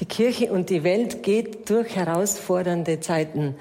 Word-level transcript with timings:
Die 0.00 0.06
Kirche 0.06 0.52
und 0.52 0.70
die 0.70 0.82
Welt 0.82 1.22
geht 1.22 1.70
durch 1.70 1.94
herausfordernde 1.94 2.98
Zeiten. 2.98 3.54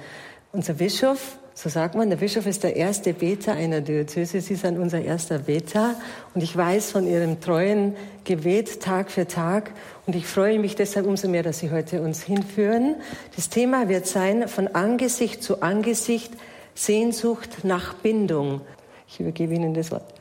Unser 0.52 0.74
Bischof, 0.74 1.38
so 1.54 1.70
sagt 1.70 1.94
man, 1.94 2.09
der 2.09 2.17
Bischof 2.17 2.48
ist 2.48 2.63
der 2.63 2.75
erste 2.75 3.13
Beter 3.13 3.54
einer 3.54 3.82
Diözese. 3.82 4.42
Sie 4.42 4.56
sind 4.56 4.80
unser 4.80 5.01
erster 5.01 5.38
Beter. 5.38 5.96
Und 6.33 6.42
ich 6.42 6.58
weiß 6.58 6.90
von 6.90 7.06
Ihrem 7.06 7.40
treuen 7.40 7.96
Gebet 8.23 8.82
Tag 8.82 9.11
für 9.11 9.27
Tag. 9.27 9.71
Und 10.07 10.16
ich 10.16 10.25
freue 10.25 10.57
mich 10.57 10.75
deshalb 10.75 11.05
umso 11.05 11.27
mehr, 11.27 11.43
dass 11.43 11.59
Sie 11.59 11.69
heute 11.69 12.01
uns 12.01 12.23
hinführen. 12.23 12.95
Das 13.36 13.50
Thema 13.50 13.88
wird 13.88 14.07
sein, 14.07 14.47
von 14.47 14.68
Angesicht 14.70 15.43
zu 15.43 15.61
Angesicht, 15.61 16.34
Sehnsucht 16.73 17.63
nach 17.63 17.93
Bindung. 17.93 18.61
Ich 19.07 19.20
übergebe 19.20 19.54
Ihnen 19.54 19.75
das 19.75 19.91
Wort. 19.91 20.11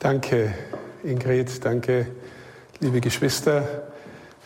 Danke, 0.00 0.52
Ingrid. 1.04 1.64
Danke, 1.64 2.08
liebe 2.80 3.00
Geschwister. 3.00 3.93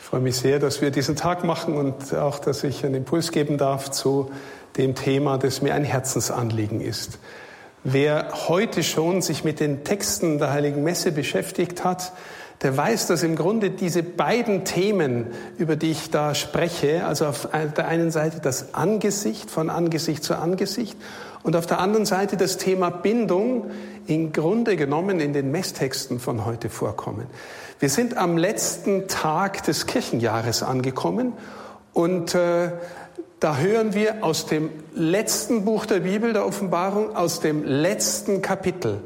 Ich 0.09 0.11
freue 0.11 0.23
mich 0.23 0.37
sehr, 0.37 0.59
dass 0.59 0.81
wir 0.81 0.91
diesen 0.91 1.17
Tag 1.17 1.45
machen 1.45 1.75
und 1.75 2.15
auch, 2.15 2.39
dass 2.39 2.65
ich 2.65 2.83
einen 2.83 2.95
Impuls 2.95 3.31
geben 3.31 3.59
darf 3.59 3.91
zu 3.91 4.31
dem 4.79 4.95
Thema, 4.95 5.37
das 5.37 5.61
mir 5.61 5.75
ein 5.75 5.85
Herzensanliegen 5.85 6.81
ist. 6.81 7.19
Wer 7.85 8.49
heute 8.49 8.83
schon 8.85 9.21
sich 9.21 9.45
mit 9.45 9.61
den 9.61 9.85
Texten 9.85 10.39
der 10.39 10.51
Heiligen 10.51 10.83
Messe 10.83 11.13
beschäftigt 11.13 11.85
hat, 11.85 12.15
der 12.63 12.75
weiß, 12.75 13.07
dass 13.09 13.23
im 13.23 13.37
Grunde 13.37 13.69
diese 13.69 14.03
beiden 14.03 14.65
Themen, 14.65 15.27
über 15.59 15.77
die 15.77 15.91
ich 15.91 16.11
da 16.11 16.35
spreche, 16.35 17.05
also 17.05 17.27
auf 17.27 17.47
der 17.53 17.87
einen 17.87 18.11
Seite 18.11 18.41
das 18.41 18.73
Angesicht 18.73 19.51
von 19.51 19.69
Angesicht 19.69 20.25
zu 20.25 20.37
Angesicht 20.37 20.97
und 21.43 21.55
auf 21.55 21.67
der 21.67 21.81
anderen 21.81 22.07
Seite 22.07 22.39
das 22.39 22.57
Thema 22.57 22.89
Bindung 22.89 23.71
im 24.07 24.33
Grunde 24.33 24.77
genommen 24.77 25.21
in 25.21 25.35
den 25.35 25.51
Messtexten 25.51 26.19
von 26.19 26.47
heute 26.47 26.71
vorkommen. 26.71 27.27
Wir 27.81 27.91
sind 27.91 28.17
am 28.17 28.37
letzten 28.37 29.07
Tag 29.07 29.63
des 29.63 29.87
Kirchenjahres 29.87 30.65
angekommen 30.65 31.33
und 31.93 32.35
äh, 32.35 32.73
da 33.39 33.57
hören 33.57 33.95
wir 33.95 34.25
aus 34.25 34.47
dem 34.47 34.71
letzten 34.97 35.65
Buch 35.65 35.87
der 35.87 36.01
Bibel, 36.01 36.33
der 36.33 36.45
Offenbarung, 36.45 37.15
aus 37.15 37.39
dem 37.39 37.63
letzten 37.63 38.43
Kapitel. 38.43 39.01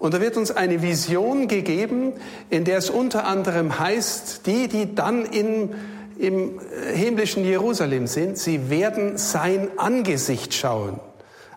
Und 0.00 0.14
da 0.14 0.20
wird 0.20 0.36
uns 0.36 0.50
eine 0.50 0.82
Vision 0.82 1.46
gegeben, 1.46 2.12
in 2.50 2.64
der 2.64 2.78
es 2.78 2.90
unter 2.90 3.24
anderem 3.24 3.78
heißt, 3.78 4.46
die, 4.46 4.66
die 4.66 4.96
dann 4.96 5.24
in, 5.24 5.76
im 6.18 6.60
himmlischen 6.92 7.44
Jerusalem 7.44 8.08
sind, 8.08 8.36
sie 8.36 8.68
werden 8.68 9.16
sein 9.16 9.68
Angesicht 9.76 10.54
schauen. 10.54 10.98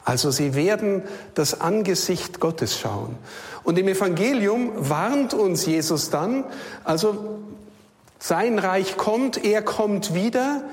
Also 0.04 0.30
sie 0.30 0.54
werden 0.54 1.04
das 1.34 1.60
Angesicht 1.60 2.40
Gottes 2.40 2.80
schauen. 2.80 3.18
Und 3.64 3.78
im 3.78 3.88
Evangelium 3.88 4.72
warnt 4.78 5.34
uns 5.34 5.66
Jesus 5.66 6.10
dann, 6.10 6.44
also 6.84 7.40
sein 8.20 8.60
Reich 8.60 8.98
kommt, 8.98 9.44
er 9.44 9.62
kommt 9.62 10.14
wieder 10.14 10.64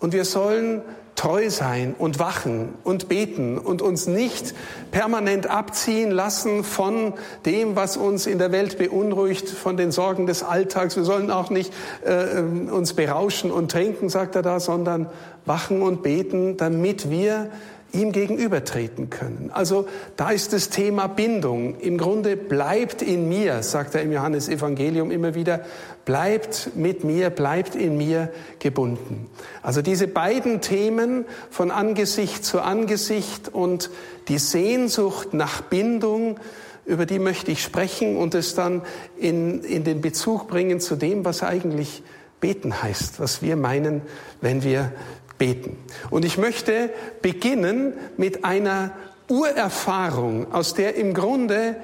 und 0.00 0.12
wir 0.12 0.24
sollen 0.24 0.82
treu 1.16 1.48
sein 1.48 1.94
und 1.96 2.18
wachen 2.18 2.70
und 2.82 3.08
beten 3.08 3.58
und 3.58 3.82
uns 3.82 4.06
nicht 4.06 4.54
permanent 4.90 5.48
abziehen 5.48 6.10
lassen 6.10 6.64
von 6.64 7.14
dem, 7.46 7.76
was 7.76 7.96
uns 7.96 8.26
in 8.26 8.38
der 8.38 8.52
Welt 8.52 8.78
beunruhigt, 8.78 9.48
von 9.48 9.76
den 9.76 9.92
Sorgen 9.92 10.26
des 10.26 10.42
Alltags. 10.42 10.96
Wir 10.96 11.04
sollen 11.04 11.30
auch 11.30 11.50
nicht 11.50 11.72
äh, 12.04 12.40
uns 12.40 12.94
berauschen 12.94 13.50
und 13.50 13.70
trinken, 13.70 14.08
sagt 14.08 14.34
er 14.34 14.42
da, 14.42 14.58
sondern 14.58 15.08
wachen 15.46 15.82
und 15.82 16.02
beten, 16.02 16.56
damit 16.56 17.10
wir 17.10 17.50
ihm 17.94 18.12
gegenübertreten 18.12 19.10
können. 19.10 19.50
Also 19.52 19.86
da 20.16 20.30
ist 20.30 20.52
das 20.52 20.68
Thema 20.68 21.06
Bindung. 21.06 21.78
Im 21.78 21.96
Grunde 21.98 22.36
bleibt 22.36 23.02
in 23.02 23.28
mir, 23.28 23.62
sagt 23.62 23.94
er 23.94 24.02
im 24.02 24.12
Johannesevangelium 24.12 25.10
immer 25.10 25.34
wieder, 25.34 25.60
bleibt 26.04 26.70
mit 26.74 27.04
mir, 27.04 27.30
bleibt 27.30 27.74
in 27.74 27.96
mir 27.96 28.30
gebunden. 28.58 29.30
Also 29.62 29.80
diese 29.80 30.08
beiden 30.08 30.60
Themen 30.60 31.24
von 31.50 31.70
Angesicht 31.70 32.44
zu 32.44 32.60
Angesicht 32.60 33.48
und 33.48 33.90
die 34.28 34.38
Sehnsucht 34.38 35.32
nach 35.32 35.62
Bindung, 35.62 36.38
über 36.86 37.06
die 37.06 37.18
möchte 37.18 37.50
ich 37.50 37.62
sprechen 37.62 38.16
und 38.16 38.34
es 38.34 38.54
dann 38.54 38.82
in, 39.16 39.62
in 39.62 39.84
den 39.84 40.00
Bezug 40.00 40.48
bringen 40.48 40.80
zu 40.80 40.96
dem, 40.96 41.24
was 41.24 41.42
eigentlich 41.42 42.02
beten 42.40 42.82
heißt, 42.82 43.20
was 43.20 43.40
wir 43.40 43.56
meinen, 43.56 44.02
wenn 44.42 44.62
wir 44.62 44.92
beten. 45.38 45.76
Und 46.10 46.24
ich 46.24 46.38
möchte 46.38 46.90
beginnen 47.22 47.94
mit 48.16 48.44
einer 48.44 48.92
Urerfahrung, 49.28 50.52
aus 50.52 50.74
der 50.74 50.96
im 50.96 51.14
Grunde 51.14 51.76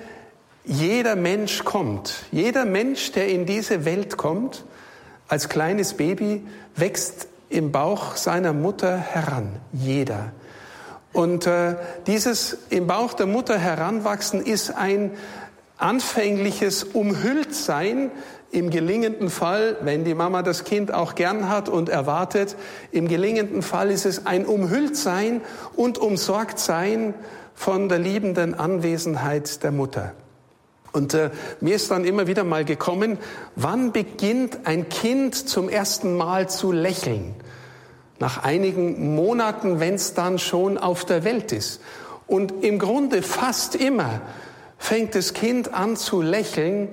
jeder 0.65 1.17
Mensch 1.17 1.65
kommt. 1.65 2.25
Jeder 2.31 2.65
Mensch, 2.65 3.13
der 3.13 3.29
in 3.29 3.47
diese 3.47 3.85
Welt 3.85 4.17
kommt, 4.17 4.65
als 5.29 5.49
kleines 5.49 5.95
Baby, 5.95 6.47
wächst 6.77 7.29
im 7.49 7.73
Bauch 7.73 8.17
seiner 8.17 8.53
Mutter 8.53 8.97
heran. 8.97 9.49
Jeder. 9.73 10.33
Und 11.13 11.47
äh, 11.47 11.77
dieses 12.07 12.59
im 12.71 12.87
Bauch 12.87 13.15
der 13.15 13.27
Mutter 13.27 13.59
heranwachsen 13.59 14.45
ist 14.45 14.71
ein 14.71 15.13
anfängliches 15.77 16.85
Umhülltsein 16.85 18.11
im 18.53 18.71
gelingenden 18.71 19.31
Fall, 19.31 19.77
wenn 19.83 20.05
die 20.05 20.15
Mama 20.15 20.43
das 20.43 20.65
Kind 20.65 20.93
auch 20.93 21.15
gern 21.15 21.49
hat 21.49 21.69
und 21.69 21.89
erwartet, 21.89 22.57
im 22.91 23.07
gelingenden 23.07 23.63
Fall 23.63 23.91
ist 23.91 24.07
es 24.07 24.27
ein 24.27 24.45
Umhülltsein 24.45 25.41
und 25.77 25.99
Umsorgtsein 25.99 27.15
von 27.55 27.89
der 27.89 27.99
liebenden 27.99 28.55
Anwesenheit 28.55 29.63
der 29.63 29.71
Mutter. 29.71 30.15
Und 30.93 31.15
äh, 31.15 31.31
mir 31.61 31.77
ist 31.77 31.91
dann 31.91 32.05
immer 32.05 32.27
wieder 32.27 32.43
mal 32.43 32.65
gekommen, 32.65 33.19
wann 33.55 33.93
beginnt 33.93 34.61
ein 34.65 34.89
Kind 34.89 35.35
zum 35.49 35.69
ersten 35.69 36.17
Mal 36.17 36.49
zu 36.51 36.73
lächeln? 36.73 37.35
Nach 38.19 38.43
einigen 38.43 39.15
Monaten, 39.15 39.79
wenn 39.79 39.95
es 39.95 40.15
dann 40.15 40.39
schon 40.39 40.77
auf 40.77 41.05
der 41.05 41.23
Welt 41.23 41.53
ist. 41.53 41.81
Und 42.27 42.65
im 42.65 42.79
Grunde 42.79 43.23
fast 43.23 43.77
immer 43.77 44.21
fängt 44.79 45.15
das 45.15 45.33
Kind 45.33 45.73
an 45.73 45.97
zu 45.97 46.21
lächeln, 46.21 46.89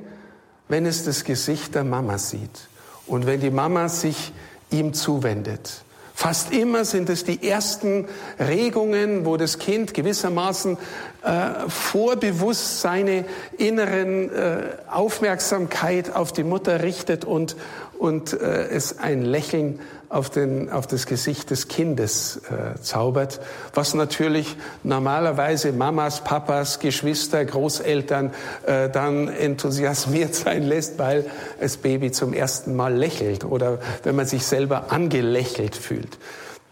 wenn 0.70 0.86
es 0.86 1.04
das 1.06 1.24
Gesicht 1.24 1.76
der 1.76 1.84
Mama 1.84 2.18
sieht 2.18 2.68
und 3.06 3.26
wenn 3.26 3.40
die 3.40 3.52
Mama 3.52 3.90
sich 3.90 4.34
ihm 4.70 4.94
zuwendet. 4.94 5.84
Fast 6.14 6.52
immer 6.52 6.84
sind 6.84 7.12
es 7.12 7.26
die 7.26 7.48
ersten 7.48 8.08
Regungen, 8.40 9.24
wo 9.24 9.38
das 9.38 9.60
Kind 9.60 9.94
gewissermaßen 9.94 10.76
äh, 11.22 11.70
vorbewusst 11.70 12.82
seine 12.82 13.24
inneren 13.60 14.34
äh, 14.34 14.62
Aufmerksamkeit 14.90 16.16
auf 16.16 16.32
die 16.32 16.44
Mutter 16.44 16.82
richtet 16.82 17.24
und, 17.24 17.56
und 17.98 18.34
äh, 18.34 18.68
es 18.70 19.00
ein 19.00 19.24
Lächeln 19.24 19.80
auf, 20.10 20.30
den, 20.30 20.70
auf 20.70 20.88
das 20.88 21.06
Gesicht 21.06 21.50
des 21.50 21.68
Kindes 21.68 22.42
äh, 22.50 22.80
zaubert, 22.82 23.42
was 23.74 23.94
natürlich 23.94 24.56
normalerweise 24.84 25.74
Mamas, 25.74 26.24
Papas, 26.24 26.80
Geschwister, 26.80 27.44
Großeltern 27.44 28.34
äh, 28.66 28.90
dann 28.90 29.28
enthusiasmiert 29.28 30.36
sein 30.36 30.64
lässt, 30.64 30.98
weil 30.98 31.26
das 31.60 31.78
Baby 31.78 32.12
zum 32.12 32.34
ersten 32.34 32.76
Mal 32.76 32.96
lächelt 32.96 33.44
oder 33.44 33.80
wenn 34.04 34.16
man 34.16 34.26
sich 34.26 34.46
selber 34.46 34.92
angelächelt 34.92 35.76
fühlt. 35.76 36.18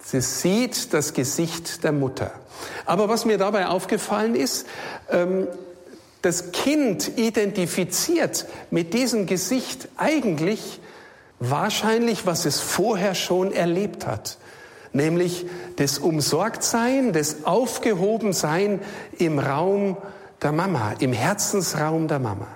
Sie 0.04 0.22
sieht 0.22 0.94
das 0.94 1.14
Gesicht 1.14 1.84
der 1.84 1.92
Mutter. 1.92 2.32
Aber 2.86 3.10
was 3.10 3.26
mir 3.26 3.38
dabei 3.38 3.68
aufgefallen 3.68 4.36
ist, 4.36 4.68
ähm, 5.10 5.48
das 6.22 6.52
Kind 6.52 7.18
identifiziert 7.18 8.46
mit 8.72 8.94
diesem 8.94 9.26
Gesicht 9.26 9.90
eigentlich 9.98 10.80
Wahrscheinlich, 11.40 12.26
was 12.26 12.46
es 12.46 12.60
vorher 12.60 13.14
schon 13.14 13.52
erlebt 13.52 14.08
hat, 14.08 14.38
nämlich 14.94 15.46
das 15.76 16.00
Umsorgtsein, 16.00 17.12
das 17.12 17.44
Aufgehobensein 17.46 18.80
im 19.18 19.40
Raum 19.40 19.98
der 20.42 20.52
Mama, 20.54 20.94
im 21.00 21.12
Herzensraum 21.12 22.08
der 22.08 22.20
Mama. 22.20 22.48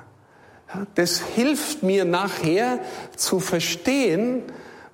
Das 0.96 1.20
hilft 1.20 1.84
mir 1.84 2.06
nachher 2.06 2.80
zu 3.16 3.40
verstehen, 3.40 4.44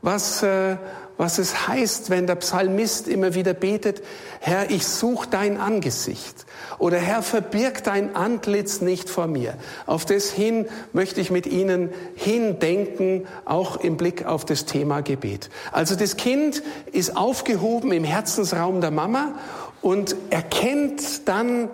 was, 0.01 0.41
äh, 0.41 0.77
was 1.17 1.37
es 1.37 1.67
heißt, 1.67 2.09
wenn 2.09 2.27
der 2.27 2.35
Psalmist 2.35 3.07
immer 3.07 3.33
wieder 3.33 3.53
betet, 3.53 4.01
Herr, 4.39 4.71
ich 4.71 4.87
suche 4.87 5.27
dein 5.29 5.59
Angesicht. 5.59 6.45
Oder 6.77 6.97
Herr, 6.97 7.21
verbirg 7.21 7.83
dein 7.83 8.15
Antlitz 8.15 8.81
nicht 8.81 9.09
vor 9.09 9.27
mir. 9.27 9.55
Auf 9.85 10.05
das 10.05 10.31
hin 10.31 10.67
möchte 10.93 11.21
ich 11.21 11.31
mit 11.31 11.47
Ihnen 11.47 11.89
hindenken, 12.15 13.27
auch 13.45 13.77
im 13.77 13.97
Blick 13.97 14.25
auf 14.25 14.45
das 14.45 14.65
Thema 14.65 15.01
Gebet. 15.01 15.49
Also 15.71 15.95
das 15.95 16.17
Kind 16.17 16.63
ist 16.91 17.15
aufgehoben 17.15 17.91
im 17.91 18.03
Herzensraum 18.03 18.81
der 18.81 18.91
Mama 18.91 19.33
und 19.81 20.15
erkennt 20.29 21.27
dann 21.27 21.69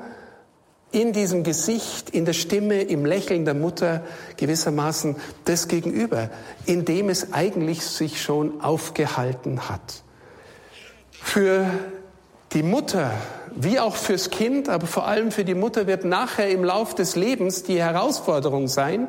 in 0.91 1.13
diesem 1.13 1.43
Gesicht, 1.43 2.09
in 2.09 2.25
der 2.25 2.33
Stimme, 2.33 2.81
im 2.81 3.05
Lächeln 3.05 3.45
der 3.45 3.53
Mutter 3.53 4.03
gewissermaßen 4.37 5.15
das 5.45 5.67
Gegenüber, 5.67 6.29
in 6.65 6.83
dem 6.83 7.09
es 7.09 7.31
eigentlich 7.31 7.81
sich 7.85 8.21
schon 8.21 8.61
aufgehalten 8.61 9.69
hat. 9.69 10.03
Für 11.11 11.65
die 12.53 12.63
Mutter, 12.63 13.11
wie 13.55 13.79
auch 13.79 13.95
fürs 13.95 14.29
Kind, 14.29 14.69
aber 14.69 14.87
vor 14.87 15.07
allem 15.07 15.31
für 15.31 15.45
die 15.45 15.55
Mutter 15.55 15.87
wird 15.87 16.05
nachher 16.05 16.49
im 16.49 16.63
Lauf 16.63 16.95
des 16.95 17.15
Lebens 17.15 17.63
die 17.63 17.81
Herausforderung 17.81 18.67
sein, 18.67 19.07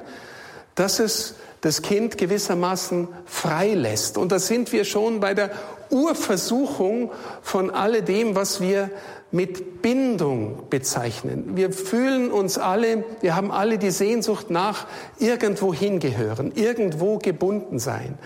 dass 0.75 0.99
es 0.99 1.35
das 1.61 1.83
Kind 1.83 2.19
gewissermaßen 2.19 3.09
freilässt. 3.25 4.19
Und 4.19 4.33
da 4.33 4.39
sind 4.39 4.73
wir 4.73 4.85
schon 4.85 5.21
bei 5.21 5.33
der 5.33 5.51
Urversuchung 5.91 7.13
von 7.41 7.71
alledem, 7.71 8.35
was 8.35 8.61
wir 8.61 8.91
mit 9.31 9.81
Bindung 9.81 10.65
bezeichnen. 10.69 11.57
Wir 11.57 11.73
fühlen 11.73 12.31
uns 12.31 12.59
alle, 12.59 13.05
wir 13.23 13.35
haben 13.35 13.51
alle 13.51 13.79
die 13.79 13.91
Sehnsucht 13.91 14.51
nach 14.51 14.87
irgendwo 15.19 15.73
hingehören, 15.73 16.53
irgendwo 16.55 17.19
gebunden 17.19 17.79
sein. 17.79 18.19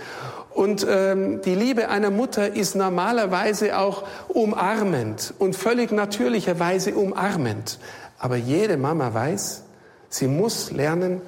Und 0.56 0.86
ähm, 0.88 1.42
die 1.42 1.54
Liebe 1.54 1.90
einer 1.90 2.10
Mutter 2.10 2.56
ist 2.56 2.76
normalerweise 2.76 3.78
auch 3.78 4.04
umarmend 4.28 5.34
und 5.38 5.54
völlig 5.54 5.92
natürlicherweise 5.92 6.94
umarmend. 6.94 7.78
Aber 8.18 8.36
jede 8.36 8.78
Mama 8.78 9.12
weiß, 9.12 9.64
sie 10.08 10.26
muss 10.26 10.70
lernen, 10.70 11.20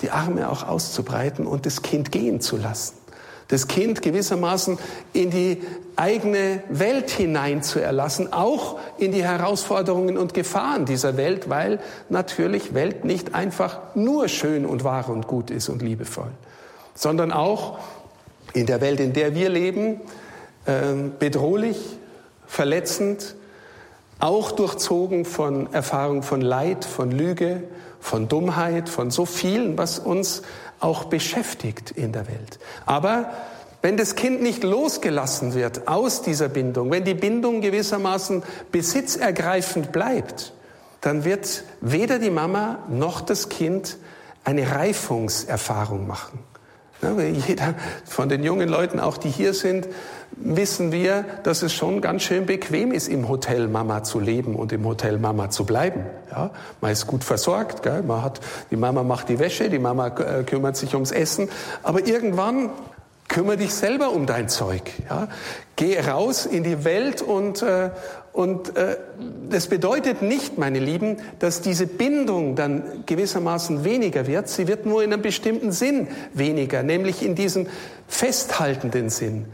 die 0.00 0.10
Arme 0.10 0.48
auch 0.48 0.62
auszubreiten 0.62 1.44
und 1.44 1.66
das 1.66 1.82
Kind 1.82 2.12
gehen 2.12 2.40
zu 2.40 2.56
lassen. 2.56 2.94
Das 3.48 3.66
Kind 3.66 4.00
gewissermaßen 4.00 4.78
in 5.12 5.30
die 5.30 5.60
eigene 5.96 6.62
Welt 6.68 7.10
hinein 7.10 7.64
zu 7.64 7.80
erlassen, 7.80 8.32
auch 8.32 8.78
in 8.96 9.10
die 9.10 9.24
Herausforderungen 9.24 10.16
und 10.16 10.34
Gefahren 10.34 10.84
dieser 10.84 11.16
Welt, 11.16 11.50
weil 11.50 11.80
natürlich 12.10 12.74
Welt 12.74 13.04
nicht 13.04 13.34
einfach 13.34 13.80
nur 13.96 14.28
schön 14.28 14.64
und 14.64 14.84
wahr 14.84 15.08
und 15.08 15.26
gut 15.26 15.50
ist 15.50 15.68
und 15.68 15.82
liebevoll, 15.82 16.30
sondern 16.94 17.32
auch 17.32 17.80
in 18.54 18.66
der 18.66 18.80
Welt, 18.80 19.00
in 19.00 19.12
der 19.12 19.34
wir 19.34 19.48
leben, 19.48 20.00
ähm, 20.66 21.12
bedrohlich, 21.18 21.78
verletzend, 22.46 23.34
auch 24.18 24.52
durchzogen 24.52 25.24
von 25.24 25.72
Erfahrung 25.72 26.22
von 26.22 26.40
Leid, 26.40 26.84
von 26.84 27.10
Lüge, 27.10 27.64
von 28.00 28.28
Dummheit, 28.28 28.88
von 28.88 29.10
so 29.10 29.26
vielen, 29.26 29.76
was 29.78 29.98
uns 29.98 30.42
auch 30.80 31.04
beschäftigt 31.04 31.90
in 31.92 32.12
der 32.12 32.28
Welt. 32.28 32.58
Aber 32.86 33.30
wenn 33.82 33.96
das 33.96 34.14
Kind 34.14 34.42
nicht 34.42 34.62
losgelassen 34.62 35.54
wird 35.54 35.88
aus 35.88 36.22
dieser 36.22 36.48
Bindung, 36.48 36.90
wenn 36.92 37.04
die 37.04 37.14
Bindung 37.14 37.60
gewissermaßen 37.60 38.44
besitzergreifend 38.70 39.90
bleibt, 39.90 40.52
dann 41.00 41.24
wird 41.24 41.64
weder 41.80 42.20
die 42.20 42.30
Mama 42.30 42.78
noch 42.88 43.20
das 43.20 43.48
Kind 43.48 43.96
eine 44.44 44.70
Reifungserfahrung 44.70 46.06
machen. 46.06 46.38
Jeder 47.02 47.74
von 48.04 48.28
den 48.28 48.44
jungen 48.44 48.68
Leuten, 48.68 49.00
auch 49.00 49.16
die 49.16 49.28
hier 49.28 49.54
sind, 49.54 49.88
wissen 50.36 50.92
wir, 50.92 51.24
dass 51.42 51.62
es 51.62 51.72
schon 51.72 52.00
ganz 52.00 52.22
schön 52.22 52.46
bequem 52.46 52.92
ist, 52.92 53.08
im 53.08 53.28
Hotel 53.28 53.66
Mama 53.66 54.04
zu 54.04 54.20
leben 54.20 54.54
und 54.54 54.72
im 54.72 54.84
Hotel 54.84 55.18
Mama 55.18 55.50
zu 55.50 55.64
bleiben. 55.64 56.06
Ja, 56.30 56.50
man 56.80 56.92
ist 56.92 57.08
gut 57.08 57.24
versorgt, 57.24 57.82
gell? 57.82 58.02
man 58.02 58.22
hat, 58.22 58.40
die 58.70 58.76
Mama 58.76 59.02
macht 59.02 59.28
die 59.28 59.40
Wäsche, 59.40 59.68
die 59.68 59.80
Mama 59.80 60.08
äh, 60.08 60.44
kümmert 60.44 60.76
sich 60.76 60.94
ums 60.94 61.10
Essen, 61.10 61.48
aber 61.82 62.06
irgendwann 62.06 62.70
kümmere 63.26 63.56
dich 63.56 63.74
selber 63.74 64.12
um 64.12 64.26
dein 64.26 64.48
Zeug. 64.48 64.92
Ja? 65.08 65.26
Geh 65.74 65.98
raus 65.98 66.46
in 66.46 66.62
die 66.62 66.84
Welt 66.84 67.20
und, 67.20 67.62
äh, 67.62 67.90
und 68.32 68.76
äh, 68.76 68.96
das 69.50 69.66
bedeutet 69.66 70.22
nicht, 70.22 70.56
meine 70.56 70.78
Lieben, 70.78 71.18
dass 71.38 71.60
diese 71.60 71.86
Bindung 71.86 72.56
dann 72.56 73.04
gewissermaßen 73.04 73.84
weniger 73.84 74.26
wird. 74.26 74.48
Sie 74.48 74.68
wird 74.68 74.86
nur 74.86 75.02
in 75.02 75.12
einem 75.12 75.20
bestimmten 75.20 75.70
Sinn 75.70 76.08
weniger, 76.32 76.82
nämlich 76.82 77.22
in 77.22 77.34
diesem 77.34 77.66
festhaltenden 78.08 79.10
Sinn. 79.10 79.46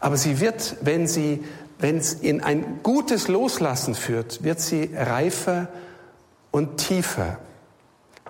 Aber 0.00 0.18
sie 0.18 0.40
wird, 0.40 0.76
wenn 0.82 1.06
sie, 1.06 1.42
wenn 1.78 1.96
es 1.96 2.12
in 2.12 2.42
ein 2.42 2.80
gutes 2.82 3.28
Loslassen 3.28 3.94
führt, 3.94 4.44
wird 4.44 4.60
sie 4.60 4.90
reifer 4.94 5.68
und 6.50 6.76
tiefer. 6.76 7.38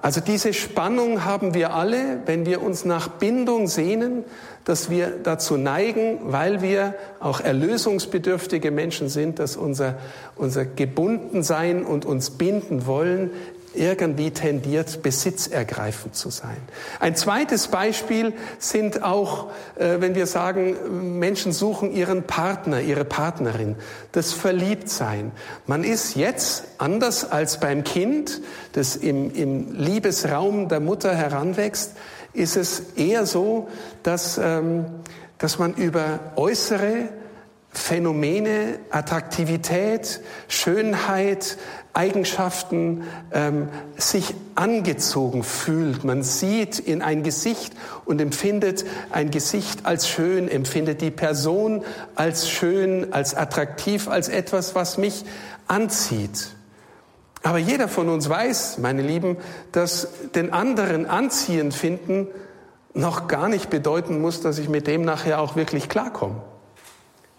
Also 0.07 0.21
diese 0.21 0.55
Spannung 0.55 1.25
haben 1.25 1.53
wir 1.53 1.75
alle, 1.75 2.21
wenn 2.27 2.47
wir 2.47 2.63
uns 2.63 2.85
nach 2.85 3.09
Bindung 3.09 3.67
sehnen, 3.67 4.23
dass 4.65 4.89
wir 4.89 5.09
dazu 5.21 5.57
neigen, 5.57 6.21
weil 6.27 6.63
wir 6.63 6.95
auch 7.19 7.41
erlösungsbedürftige 7.41 8.71
Menschen 8.71 9.09
sind, 9.09 9.41
dass 9.41 9.57
unser, 9.57 9.97
unser 10.37 10.65
Gebundensein 10.65 11.83
und 11.85 12.05
uns 12.05 12.31
binden 12.31 12.87
wollen 12.87 13.31
irgendwie 13.77 14.31
tendiert, 14.31 15.03
besitzergreifend 15.03 16.15
zu 16.15 16.31
sein. 16.31 16.57
Ein 17.01 17.17
zweites 17.17 17.69
Beispiel 17.69 18.33
sind 18.59 19.03
auch, 19.03 19.51
äh, 19.77 20.01
wenn 20.01 20.15
wir 20.15 20.27
sagen, 20.27 21.19
Menschen 21.19 21.53
suchen 21.53 21.93
ihren 21.93 22.25
Partner, 22.25 22.81
ihre 22.81 23.05
Partnerin, 23.05 23.77
das 24.13 24.33
Verliebtsein. 24.33 25.33
Man 25.67 25.85
ist 25.85 26.17
jetzt 26.17 26.65
anders 26.79 27.31
als 27.31 27.61
beim 27.61 27.85
Kind, 27.85 28.41
das 28.73 28.97
im, 28.97 29.33
im 29.35 29.73
Liebesraum 29.73 30.69
der 30.69 30.81
Mutter 30.81 31.15
heranwächst, 31.15 31.93
ist 32.33 32.57
es 32.57 32.81
eher 32.97 33.27
so, 33.27 33.69
dass, 34.03 34.39
ähm, 34.39 34.87
dass 35.39 35.59
man 35.59 35.75
über 35.75 36.21
äußere 36.37 37.09
Phänomene, 37.77 38.79
Attraktivität, 38.91 40.21
Schönheit, 40.49 41.59
Eigenschaften 41.97 43.05
ähm, 43.33 43.69
sich 43.97 44.35
angezogen 44.55 45.43
fühlt. 45.43 46.05
Man 46.05 46.23
sieht 46.23 46.79
in 46.79 47.03
ein 47.03 47.23
Gesicht 47.23 47.73
und 48.05 48.21
empfindet 48.21 48.85
ein 49.11 49.31
Gesicht 49.31 49.87
als 49.87 50.09
schön, 50.09 50.49
empfindet 50.49 51.01
die 51.01 51.11
Person 51.11 51.85
als 52.15 52.51
schön, 52.51 53.13
als 53.13 53.35
attraktiv, 53.35 54.09
als 54.09 54.29
etwas, 54.29 54.75
was 54.75 54.99
mich 54.99 55.25
anzieht. 55.67 56.49
Aber 57.43 57.59
jeder 57.59 57.89
von 57.89 58.09
uns 58.09 58.29
weiß, 58.29 58.79
meine 58.79 59.03
Lieben, 59.03 59.37
dass 59.73 60.09
den 60.35 60.53
anderen 60.53 61.07
anziehend 61.07 61.75
finden 61.75 62.27
noch 62.93 63.29
gar 63.29 63.49
nicht 63.49 63.71
bedeuten 63.71 64.21
muss, 64.21 64.41
dass 64.41 64.59
ich 64.59 64.69
mit 64.69 64.87
dem 64.87 65.03
nachher 65.03 65.41
auch 65.41 65.55
wirklich 65.55 65.89
klarkomme. 65.89 66.43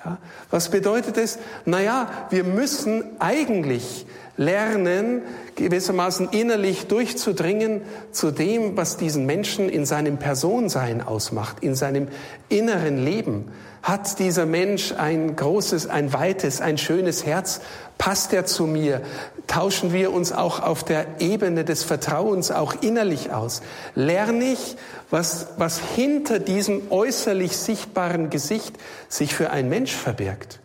Ja, 0.06 0.18
was 0.52 0.70
bedeutet 0.70 1.18
es? 1.18 1.40
Naja, 1.66 2.10
wir 2.30 2.44
müssen 2.44 3.04
eigentlich 3.20 4.06
lernen, 4.38 5.24
gewissermaßen 5.56 6.30
innerlich 6.30 6.88
durchzudringen 6.88 7.82
zu 8.12 8.32
dem, 8.32 8.78
was 8.78 8.98
diesen 8.98 9.26
Menschen 9.26 9.68
in 9.68 9.86
seinem 9.86 10.18
Personsein 10.18 11.02
ausmacht, 11.02 11.58
in 11.62 11.76
seinem 11.76 12.08
inneren 12.48 13.04
Leben. 13.04 13.52
Hat 13.82 14.20
dieser 14.20 14.46
Mensch 14.46 14.94
ein 14.94 15.36
großes, 15.36 15.88
ein 15.88 16.14
weites, 16.14 16.62
ein 16.62 16.78
schönes 16.78 17.26
Herz? 17.26 17.62
Passt 17.98 18.34
er 18.34 18.46
zu 18.46 18.66
mir? 18.66 19.02
Tauschen 19.48 19.94
wir 19.94 20.12
uns 20.14 20.32
auch 20.34 20.62
auf 20.62 20.84
der 20.84 21.06
Ebene 21.20 21.64
des 21.64 21.84
Vertrauens 21.84 22.52
auch 22.52 22.82
innerlich 22.82 23.32
aus? 23.32 23.62
Lerne 23.96 24.52
ich, 24.52 24.76
was, 25.10 25.48
was 25.58 25.80
hinter 25.80 26.40
diesem 26.40 26.92
äußerlich 26.92 27.56
sichtbaren 27.56 28.30
Gesicht 28.30 28.76
sich 29.08 29.34
für 29.34 29.52
ein 29.52 29.70
Mensch 29.70 29.96
verbirgt? 29.96 30.60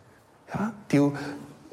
Ja, 0.53 0.73
du, 0.89 1.13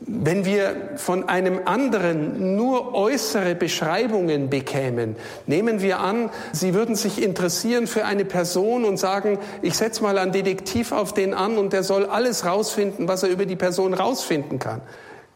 wenn 0.07 0.45
wir 0.45 0.93
von 0.97 1.29
einem 1.29 1.61
anderen 1.67 2.57
nur 2.57 2.95
äußere 2.95 3.55
Beschreibungen 3.55 4.49
bekämen, 4.49 5.17
nehmen 5.47 5.83
wir 5.83 6.01
an, 6.01 6.31
Sie 6.53 6.75
würden 6.75 6.95
sich 6.95 7.23
interessieren 7.23 7.87
für 7.87 8.05
eine 8.05 8.25
Person 8.25 8.85
und 8.85 8.97
sagen, 8.97 9.39
ich 9.63 9.77
setze 9.77 10.03
mal 10.03 10.19
einen 10.19 10.33
Detektiv 10.33 10.93
auf 10.93 11.13
den 11.13 11.35
an 11.35 11.59
und 11.59 11.73
der 11.73 11.83
soll 11.83 12.07
alles 12.07 12.47
rausfinden, 12.47 13.09
was 13.09 13.23
er 13.23 13.29
über 13.29 13.47
die 13.47 13.57
Person 13.57 13.93
rausfinden 13.95 14.59
kann. 14.59 14.81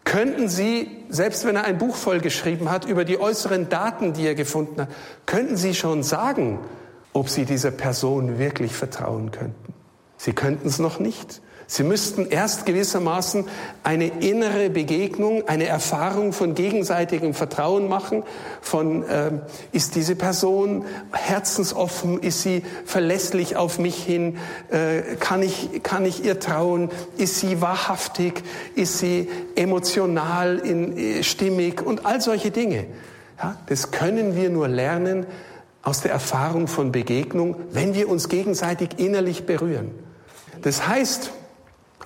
Könnten 0.05 0.49
Sie, 0.49 0.89
selbst 1.09 1.47
wenn 1.47 1.57
er 1.57 1.65
ein 1.65 1.79
Buch 1.79 1.97
vollgeschrieben 1.97 2.71
hat, 2.71 2.85
über 2.85 3.05
die 3.05 3.19
äußeren 3.19 3.69
Daten, 3.69 4.13
die 4.13 4.27
er 4.27 4.35
gefunden 4.35 4.83
hat, 4.83 4.89
könnten 5.27 5.57
Sie 5.57 5.75
schon 5.75 6.03
sagen, 6.03 6.59
ob 7.13 7.29
Sie 7.29 7.45
dieser 7.45 7.71
Person 7.71 8.39
wirklich 8.39 8.75
vertrauen 8.75 9.31
könnten? 9.31 9.75
Sie 10.17 10.33
könnten 10.33 10.69
es 10.69 10.79
noch 10.79 11.01
nicht. 11.01 11.41
Sie 11.67 11.83
müssten 11.83 12.27
erst 12.27 12.67
gewissermaßen 12.67 13.47
eine 13.83 14.07
innere 14.07 14.69
Begegnung, 14.69 15.49
eine 15.49 15.67
Erfahrung 15.67 16.33
von 16.33 16.55
gegenseitigem 16.55 17.33
Vertrauen 17.33 17.89
machen, 17.89 18.23
von 18.61 19.03
äh, 19.05 19.33
ist 19.73 19.95
diese 19.95 20.15
Person 20.15 20.85
herzensoffen, 21.13 22.21
ist 22.21 22.43
sie 22.43 22.63
verlässlich 22.85 23.57
auf 23.57 23.79
mich 23.79 24.03
hin, 24.03 24.39
äh, 24.71 25.17
kann, 25.19 25.43
ich, 25.43 25.83
kann 25.83 26.05
ich 26.05 26.25
ihr 26.25 26.39
trauen, 26.39 26.91
ist 27.17 27.41
sie 27.41 27.61
wahrhaftig, 27.61 28.43
ist 28.75 28.99
sie 28.99 29.29
emotional, 29.57 30.59
in, 30.59 30.97
äh, 30.97 31.23
stimmig 31.23 31.81
und 31.81 32.05
all 32.05 32.21
solche 32.21 32.51
Dinge. 32.51 32.87
Ja, 33.39 33.57
das 33.67 33.91
können 33.91 34.37
wir 34.37 34.51
nur 34.51 34.69
lernen 34.69 35.27
aus 35.83 36.03
der 36.03 36.13
Erfahrung 36.13 36.69
von 36.69 36.93
Begegnung, 36.93 37.57
wenn 37.73 37.95
wir 37.95 38.09
uns 38.09 38.29
gegenseitig 38.29 38.91
innerlich 38.99 39.45
berühren. 39.45 39.91
Das 40.63 40.89
heißt, 40.89 41.33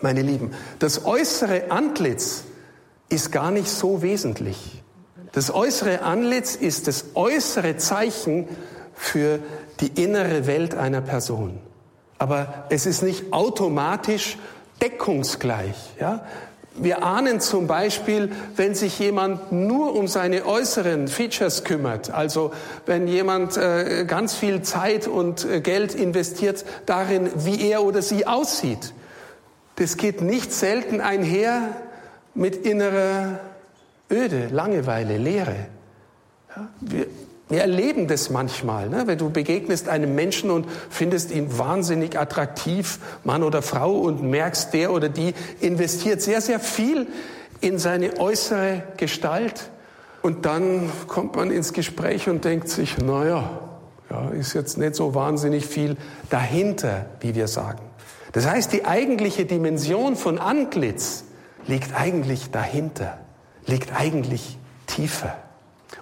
meine 0.01 0.23
Lieben, 0.23 0.53
das 0.79 1.05
äußere 1.05 1.71
Antlitz 1.71 2.45
ist 3.09 3.33
gar 3.33 3.51
nicht 3.51 3.69
so 3.69 4.03
wesentlich. 4.03 4.83
Das 5.33 5.53
äußere 5.53 6.03
Antlitz 6.03 6.55
ist 6.55 6.89
das 6.89 7.07
äußere 7.15 7.77
Zeichen 7.77 8.49
für 8.95 9.41
die 9.81 10.03
innere 10.03 10.47
Welt 10.47 10.75
einer 10.75 11.01
Person. 11.01 11.61
Aber 12.19 12.67
es 12.71 12.87
ist 12.87 13.03
nicht 13.03 13.33
automatisch 13.33 14.39
deckungsgleich. 14.83 15.77
Ja? 16.01 16.27
Wir 16.75 17.05
ahnen 17.05 17.41
zum 17.41 17.67
Beispiel, 17.67 18.31
wenn 18.57 18.75
sich 18.75 18.99
jemand 18.99 19.53
nur 19.53 19.95
um 19.95 20.09
seine 20.09 20.47
äußeren 20.47 21.09
Features 21.09 21.65
kümmert, 21.65 22.11
also 22.11 22.53
wenn 22.87 23.09
jemand 23.09 23.57
äh, 23.57 24.05
ganz 24.07 24.35
viel 24.35 24.63
Zeit 24.63 25.09
und 25.09 25.45
äh, 25.45 25.61
Geld 25.61 25.95
investiert 25.95 26.65
darin, 26.87 27.31
wie 27.37 27.69
er 27.69 27.83
oder 27.83 28.03
sie 28.03 28.27
aussieht, 28.27 28.93
das 29.79 29.97
geht 29.97 30.21
nicht 30.21 30.53
selten 30.53 31.01
einher 31.01 31.77
mit 32.35 32.57
innerer 32.57 33.39
Öde, 34.11 34.49
Langeweile, 34.51 35.19
Leere. 35.19 35.67
Ja, 36.55 36.69
wir, 36.81 37.07
wir 37.49 37.61
erleben 37.61 38.09
das 38.09 38.29
manchmal, 38.29 38.89
ne? 38.89 39.07
wenn 39.07 39.19
du 39.19 39.31
begegnest 39.31 39.89
einem 39.89 40.15
Menschen 40.15 40.51
und 40.51 40.67
findest 40.91 41.31
ihn 41.31 41.59
wahnsinnig 41.59 42.19
attraktiv, 42.19 42.99
Mann 43.25 43.43
oder 43.43 43.63
Frau, 43.63 43.93
und 43.99 44.23
merkst, 44.23 44.75
der 44.75 44.93
oder 44.93 45.09
die 45.09 45.33
investiert 45.61 46.21
sehr, 46.23 46.41
sehr 46.41 46.61
viel 46.61 47.07
in 47.61 47.79
seine 47.79 48.19
äußere 48.19 48.83
Gestalt. 48.97 49.71
Und 50.23 50.45
dann 50.45 50.91
kommt 51.07 51.37
man 51.37 51.51
ins 51.51 51.73
Gespräch 51.73 52.29
und 52.29 52.45
denkt 52.45 52.69
sich, 52.69 52.99
naja, 52.99 53.49
ja, 54.11 54.31
ist 54.31 54.55
jetzt 54.55 54.77
nicht 54.77 54.97
so 54.97 55.15
wahnsinnig 55.15 55.67
viel 55.67 55.97
dahinter, 56.31 57.07
wie 57.21 57.35
wir 57.35 57.47
sagen. 57.47 57.88
Das 58.33 58.47
heißt, 58.47 58.73
die 58.73 58.85
eigentliche 58.85 59.47
Dimension 59.47 60.17
von 60.17 60.39
Antlitz 60.39 61.25
liegt 61.67 61.95
eigentlich 61.95 62.51
dahinter, 62.51 63.19
liegt 63.67 63.93
eigentlich 63.99 64.59
tiefer. 64.87 65.37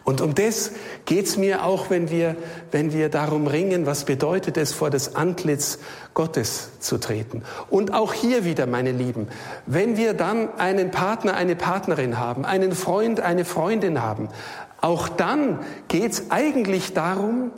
Und 0.04 0.20
um 0.20 0.34
das 0.34 0.72
geht's 1.04 1.36
mir 1.36 1.64
auch, 1.64 1.90
wenn 1.90 2.10
wir, 2.10 2.36
wenn 2.70 2.92
wir 2.92 3.08
darum 3.08 3.46
ringen, 3.46 3.86
was 3.86 4.04
bedeutet 4.04 4.56
es, 4.56 4.72
vor 4.72 4.90
das 4.90 5.16
Antlitz 5.16 5.78
Gottes 6.14 6.70
zu 6.80 6.98
treten. 6.98 7.42
Und 7.70 7.92
auch 7.92 8.12
hier 8.12 8.44
wieder, 8.44 8.66
meine 8.66 8.92
Lieben, 8.92 9.28
wenn 9.66 9.96
wir 9.96 10.14
dann 10.14 10.48
einen 10.58 10.90
Partner, 10.90 11.34
eine 11.34 11.56
Partnerin 11.56 12.18
haben, 12.18 12.44
einen 12.44 12.72
Freund, 12.72 13.20
eine 13.20 13.44
Freundin 13.44 14.00
haben, 14.02 14.28
auch 14.80 15.08
dann 15.08 15.60
geht's 15.88 16.30
eigentlich 16.30 16.92
darum, 16.94 17.50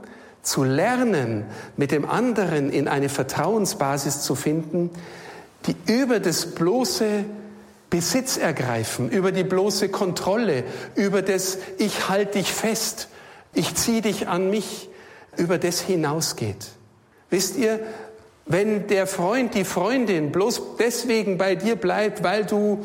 zu 0.42 0.64
lernen, 0.64 1.45
mit 1.76 1.90
dem 1.90 2.09
anderen 2.09 2.71
in 2.71 2.88
eine 2.88 3.09
Vertrauensbasis 3.09 4.23
zu 4.23 4.35
finden, 4.35 4.90
die 5.66 5.76
über 5.87 6.21
das 6.21 6.47
bloße 6.47 7.25
Besitz 7.90 8.37
ergreifen, 8.37 9.11
über 9.11 9.33
die 9.33 9.45
bloße 9.45 9.88
Kontrolle, 9.88 10.64
über 10.95 11.23
das 11.23 11.59
Ich 11.78 12.09
halte 12.09 12.38
dich 12.38 12.52
fest, 12.52 13.09
ich 13.54 13.75
ziehe 13.75 14.02
dich 14.02 14.28
an 14.28 14.50
mich, 14.50 14.88
über 15.37 15.59
das 15.59 15.80
hinausgeht. 15.80 16.68
Wisst 17.30 17.57
ihr, 17.57 17.80
wenn 18.47 18.87
der 18.87 19.07
Freund, 19.07 19.54
die 19.54 19.64
Freundin 19.64 20.33
bloß 20.33 20.62
deswegen 20.78 21.38
bei 21.38 21.54
dir 21.54 21.76
bleibt, 21.76 22.23
weil 22.23 22.45
du 22.45 22.85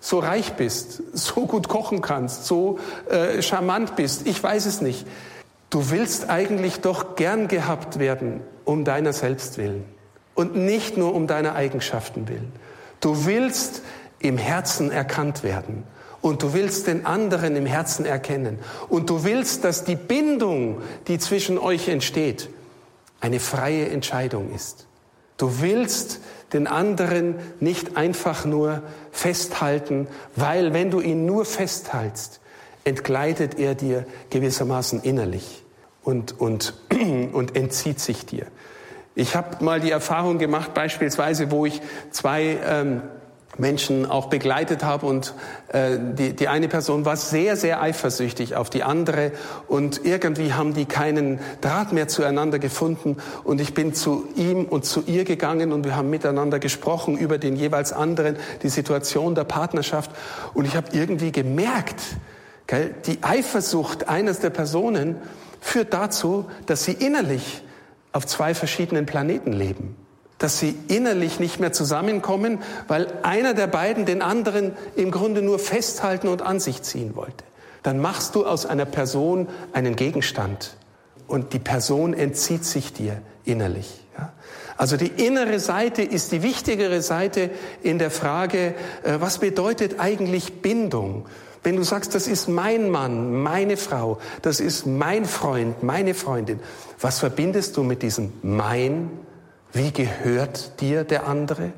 so 0.00 0.18
reich 0.18 0.54
bist, 0.54 1.02
so 1.12 1.46
gut 1.46 1.68
kochen 1.68 2.02
kannst, 2.02 2.46
so 2.46 2.78
äh, 3.08 3.42
charmant 3.42 3.94
bist, 3.94 4.26
ich 4.26 4.42
weiß 4.42 4.66
es 4.66 4.80
nicht. 4.80 5.06
Du 5.72 5.90
willst 5.90 6.28
eigentlich 6.28 6.80
doch 6.80 7.16
gern 7.16 7.48
gehabt 7.48 7.98
werden 7.98 8.42
um 8.66 8.84
deiner 8.84 9.14
selbst 9.14 9.56
willen 9.56 9.86
und 10.34 10.54
nicht 10.54 10.98
nur 10.98 11.14
um 11.14 11.26
deiner 11.26 11.54
Eigenschaften 11.54 12.28
willen. 12.28 12.52
Du 13.00 13.24
willst 13.24 13.80
im 14.18 14.36
Herzen 14.36 14.90
erkannt 14.90 15.42
werden. 15.42 15.84
Und 16.20 16.42
du 16.42 16.52
willst 16.52 16.88
den 16.88 17.06
anderen 17.06 17.56
im 17.56 17.64
Herzen 17.64 18.04
erkennen. 18.04 18.58
Und 18.90 19.08
du 19.08 19.24
willst, 19.24 19.64
dass 19.64 19.82
die 19.84 19.96
Bindung, 19.96 20.82
die 21.08 21.18
zwischen 21.18 21.56
euch 21.58 21.88
entsteht, 21.88 22.50
eine 23.20 23.40
freie 23.40 23.88
Entscheidung 23.88 24.54
ist. 24.54 24.86
Du 25.38 25.62
willst 25.62 26.20
den 26.52 26.66
anderen 26.66 27.36
nicht 27.60 27.96
einfach 27.96 28.44
nur 28.44 28.82
festhalten, 29.10 30.06
weil 30.36 30.74
wenn 30.74 30.90
du 30.90 31.00
ihn 31.00 31.24
nur 31.24 31.46
festhältst, 31.46 32.40
entgleitet 32.84 33.58
er 33.58 33.74
dir 33.74 34.04
gewissermaßen 34.28 35.02
innerlich 35.02 35.61
und, 36.02 36.40
und, 36.40 36.74
und 37.32 37.56
entzieht 37.56 38.00
sich 38.00 38.26
dir. 38.26 38.46
Ich 39.14 39.36
habe 39.36 39.62
mal 39.62 39.80
die 39.80 39.90
Erfahrung 39.90 40.38
gemacht, 40.38 40.72
beispielsweise, 40.72 41.50
wo 41.50 41.66
ich 41.66 41.82
zwei 42.10 42.58
ähm, 42.66 43.02
Menschen 43.58 44.06
auch 44.06 44.30
begleitet 44.30 44.82
habe 44.82 45.04
und 45.04 45.34
äh, 45.68 45.98
die, 46.00 46.34
die 46.34 46.48
eine 46.48 46.68
Person 46.68 47.04
war 47.04 47.16
sehr, 47.16 47.56
sehr 47.56 47.82
eifersüchtig 47.82 48.56
auf 48.56 48.70
die 48.70 48.82
andere 48.82 49.32
und 49.68 50.04
irgendwie 50.04 50.54
haben 50.54 50.72
die 50.72 50.86
keinen 50.86 51.38
Draht 51.60 51.92
mehr 51.92 52.08
zueinander 52.08 52.58
gefunden 52.58 53.18
und 53.44 53.60
ich 53.60 53.74
bin 53.74 53.92
zu 53.92 54.26
ihm 54.36 54.64
und 54.64 54.86
zu 54.86 55.02
ihr 55.06 55.24
gegangen 55.24 55.72
und 55.72 55.84
wir 55.84 55.96
haben 55.96 56.08
miteinander 56.08 56.58
gesprochen 56.58 57.18
über 57.18 57.36
den 57.36 57.56
jeweils 57.56 57.92
anderen, 57.92 58.36
die 58.62 58.70
Situation 58.70 59.34
der 59.34 59.44
Partnerschaft 59.44 60.10
und 60.54 60.64
ich 60.64 60.74
habe 60.74 60.88
irgendwie 60.92 61.32
gemerkt, 61.32 62.00
gell, 62.66 62.94
die 63.06 63.22
Eifersucht 63.22 64.08
eines 64.08 64.40
der 64.40 64.50
Personen 64.50 65.16
führt 65.62 65.94
dazu, 65.94 66.50
dass 66.66 66.84
sie 66.84 66.92
innerlich 66.92 67.62
auf 68.12 68.26
zwei 68.26 68.54
verschiedenen 68.54 69.06
Planeten 69.06 69.54
leben 69.54 69.96
dass 70.42 70.58
sie 70.58 70.76
innerlich 70.88 71.38
nicht 71.38 71.60
mehr 71.60 71.72
zusammenkommen, 71.72 72.58
weil 72.88 73.06
einer 73.22 73.54
der 73.54 73.68
beiden 73.68 74.06
den 74.06 74.22
anderen 74.22 74.72
im 74.96 75.12
Grunde 75.12 75.40
nur 75.40 75.60
festhalten 75.60 76.26
und 76.26 76.42
an 76.42 76.58
sich 76.58 76.82
ziehen 76.82 77.14
wollte. 77.14 77.44
Dann 77.84 78.00
machst 78.00 78.34
du 78.34 78.44
aus 78.44 78.66
einer 78.66 78.84
Person 78.84 79.48
einen 79.72 79.94
Gegenstand 79.94 80.76
und 81.28 81.52
die 81.52 81.60
Person 81.60 82.12
entzieht 82.12 82.64
sich 82.64 82.92
dir 82.92 83.22
innerlich. 83.44 84.00
Also 84.76 84.96
die 84.96 85.06
innere 85.24 85.60
Seite 85.60 86.02
ist 86.02 86.32
die 86.32 86.42
wichtigere 86.42 87.02
Seite 87.02 87.50
in 87.82 87.98
der 88.00 88.10
Frage, 88.10 88.74
äh, 89.04 89.20
was 89.20 89.38
bedeutet 89.38 90.00
eigentlich 90.00 90.60
Bindung? 90.60 91.26
Wenn 91.62 91.76
du 91.76 91.84
sagst, 91.84 92.14
das 92.14 92.26
ist 92.26 92.48
mein 92.48 92.90
Mann, 92.90 93.34
meine 93.42 93.76
Frau, 93.76 94.18
das 94.42 94.58
ist 94.58 94.86
mein 94.86 95.24
Freund, 95.24 95.82
meine 95.82 96.14
Freundin, 96.14 96.58
was 97.00 97.20
verbindest 97.20 97.76
du 97.76 97.84
mit 97.84 98.02
diesem 98.02 98.32
mein? 98.42 99.10
Wie 99.72 99.92
gehört 99.92 100.80
dir 100.80 101.04
der 101.04 101.26
andere? 101.26 101.72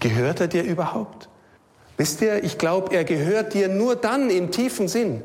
Gehört 0.00 0.40
er 0.40 0.48
dir 0.48 0.62
überhaupt? 0.62 1.28
Wisst 1.96 2.22
ihr, 2.22 2.42
ich 2.42 2.58
glaube, 2.58 2.94
er 2.94 3.04
gehört 3.04 3.54
dir 3.54 3.68
nur 3.68 3.96
dann 3.96 4.30
im 4.30 4.50
tiefen 4.50 4.88
Sinn, 4.88 5.22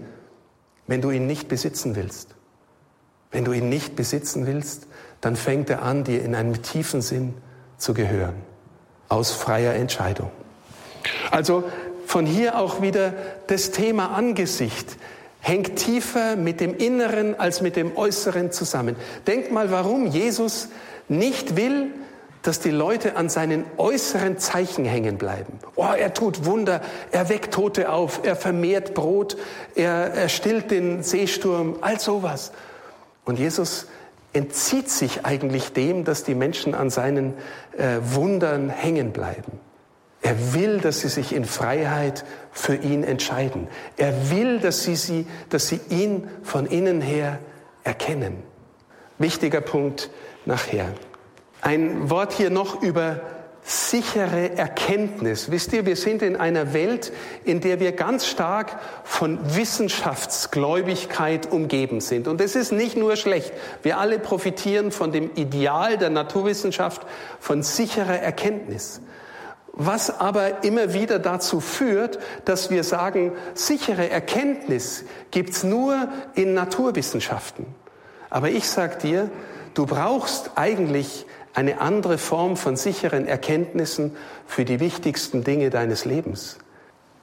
wenn 0.87 1.01
du 1.01 1.11
ihn 1.11 1.27
nicht 1.27 1.47
besitzen 1.47 1.95
willst. 1.95 2.35
Wenn 3.31 3.45
du 3.45 3.51
ihn 3.51 3.69
nicht 3.69 3.95
besitzen 3.95 4.47
willst, 4.47 4.87
dann 5.21 5.35
fängt 5.35 5.69
er 5.69 5.83
an, 5.83 6.03
dir 6.03 6.23
in 6.23 6.33
einem 6.33 6.61
tiefen 6.63 7.01
Sinn 7.01 7.35
zu 7.77 7.93
gehören. 7.93 8.35
Aus 9.07 9.31
freier 9.31 9.73
Entscheidung. 9.73 10.31
Also 11.31 11.63
von 12.09 12.25
hier 12.25 12.57
auch 12.57 12.81
wieder 12.81 13.13
das 13.45 13.69
Thema 13.69 14.07
Angesicht 14.07 14.97
hängt 15.41 15.75
tiefer 15.75 16.37
mit 16.37 16.59
dem 16.59 16.75
Inneren 16.75 17.39
als 17.39 17.61
mit 17.61 17.75
dem 17.75 17.95
Äußeren 17.95 18.51
zusammen. 18.51 18.95
Denk 19.27 19.51
mal, 19.51 19.69
warum 19.69 20.07
Jesus 20.07 20.69
nicht 21.07 21.55
will, 21.55 21.91
dass 22.41 22.59
die 22.61 22.71
Leute 22.71 23.15
an 23.15 23.29
seinen 23.29 23.63
äußeren 23.77 24.39
Zeichen 24.39 24.85
hängen 24.85 25.19
bleiben. 25.19 25.59
Oh, 25.75 25.85
er 25.95 26.11
tut 26.15 26.45
Wunder, 26.45 26.81
er 27.11 27.29
weckt 27.29 27.53
Tote 27.53 27.91
auf, 27.91 28.21
er 28.23 28.35
vermehrt 28.35 28.95
Brot, 28.95 29.37
er, 29.75 30.11
er 30.15 30.29
stillt 30.29 30.71
den 30.71 31.03
Seesturm, 31.03 31.75
all 31.81 31.99
sowas. 31.99 32.53
Und 33.23 33.37
Jesus 33.37 33.85
entzieht 34.33 34.89
sich 34.89 35.27
eigentlich 35.27 35.73
dem, 35.73 36.05
dass 36.05 36.23
die 36.23 36.33
Menschen 36.33 36.73
an 36.73 36.89
seinen 36.89 37.35
äh, 37.77 37.97
Wundern 38.01 38.71
hängen 38.71 39.11
bleiben. 39.11 39.68
Er 40.21 40.53
will, 40.53 40.79
dass 40.79 40.99
sie 40.99 41.07
sich 41.07 41.33
in 41.33 41.45
Freiheit 41.45 42.25
für 42.51 42.75
ihn 42.75 43.03
entscheiden. 43.03 43.67
Er 43.97 44.31
will, 44.31 44.59
dass 44.59 44.83
sie, 44.83 44.95
sie, 44.95 45.25
dass 45.49 45.67
sie 45.67 45.79
ihn 45.89 46.27
von 46.43 46.65
innen 46.65 47.01
her 47.01 47.39
erkennen. 47.83 48.43
Wichtiger 49.17 49.61
Punkt 49.61 50.09
nachher. 50.45 50.93
Ein 51.61 52.09
Wort 52.09 52.33
hier 52.33 52.49
noch 52.49 52.81
über 52.81 53.21
sichere 53.61 54.57
Erkenntnis. 54.57 55.51
Wisst 55.51 55.73
ihr, 55.73 55.85
wir 55.85 55.95
sind 55.95 56.21
in 56.21 56.35
einer 56.35 56.73
Welt, 56.73 57.11
in 57.43 57.61
der 57.61 57.79
wir 57.79 57.91
ganz 57.91 58.25
stark 58.25 58.79
von 59.03 59.37
Wissenschaftsgläubigkeit 59.55 61.51
umgeben 61.51 62.01
sind. 62.01 62.27
Und 62.27 62.41
es 62.41 62.55
ist 62.55 62.71
nicht 62.71 62.97
nur 62.97 63.15
schlecht. 63.15 63.53
Wir 63.83 63.99
alle 63.99 64.17
profitieren 64.19 64.91
von 64.91 65.11
dem 65.11 65.31
Ideal 65.35 65.97
der 65.97 66.09
Naturwissenschaft, 66.09 67.05
von 67.39 67.61
sicherer 67.61 68.19
Erkenntnis. 68.19 69.01
Was 69.73 70.19
aber 70.19 70.63
immer 70.63 70.93
wieder 70.93 71.19
dazu 71.19 71.59
führt, 71.59 72.19
dass 72.45 72.69
wir 72.69 72.83
sagen, 72.83 73.31
sichere 73.53 74.09
Erkenntnis 74.09 75.05
gibt's 75.31 75.63
nur 75.63 76.09
in 76.33 76.53
Naturwissenschaften. 76.53 77.65
Aber 78.29 78.49
ich 78.49 78.67
sag 78.67 78.99
dir, 78.99 79.29
du 79.73 79.85
brauchst 79.85 80.51
eigentlich 80.55 81.25
eine 81.53 81.81
andere 81.81 82.17
Form 82.17 82.57
von 82.57 82.75
sicheren 82.75 83.27
Erkenntnissen 83.27 84.15
für 84.45 84.65
die 84.65 84.79
wichtigsten 84.79 85.43
Dinge 85.43 85.69
deines 85.69 86.05
Lebens. 86.05 86.57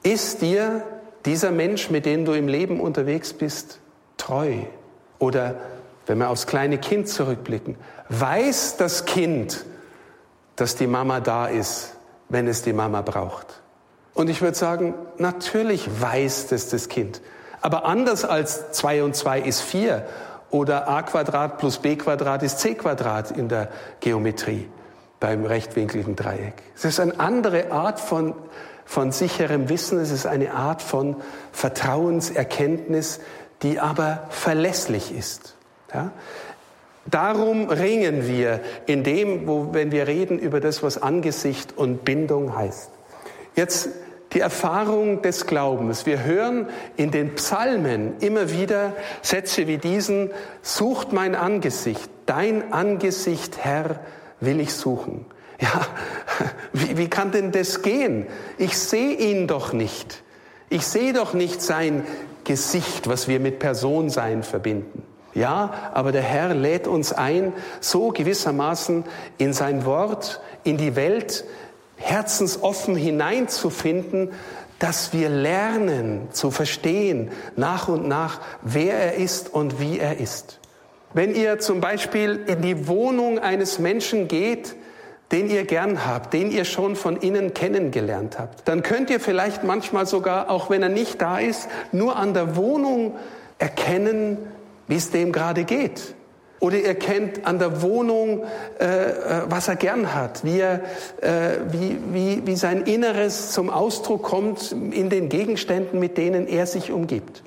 Ist 0.03 0.41
dir 0.41 0.83
dieser 1.25 1.51
Mensch, 1.51 1.89
mit 1.89 2.05
dem 2.05 2.25
du 2.25 2.33
im 2.33 2.47
Leben 2.47 2.79
unterwegs 2.79 3.33
bist, 3.33 3.79
treu? 4.17 4.59
Oder 5.19 5.55
wenn 6.05 6.17
wir 6.19 6.29
aufs 6.29 6.47
kleine 6.47 6.77
Kind 6.77 7.09
zurückblicken, 7.09 7.75
weiß 8.09 8.77
das 8.77 9.05
Kind, 9.05 9.65
dass 10.55 10.75
die 10.75 10.87
Mama 10.87 11.19
da 11.19 11.47
ist, 11.47 11.96
wenn 12.29 12.47
es 12.47 12.61
die 12.61 12.73
Mama 12.73 13.01
braucht? 13.01 13.61
Und 14.13 14.29
ich 14.29 14.41
würde 14.41 14.57
sagen, 14.57 14.95
natürlich 15.17 15.89
weiß 16.01 16.47
das 16.47 16.69
das 16.69 16.89
Kind. 16.89 17.21
Aber 17.61 17.85
anders 17.85 18.25
als 18.25 18.71
2 18.71 19.03
und 19.03 19.15
2 19.15 19.41
ist 19.41 19.61
4 19.61 20.05
oder 20.49 20.87
a 20.87 21.01
Quadrat 21.01 21.57
plus 21.57 21.77
b 21.77 21.95
Quadrat 21.95 22.43
ist 22.43 22.59
c 22.59 22.75
Quadrat 22.75 23.31
in 23.31 23.49
der 23.49 23.69
Geometrie 23.99 24.69
beim 25.19 25.45
rechtwinkligen 25.45 26.15
Dreieck. 26.15 26.53
Es 26.75 26.85
ist 26.85 26.99
eine 26.99 27.19
andere 27.19 27.71
Art 27.71 27.99
von, 27.99 28.35
von 28.85 29.11
sicherem 29.11 29.69
Wissen, 29.69 29.99
es 29.99 30.11
ist 30.11 30.25
eine 30.25 30.53
Art 30.53 30.81
von 30.81 31.17
Vertrauenserkenntnis, 31.51 33.19
die 33.61 33.79
aber 33.79 34.23
verlässlich 34.29 35.15
ist. 35.15 35.55
Ja? 35.93 36.11
Darum 37.09 37.69
ringen 37.69 38.27
wir 38.27 38.59
in 38.85 39.03
dem, 39.03 39.47
wo, 39.47 39.69
wenn 39.71 39.91
wir 39.91 40.07
reden 40.07 40.39
über 40.39 40.59
das, 40.59 40.83
was 40.83 41.01
Angesicht 41.01 41.77
und 41.77 42.03
Bindung 42.03 42.55
heißt. 42.55 42.91
Jetzt 43.55 43.89
die 44.33 44.41
Erfahrung 44.41 45.21
des 45.21 45.45
Glaubens. 45.45 46.05
Wir 46.05 46.23
hören 46.23 46.67
in 46.97 47.11
den 47.11 47.35
Psalmen 47.35 48.15
immer 48.19 48.51
wieder 48.51 48.93
Sätze 49.21 49.67
wie 49.67 49.77
diesen, 49.77 50.31
sucht 50.61 51.13
mein 51.13 51.33
Angesicht, 51.33 52.09
dein 52.25 52.73
Angesicht, 52.73 53.57
Herr, 53.59 54.01
will 54.39 54.59
ich 54.59 54.73
suchen. 54.73 55.25
Ja, 55.59 55.87
wie, 56.73 56.97
wie 56.97 57.09
kann 57.09 57.31
denn 57.31 57.51
das 57.51 57.81
gehen? 57.81 58.27
Ich 58.57 58.77
sehe 58.77 59.15
ihn 59.15 59.47
doch 59.47 59.73
nicht. 59.73 60.23
Ich 60.69 60.85
sehe 60.85 61.13
doch 61.13 61.33
nicht 61.33 61.61
sein 61.61 62.03
Gesicht, 62.43 63.07
was 63.07 63.27
wir 63.27 63.39
mit 63.39 63.59
Personsein 63.59 64.43
verbinden. 64.43 65.03
Ja, 65.37 65.91
aber 65.93 66.11
der 66.11 66.23
Herr 66.23 66.55
lädt 66.55 66.87
uns 66.87 67.13
ein, 67.13 67.53
so 67.79 68.09
gewissermaßen 68.09 69.03
in 69.37 69.53
sein 69.53 69.85
Wort, 69.85 70.41
in 70.63 70.77
die 70.77 70.95
Welt 70.95 71.45
herzensoffen 71.95 72.95
hineinzufinden, 72.95 74.31
dass 74.79 75.13
wir 75.13 75.29
lernen 75.29 76.29
zu 76.31 76.49
verstehen 76.49 77.29
nach 77.55 77.87
und 77.87 78.07
nach, 78.07 78.41
wer 78.63 78.95
er 78.95 79.13
ist 79.13 79.53
und 79.53 79.79
wie 79.79 79.99
er 79.99 80.19
ist. 80.19 80.59
Wenn 81.13 81.35
ihr 81.35 81.59
zum 81.59 81.81
Beispiel 81.81 82.43
in 82.47 82.63
die 82.63 82.87
Wohnung 82.87 83.37
eines 83.37 83.77
Menschen 83.77 84.27
geht, 84.27 84.75
den 85.31 85.51
ihr 85.51 85.65
gern 85.65 86.07
habt, 86.07 86.33
den 86.33 86.49
ihr 86.49 86.65
schon 86.65 86.95
von 86.95 87.15
innen 87.15 87.53
kennengelernt 87.53 88.39
habt, 88.39 88.67
dann 88.67 88.81
könnt 88.81 89.11
ihr 89.11 89.19
vielleicht 89.19 89.63
manchmal 89.63 90.07
sogar, 90.07 90.49
auch 90.49 90.71
wenn 90.71 90.81
er 90.81 90.89
nicht 90.89 91.21
da 91.21 91.37
ist, 91.37 91.69
nur 91.91 92.15
an 92.15 92.33
der 92.33 92.55
Wohnung 92.55 93.13
erkennen, 93.59 94.39
wie 94.87 94.95
es 94.95 95.11
dem 95.11 95.31
gerade 95.31 95.63
geht. 95.63 96.15
Oder 96.59 96.77
ihr 96.77 96.95
kennt 96.95 97.45
an 97.45 97.59
der 97.59 97.81
Wohnung, 97.83 98.43
äh, 98.79 98.85
äh, 98.85 99.15
was 99.47 99.67
er 99.67 99.75
gern 99.75 100.15
hat, 100.15 100.43
wie, 100.43 100.59
er, 100.59 100.81
äh, 101.21 101.59
wie, 101.69 101.99
wie, 102.11 102.47
wie 102.47 102.55
sein 102.55 102.81
Inneres 102.81 103.51
zum 103.51 103.69
Ausdruck 103.69 104.23
kommt 104.23 104.71
in 104.71 105.09
den 105.09 105.29
Gegenständen, 105.29 105.99
mit 105.99 106.17
denen 106.17 106.47
er 106.47 106.65
sich 106.65 106.91
umgibt. 106.91 107.43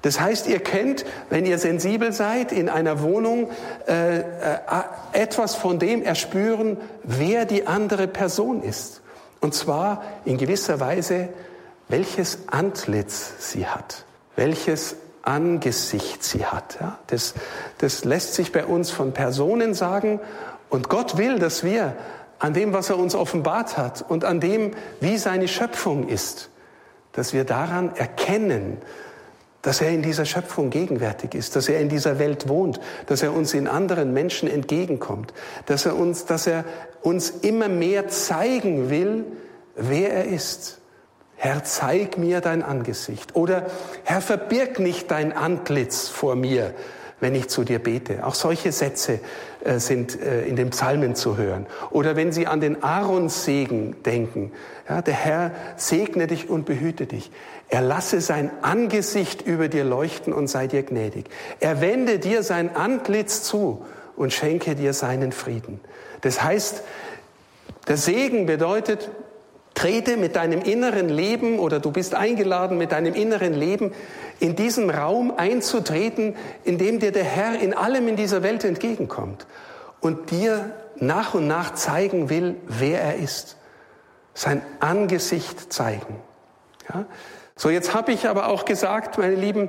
Das 0.00 0.20
heißt, 0.20 0.46
ihr 0.46 0.60
kennt, 0.60 1.04
wenn 1.30 1.44
ihr 1.44 1.58
sensibel 1.58 2.12
seid, 2.12 2.52
in 2.52 2.68
einer 2.68 3.02
Wohnung 3.02 3.50
äh, 3.88 4.20
äh, 4.20 4.24
etwas 5.12 5.54
von 5.54 5.78
dem 5.78 6.02
erspüren, 6.02 6.78
wer 7.02 7.44
die 7.44 7.66
andere 7.66 8.06
Person 8.06 8.62
ist. 8.62 9.02
Und 9.40 9.54
zwar 9.54 10.02
in 10.24 10.38
gewisser 10.38 10.80
Weise, 10.80 11.28
welches 11.88 12.38
Antlitz 12.46 13.50
sie 13.50 13.66
hat, 13.66 14.04
welches 14.34 14.96
Angesicht 15.26 16.22
sie 16.22 16.46
hat. 16.46 16.78
Ja, 16.80 16.98
das, 17.08 17.34
das 17.78 18.04
lässt 18.04 18.34
sich 18.34 18.52
bei 18.52 18.64
uns 18.64 18.90
von 18.90 19.12
Personen 19.12 19.74
sagen. 19.74 20.20
Und 20.70 20.88
Gott 20.88 21.16
will, 21.18 21.38
dass 21.38 21.64
wir 21.64 21.94
an 22.38 22.54
dem, 22.54 22.72
was 22.72 22.90
er 22.90 22.98
uns 22.98 23.14
offenbart 23.14 23.76
hat 23.76 24.04
und 24.08 24.24
an 24.24 24.40
dem, 24.40 24.72
wie 25.00 25.18
seine 25.18 25.48
Schöpfung 25.48 26.08
ist, 26.08 26.50
dass 27.12 27.32
wir 27.32 27.44
daran 27.44 27.94
erkennen, 27.96 28.78
dass 29.62 29.80
er 29.80 29.90
in 29.90 30.02
dieser 30.02 30.26
Schöpfung 30.26 30.70
gegenwärtig 30.70 31.34
ist, 31.34 31.56
dass 31.56 31.68
er 31.68 31.80
in 31.80 31.88
dieser 31.88 32.20
Welt 32.20 32.48
wohnt, 32.48 32.78
dass 33.06 33.22
er 33.22 33.32
uns 33.32 33.52
in 33.52 33.66
anderen 33.66 34.12
Menschen 34.12 34.48
entgegenkommt, 34.48 35.32
dass 35.66 35.86
er 35.86 35.96
uns, 35.96 36.24
dass 36.24 36.46
er 36.46 36.64
uns 37.02 37.30
immer 37.30 37.68
mehr 37.68 38.06
zeigen 38.06 38.90
will, 38.90 39.24
wer 39.74 40.12
er 40.12 40.26
ist. 40.26 40.78
Herr, 41.36 41.64
zeig 41.64 42.18
mir 42.18 42.40
dein 42.40 42.62
Angesicht. 42.62 43.36
Oder 43.36 43.66
Herr, 44.04 44.20
verbirg 44.20 44.78
nicht 44.78 45.10
dein 45.10 45.32
Antlitz 45.32 46.08
vor 46.08 46.34
mir, 46.34 46.72
wenn 47.20 47.34
ich 47.34 47.48
zu 47.48 47.64
dir 47.64 47.78
bete. 47.78 48.26
Auch 48.26 48.34
solche 48.34 48.72
Sätze 48.72 49.20
äh, 49.64 49.78
sind 49.78 50.20
äh, 50.20 50.44
in 50.46 50.56
den 50.56 50.70
Psalmen 50.70 51.14
zu 51.14 51.36
hören. 51.36 51.66
Oder 51.90 52.16
wenn 52.16 52.32
Sie 52.32 52.46
an 52.46 52.60
den 52.60 52.82
Aaronsegen 52.82 54.02
denken. 54.02 54.52
Ja, 54.88 55.02
der 55.02 55.14
Herr 55.14 55.50
segne 55.76 56.26
dich 56.26 56.48
und 56.48 56.64
behüte 56.64 57.06
dich. 57.06 57.30
Er 57.68 57.80
lasse 57.80 58.20
sein 58.20 58.50
Angesicht 58.62 59.42
über 59.42 59.68
dir 59.68 59.84
leuchten 59.84 60.32
und 60.32 60.48
sei 60.48 60.66
dir 60.66 60.82
gnädig. 60.82 61.26
Er 61.60 61.80
wende 61.80 62.18
dir 62.18 62.42
sein 62.42 62.74
Antlitz 62.74 63.42
zu 63.42 63.84
und 64.16 64.32
schenke 64.32 64.74
dir 64.74 64.92
seinen 64.92 65.32
Frieden. 65.32 65.80
Das 66.20 66.42
heißt, 66.42 66.82
der 67.88 67.96
Segen 67.96 68.46
bedeutet, 68.46 69.10
Trete 69.76 70.16
mit 70.16 70.36
deinem 70.36 70.62
inneren 70.62 71.10
Leben 71.10 71.58
oder 71.58 71.80
du 71.80 71.92
bist 71.92 72.14
eingeladen, 72.14 72.78
mit 72.78 72.92
deinem 72.92 73.14
inneren 73.14 73.52
Leben 73.52 73.92
in 74.40 74.56
diesen 74.56 74.88
Raum 74.90 75.34
einzutreten, 75.36 76.34
in 76.64 76.78
dem 76.78 76.98
dir 76.98 77.12
der 77.12 77.24
Herr 77.24 77.60
in 77.60 77.74
allem 77.74 78.08
in 78.08 78.16
dieser 78.16 78.42
Welt 78.42 78.64
entgegenkommt 78.64 79.46
und 80.00 80.30
dir 80.30 80.72
nach 80.96 81.34
und 81.34 81.46
nach 81.46 81.74
zeigen 81.74 82.30
will, 82.30 82.56
wer 82.66 83.02
er 83.02 83.16
ist. 83.16 83.58
Sein 84.32 84.62
Angesicht 84.80 85.72
zeigen. 85.72 86.16
Ja? 86.88 87.04
So, 87.54 87.68
jetzt 87.68 87.92
habe 87.92 88.12
ich 88.12 88.28
aber 88.28 88.48
auch 88.48 88.64
gesagt, 88.64 89.18
meine 89.18 89.34
Lieben, 89.34 89.68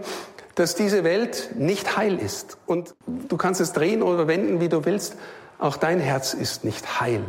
dass 0.56 0.76
diese 0.76 1.04
Welt 1.04 1.50
nicht 1.56 1.98
heil 1.98 2.17
ist. 2.17 2.58
Und 2.65 2.96
du 3.06 3.36
kannst 3.36 3.60
es 3.60 3.74
drehen 3.74 4.02
oder 4.02 4.28
wenden, 4.28 4.62
wie 4.62 4.70
du 4.70 4.86
willst. 4.86 5.17
Auch 5.60 5.76
dein 5.76 6.00
Herz 6.00 6.34
ist 6.34 6.63
nicht 6.63 7.02
heil. 7.02 7.24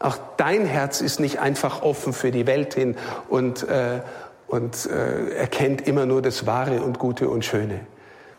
Auch 0.00 0.16
dein 0.36 0.64
Herz 0.64 1.00
ist 1.00 1.18
nicht 1.18 1.40
einfach 1.40 1.82
offen 1.82 2.12
für 2.12 2.30
die 2.30 2.46
Welt 2.46 2.74
hin 2.74 2.96
und, 3.28 3.68
äh, 3.68 4.00
und 4.46 4.86
äh, 4.86 5.30
erkennt 5.34 5.86
immer 5.86 6.06
nur 6.06 6.22
das 6.22 6.46
Wahre 6.46 6.82
und 6.82 6.98
Gute 6.98 7.28
und 7.28 7.44
Schöne. 7.44 7.80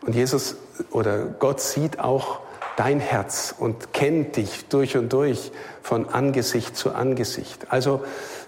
Und 0.06 0.14
Jesus 0.14 0.56
oder 0.90 1.24
Gott 1.24 1.60
sieht 1.60 2.00
auch 2.00 2.40
dein 2.76 3.00
Herz 3.00 3.54
und 3.58 3.92
kennt 3.92 4.36
dich 4.36 4.66
durch 4.68 4.96
und 4.96 5.12
durch 5.12 5.52
von 5.82 6.08
Angesicht 6.08 6.76
zu 6.76 6.94
Angesicht. 6.94 7.66
Also 7.68 8.02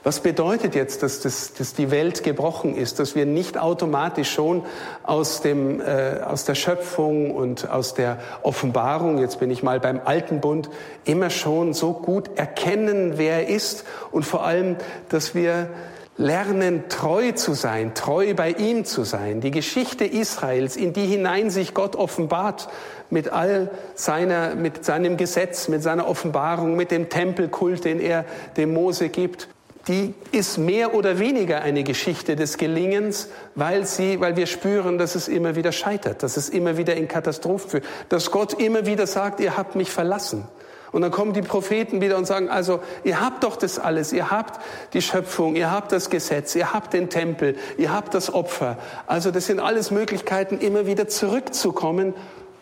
was 0.04 0.20
bedeutet 0.20 0.74
jetzt, 0.74 1.02
dass, 1.02 1.20
das, 1.20 1.52
dass 1.54 1.74
die 1.74 1.90
Welt 1.90 2.24
gebrochen 2.24 2.74
ist, 2.74 2.98
dass 2.98 3.14
wir 3.14 3.24
nicht 3.24 3.58
automatisch 3.58 4.32
schon 4.32 4.64
aus, 5.04 5.42
dem, 5.42 5.80
äh, 5.80 6.20
aus 6.24 6.44
der 6.44 6.56
Schöpfung 6.56 7.30
und 7.30 7.70
aus 7.70 7.94
der 7.94 8.18
Offenbarung, 8.42 9.18
jetzt 9.18 9.38
bin 9.38 9.50
ich 9.50 9.62
mal 9.62 9.78
beim 9.78 10.00
alten 10.04 10.40
Bund, 10.40 10.70
immer 11.04 11.30
schon 11.30 11.72
so 11.72 11.92
gut 11.92 12.30
erkennen, 12.36 13.14
wer 13.16 13.46
er 13.46 13.48
ist 13.48 13.84
und 14.10 14.24
vor 14.24 14.44
allem, 14.44 14.76
dass 15.08 15.34
wir 15.34 15.68
lernen, 16.16 16.84
treu 16.88 17.32
zu 17.32 17.54
sein, 17.54 17.94
treu 17.94 18.34
bei 18.34 18.50
ihm 18.50 18.84
zu 18.84 19.04
sein. 19.04 19.40
Die 19.40 19.50
Geschichte 19.50 20.04
Israels, 20.04 20.76
in 20.76 20.92
die 20.92 21.06
hinein 21.06 21.50
sich 21.50 21.74
Gott 21.74 21.96
offenbart, 21.96 22.68
mit 23.08 23.30
all 23.30 23.70
seiner, 23.94 24.54
mit 24.54 24.84
seinem 24.84 25.16
Gesetz, 25.16 25.68
mit 25.68 25.82
seiner 25.82 26.08
Offenbarung, 26.08 26.76
mit 26.76 26.90
dem 26.90 27.08
Tempelkult, 27.08 27.84
den 27.84 28.00
er 28.00 28.24
dem 28.56 28.72
Mose 28.72 29.10
gibt, 29.10 29.48
die 29.88 30.14
ist 30.30 30.58
mehr 30.58 30.94
oder 30.94 31.18
weniger 31.18 31.62
eine 31.62 31.82
Geschichte 31.82 32.36
des 32.36 32.56
Gelingens, 32.56 33.28
weil 33.54 33.84
sie, 33.84 34.20
weil 34.20 34.36
wir 34.36 34.46
spüren, 34.46 34.98
dass 34.98 35.14
es 35.14 35.28
immer 35.28 35.56
wieder 35.56 35.72
scheitert, 35.72 36.22
dass 36.22 36.36
es 36.36 36.48
immer 36.48 36.76
wieder 36.76 36.94
in 36.94 37.08
Katastrophen 37.08 37.70
führt, 37.70 37.84
dass 38.08 38.30
Gott 38.30 38.54
immer 38.54 38.86
wieder 38.86 39.06
sagt, 39.06 39.40
ihr 39.40 39.56
habt 39.56 39.74
mich 39.74 39.90
verlassen. 39.90 40.46
Und 40.92 41.00
dann 41.00 41.10
kommen 41.10 41.32
die 41.32 41.42
Propheten 41.42 42.02
wieder 42.02 42.18
und 42.18 42.26
sagen, 42.26 42.50
also 42.50 42.80
ihr 43.02 43.20
habt 43.20 43.44
doch 43.44 43.56
das 43.56 43.78
alles, 43.78 44.12
ihr 44.12 44.30
habt 44.30 44.60
die 44.92 45.00
Schöpfung, 45.00 45.56
ihr 45.56 45.70
habt 45.70 45.90
das 45.90 46.10
Gesetz, 46.10 46.54
ihr 46.54 46.74
habt 46.74 46.92
den 46.92 47.08
Tempel, 47.08 47.56
ihr 47.78 47.92
habt 47.92 48.14
das 48.14 48.32
Opfer. 48.32 48.76
Also 49.06 49.30
das 49.30 49.46
sind 49.46 49.58
alles 49.58 49.90
Möglichkeiten, 49.90 50.58
immer 50.58 50.86
wieder 50.86 51.08
zurückzukommen 51.08 52.12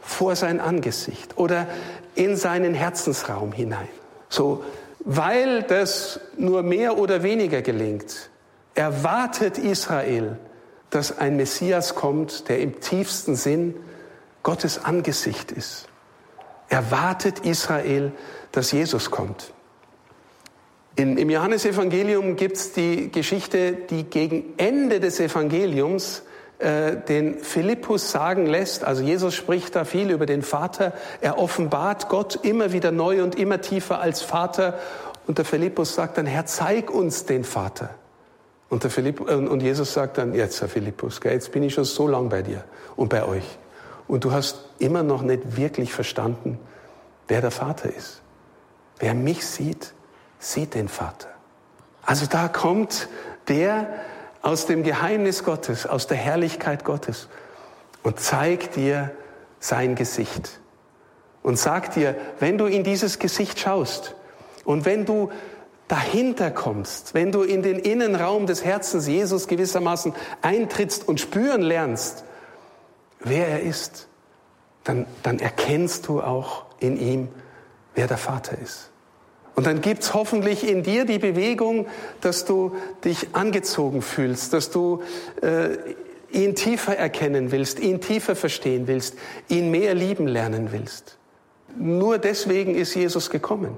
vor 0.01 0.37
sein 0.37 0.61
Angesicht 0.61 1.37
oder 1.37 1.67
in 2.15 2.37
seinen 2.37 2.73
Herzensraum 2.73 3.53
hinein. 3.53 3.89
So, 4.29 4.63
weil 5.01 5.63
das 5.63 6.21
nur 6.37 6.63
mehr 6.63 6.99
oder 6.99 7.23
weniger 7.23 7.63
gelingt, 7.63 8.31
erwartet 8.75 9.59
Israel, 9.59 10.39
dass 10.91 11.17
ein 11.19 11.37
Messias 11.37 11.95
kommt, 11.95 12.49
der 12.49 12.61
im 12.61 12.81
tiefsten 12.81 13.37
Sinn 13.37 13.75
Gottes 14.43 14.85
Angesicht 14.85 15.53
ist. 15.53 15.87
Erwartet 16.69 17.41
Israel, 17.41 18.13
dass 18.53 18.73
Jesus 18.73 19.11
kommt. 19.11 19.53
In, 20.97 21.17
Im 21.17 21.31
Johannesevangelium 21.31 22.37
gibt 22.37 22.57
es 22.57 22.73
die 22.73 23.11
Geschichte, 23.11 23.73
die 23.73 24.05
gegen 24.05 24.55
Ende 24.57 25.01
des 25.01 25.21
Evangeliums 25.21 26.23
äh, 26.61 26.97
den 26.97 27.39
Philippus 27.39 28.11
sagen 28.11 28.47
lässt, 28.47 28.85
also 28.85 29.03
Jesus 29.03 29.35
spricht 29.35 29.75
da 29.75 29.85
viel 29.85 30.11
über 30.11 30.27
den 30.27 30.43
Vater, 30.43 30.93
er 31.21 31.39
offenbart 31.39 32.09
Gott 32.09 32.39
immer 32.43 32.73
wieder 32.73 32.93
neu 32.93 33.23
und 33.23 33.35
immer 33.35 33.61
tiefer 33.61 34.01
als 34.01 34.23
Vater 34.23 34.79
und 35.27 35.39
der 35.39 35.45
Philippus 35.45 35.95
sagt 35.95 36.19
dann, 36.19 36.27
Herr, 36.27 36.47
zeig 36.47 36.91
uns 36.91 37.25
den 37.25 37.45
Vater 37.45 37.91
Und, 38.69 38.85
der 38.85 38.91
Philipp, 38.91 39.21
und 39.21 39.61
Jesus 39.61 39.93
sagt 39.93 40.19
dann, 40.19 40.35
jetzt 40.35 40.61
Herr 40.61 40.69
Philippus, 40.69 41.21
jetzt 41.25 41.51
bin 41.51 41.65
ich 41.65 41.75
schon 41.75 41.85
so 41.85 42.07
lang 42.07 42.29
bei 42.29 42.43
dir 42.43 42.65
und 42.95 43.09
bei 43.09 43.25
euch. 43.25 43.59
Und 44.07 44.25
du 44.25 44.33
hast 44.33 44.65
immer 44.79 45.03
noch 45.03 45.23
nicht 45.23 45.57
wirklich 45.57 45.93
verstanden, 45.93 46.59
wer 47.27 47.41
der 47.41 47.51
Vater 47.51 47.93
ist. 47.93 48.23
Wer 48.99 49.15
mich 49.15 49.47
sieht, 49.47 49.93
sieht 50.39 50.75
den 50.75 50.89
Vater. 50.89 51.29
Also 52.03 52.27
da 52.27 52.49
kommt 52.49 53.09
der 53.49 53.89
aus 54.43 54.67
dem 54.67 54.83
Geheimnis 54.83 55.45
Gottes, 55.45 55.87
aus 55.87 56.07
der 56.07 56.17
Herrlichkeit 56.17 56.85
Gottes 56.85 57.29
und 58.03 58.21
zeigt 58.21 58.77
dir 58.77 59.11
sein 59.59 59.95
Gesicht. 59.95 60.61
Und 61.43 61.59
sagt 61.59 61.97
dir, 61.97 62.17
wenn 62.39 62.59
du 62.59 62.67
in 62.67 62.85
dieses 62.85 63.19
Gesicht 63.19 63.59
schaust 63.59 64.15
und 64.65 64.85
wenn 64.85 65.07
du 65.07 65.31
dahinter 65.89 66.51
kommst, 66.51 67.15
wenn 67.15 67.33
du 67.33 67.43
in 67.43 67.63
den 67.63 67.79
Innenraum 67.79 68.47
des 68.47 68.65
Herzens 68.65 69.07
Jesus 69.07 69.49
gewissermaßen 69.49 70.15
eintrittst 70.43 71.09
und 71.09 71.19
spüren 71.19 71.63
lernst, 71.63 72.25
wer 73.21 73.49
er 73.49 73.63
ist, 73.63 74.07
dann, 74.85 75.07
dann 75.23 75.39
erkennst 75.39 76.09
du 76.09 76.21
auch 76.21 76.67
in 76.79 76.99
ihm, 76.99 77.29
wer 77.95 78.07
der 78.07 78.19
Vater 78.19 78.59
ist. 78.59 78.90
Und 79.61 79.67
dann 79.67 79.83
gibt's 79.83 80.15
hoffentlich 80.15 80.67
in 80.67 80.83
dir 80.83 81.05
die 81.05 81.19
Bewegung, 81.19 81.87
dass 82.23 82.47
du 82.47 82.75
dich 83.05 83.35
angezogen 83.35 84.01
fühlst, 84.01 84.55
dass 84.55 84.71
du 84.71 85.03
äh, 85.43 85.77
ihn 86.33 86.55
tiefer 86.55 86.97
erkennen 86.97 87.53
willst, 87.53 87.79
ihn 87.79 88.01
tiefer 88.01 88.35
verstehen 88.37 88.87
willst, 88.87 89.17
ihn 89.51 89.71
mehr 89.71 89.93
lieben 89.93 90.27
lernen 90.27 90.73
willst. 90.73 91.19
Nur 91.77 92.17
deswegen 92.17 92.75
ist 92.75 92.95
Jesus 92.95 93.29
gekommen, 93.29 93.77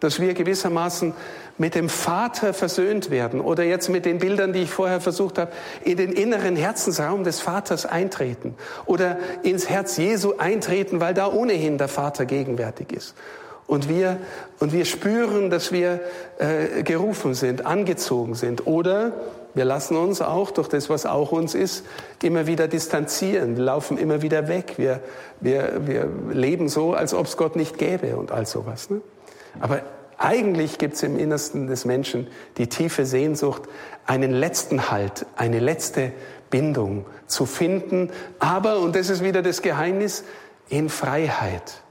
dass 0.00 0.20
wir 0.20 0.34
gewissermaßen 0.34 1.14
mit 1.56 1.76
dem 1.76 1.88
Vater 1.88 2.52
versöhnt 2.52 3.10
werden 3.10 3.40
oder 3.40 3.64
jetzt 3.64 3.88
mit 3.88 4.04
den 4.04 4.18
Bildern, 4.18 4.52
die 4.52 4.64
ich 4.64 4.70
vorher 4.70 5.00
versucht 5.00 5.38
habe, 5.38 5.50
in 5.82 5.96
den 5.96 6.12
inneren 6.12 6.56
Herzensraum 6.56 7.24
des 7.24 7.40
Vaters 7.40 7.86
eintreten 7.86 8.54
oder 8.84 9.16
ins 9.44 9.70
Herz 9.70 9.96
Jesu 9.96 10.34
eintreten, 10.36 11.00
weil 11.00 11.14
da 11.14 11.32
ohnehin 11.32 11.78
der 11.78 11.88
Vater 11.88 12.26
gegenwärtig 12.26 12.92
ist. 12.92 13.14
Und 13.66 13.88
wir, 13.88 14.18
und 14.58 14.72
wir 14.72 14.84
spüren, 14.84 15.48
dass 15.48 15.72
wir 15.72 16.00
äh, 16.38 16.82
gerufen 16.82 17.34
sind, 17.34 17.64
angezogen 17.64 18.34
sind. 18.34 18.66
Oder 18.66 19.12
wir 19.54 19.64
lassen 19.64 19.96
uns 19.96 20.20
auch 20.20 20.50
durch 20.50 20.68
das, 20.68 20.90
was 20.90 21.06
auch 21.06 21.32
uns 21.32 21.54
ist, 21.54 21.84
immer 22.22 22.46
wieder 22.46 22.68
distanzieren. 22.68 23.56
Wir 23.56 23.64
laufen 23.64 23.98
immer 23.98 24.22
wieder 24.22 24.48
weg. 24.48 24.74
Wir, 24.76 25.00
wir, 25.40 25.86
wir 25.86 26.08
leben 26.32 26.68
so, 26.68 26.94
als 26.94 27.14
ob 27.14 27.26
es 27.26 27.36
Gott 27.36 27.56
nicht 27.56 27.78
gäbe 27.78 28.16
und 28.16 28.32
all 28.32 28.46
sowas. 28.46 28.90
Ne? 28.90 29.00
Aber 29.60 29.82
eigentlich 30.18 30.78
gibt 30.78 30.94
es 30.94 31.02
im 31.02 31.18
Innersten 31.18 31.66
des 31.66 31.84
Menschen 31.84 32.28
die 32.56 32.68
tiefe 32.68 33.04
Sehnsucht, 33.04 33.62
einen 34.06 34.32
letzten 34.32 34.90
Halt, 34.90 35.26
eine 35.36 35.58
letzte 35.58 36.12
Bindung 36.50 37.06
zu 37.26 37.46
finden. 37.46 38.10
Aber, 38.38 38.78
und 38.78 38.96
das 38.96 39.10
ist 39.10 39.22
wieder 39.22 39.42
das 39.42 39.62
Geheimnis, 39.62 40.24
in 40.68 40.88
Freiheit. 40.88 41.81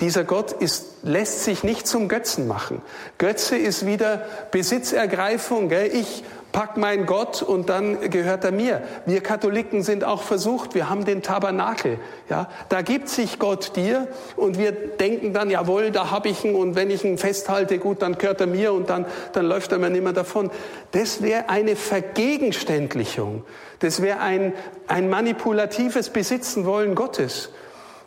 Dieser 0.00 0.24
Gott 0.24 0.52
ist, 0.52 0.86
lässt 1.02 1.44
sich 1.44 1.62
nicht 1.62 1.86
zum 1.86 2.08
Götzen 2.08 2.48
machen. 2.48 2.80
Götze 3.18 3.56
ist 3.56 3.84
wieder 3.84 4.26
Besitzergreifung. 4.50 5.68
Gell? 5.68 5.90
Ich 5.92 6.24
pack 6.52 6.76
meinen 6.76 7.06
Gott 7.06 7.42
und 7.42 7.68
dann 7.68 8.10
gehört 8.10 8.44
er 8.44 8.52
mir. 8.52 8.82
Wir 9.06 9.20
Katholiken 9.20 9.82
sind 9.82 10.04
auch 10.04 10.22
versucht. 10.22 10.74
Wir 10.74 10.88
haben 10.88 11.04
den 11.04 11.22
Tabernakel. 11.22 11.98
Ja, 12.28 12.48
da 12.68 12.82
gibt 12.82 13.08
sich 13.08 13.38
Gott 13.38 13.76
dir 13.76 14.08
und 14.36 14.58
wir 14.58 14.72
denken 14.72 15.32
dann, 15.32 15.50
jawohl, 15.50 15.90
da 15.90 16.10
habe 16.10 16.28
ich 16.28 16.44
ihn 16.44 16.54
und 16.54 16.74
wenn 16.74 16.90
ich 16.90 17.04
ihn 17.04 17.18
festhalte, 17.18 17.78
gut, 17.78 18.02
dann 18.02 18.18
gehört 18.18 18.40
er 18.40 18.46
mir 18.46 18.72
und 18.72 18.90
dann, 18.90 19.06
dann 19.32 19.46
läuft 19.46 19.72
er 19.72 19.78
mir 19.78 19.90
nicht 19.90 20.02
mehr 20.02 20.12
davon. 20.12 20.50
Das 20.92 21.22
wäre 21.22 21.48
eine 21.48 21.76
Vergegenständlichung. 21.76 23.44
Das 23.80 24.02
wäre 24.02 24.20
ein, 24.20 24.52
ein 24.88 25.08
manipulatives 25.08 26.10
Besitzen 26.10 26.64
wollen 26.66 26.94
Gottes. 26.94 27.50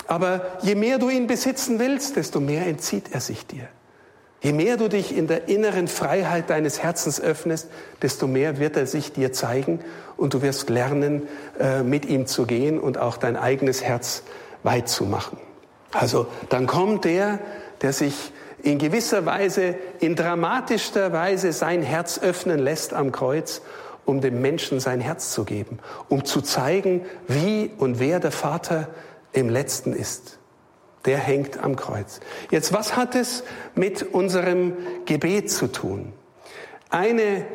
Aber 0.07 0.41
je 0.61 0.75
mehr 0.75 0.99
du 0.99 1.09
ihn 1.09 1.27
besitzen 1.27 1.79
willst, 1.79 2.15
desto 2.15 2.39
mehr 2.39 2.67
entzieht 2.67 3.13
er 3.13 3.21
sich 3.21 3.47
dir. 3.47 3.67
Je 4.41 4.51
mehr 4.51 4.75
du 4.75 4.89
dich 4.89 5.15
in 5.15 5.27
der 5.27 5.47
inneren 5.47 5.87
Freiheit 5.87 6.49
deines 6.49 6.83
Herzens 6.83 7.21
öffnest, 7.21 7.69
desto 8.01 8.27
mehr 8.27 8.59
wird 8.59 8.75
er 8.75 8.87
sich 8.87 9.13
dir 9.13 9.31
zeigen 9.31 9.79
und 10.17 10.33
du 10.33 10.41
wirst 10.41 10.69
lernen, 10.69 11.29
äh, 11.59 11.81
mit 11.81 12.05
ihm 12.05 12.27
zu 12.27 12.45
gehen 12.45 12.77
und 12.77 12.97
auch 12.97 13.15
dein 13.15 13.37
eigenes 13.37 13.81
Herz 13.83 14.23
weit 14.63 14.89
zu 14.89 15.05
machen. 15.05 15.37
Also 15.93 16.27
dann 16.49 16.67
kommt 16.67 17.05
der, 17.05 17.39
der 17.81 17.93
sich 17.93 18.33
in 18.61 18.79
gewisser 18.79 19.25
Weise, 19.25 19.75
in 19.99 20.15
dramatischster 20.15 21.13
Weise 21.13 21.53
sein 21.53 21.81
Herz 21.81 22.19
öffnen 22.19 22.59
lässt 22.59 22.93
am 22.93 23.13
Kreuz, 23.13 23.61
um 24.05 24.19
dem 24.19 24.41
Menschen 24.41 24.81
sein 24.81 24.99
Herz 24.99 25.31
zu 25.31 25.45
geben, 25.45 25.79
um 26.09 26.25
zu 26.25 26.41
zeigen, 26.41 27.05
wie 27.27 27.71
und 27.77 27.99
wer 27.99 28.19
der 28.19 28.31
Vater 28.31 28.89
im 29.33 29.49
letzten 29.49 29.93
ist. 29.93 30.39
Der 31.05 31.17
hängt 31.17 31.61
am 31.61 31.75
Kreuz. 31.75 32.21
Jetzt, 32.49 32.71
was 32.71 32.95
hat 32.95 33.15
es 33.15 33.43
mit 33.75 34.03
unserem 34.13 34.73
Gebet 35.05 35.51
zu 35.51 35.67
tun? 35.67 36.13
Eine, 36.89 37.45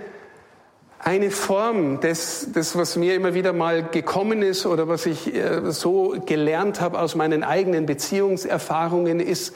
eine 0.98 1.30
Form 1.30 2.00
des, 2.00 2.52
des, 2.52 2.76
was 2.76 2.96
mir 2.96 3.14
immer 3.14 3.32
wieder 3.32 3.54
mal 3.54 3.84
gekommen 3.84 4.42
ist 4.42 4.66
oder 4.66 4.88
was 4.88 5.06
ich 5.06 5.34
äh, 5.34 5.70
so 5.70 6.16
gelernt 6.26 6.80
habe 6.80 7.00
aus 7.00 7.14
meinen 7.14 7.42
eigenen 7.42 7.86
Beziehungserfahrungen 7.86 9.20
ist, 9.20 9.54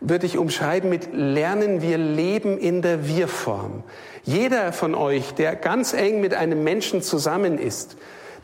würde 0.00 0.26
ich 0.26 0.38
umschreiben 0.38 0.88
mit 0.90 1.12
lernen 1.12 1.82
wir 1.82 1.98
leben 1.98 2.58
in 2.58 2.82
der 2.82 3.06
Wir-Form. 3.06 3.82
Jeder 4.24 4.72
von 4.72 4.94
euch, 4.94 5.34
der 5.34 5.56
ganz 5.56 5.92
eng 5.92 6.20
mit 6.20 6.34
einem 6.34 6.64
Menschen 6.64 7.02
zusammen 7.02 7.58
ist, 7.58 7.96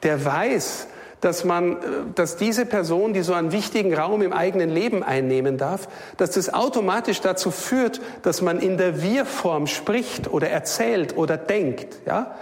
der 0.02 0.24
weiß, 0.24 0.86
dass 1.22 1.44
man, 1.44 1.72
äh, 1.72 1.76
dass 2.14 2.36
diese 2.36 2.66
Person, 2.66 3.14
die 3.14 3.22
so 3.22 3.32
einen 3.32 3.52
wichtigen 3.52 3.94
Raum 3.94 4.20
im 4.20 4.34
eigenen 4.34 4.68
Leben 4.68 5.02
einnehmen 5.02 5.56
darf, 5.56 5.88
dass 6.18 6.32
das 6.32 6.52
automatisch 6.52 7.22
dazu 7.22 7.50
führt, 7.50 8.02
dass 8.22 8.42
man 8.42 8.60
in 8.60 8.76
der 8.76 9.02
Wir-Form 9.02 9.66
spricht 9.66 10.30
oder 10.30 10.50
erzählt 10.50 11.16
oder 11.16 11.38
denkt, 11.38 11.96
ja. 12.04 12.34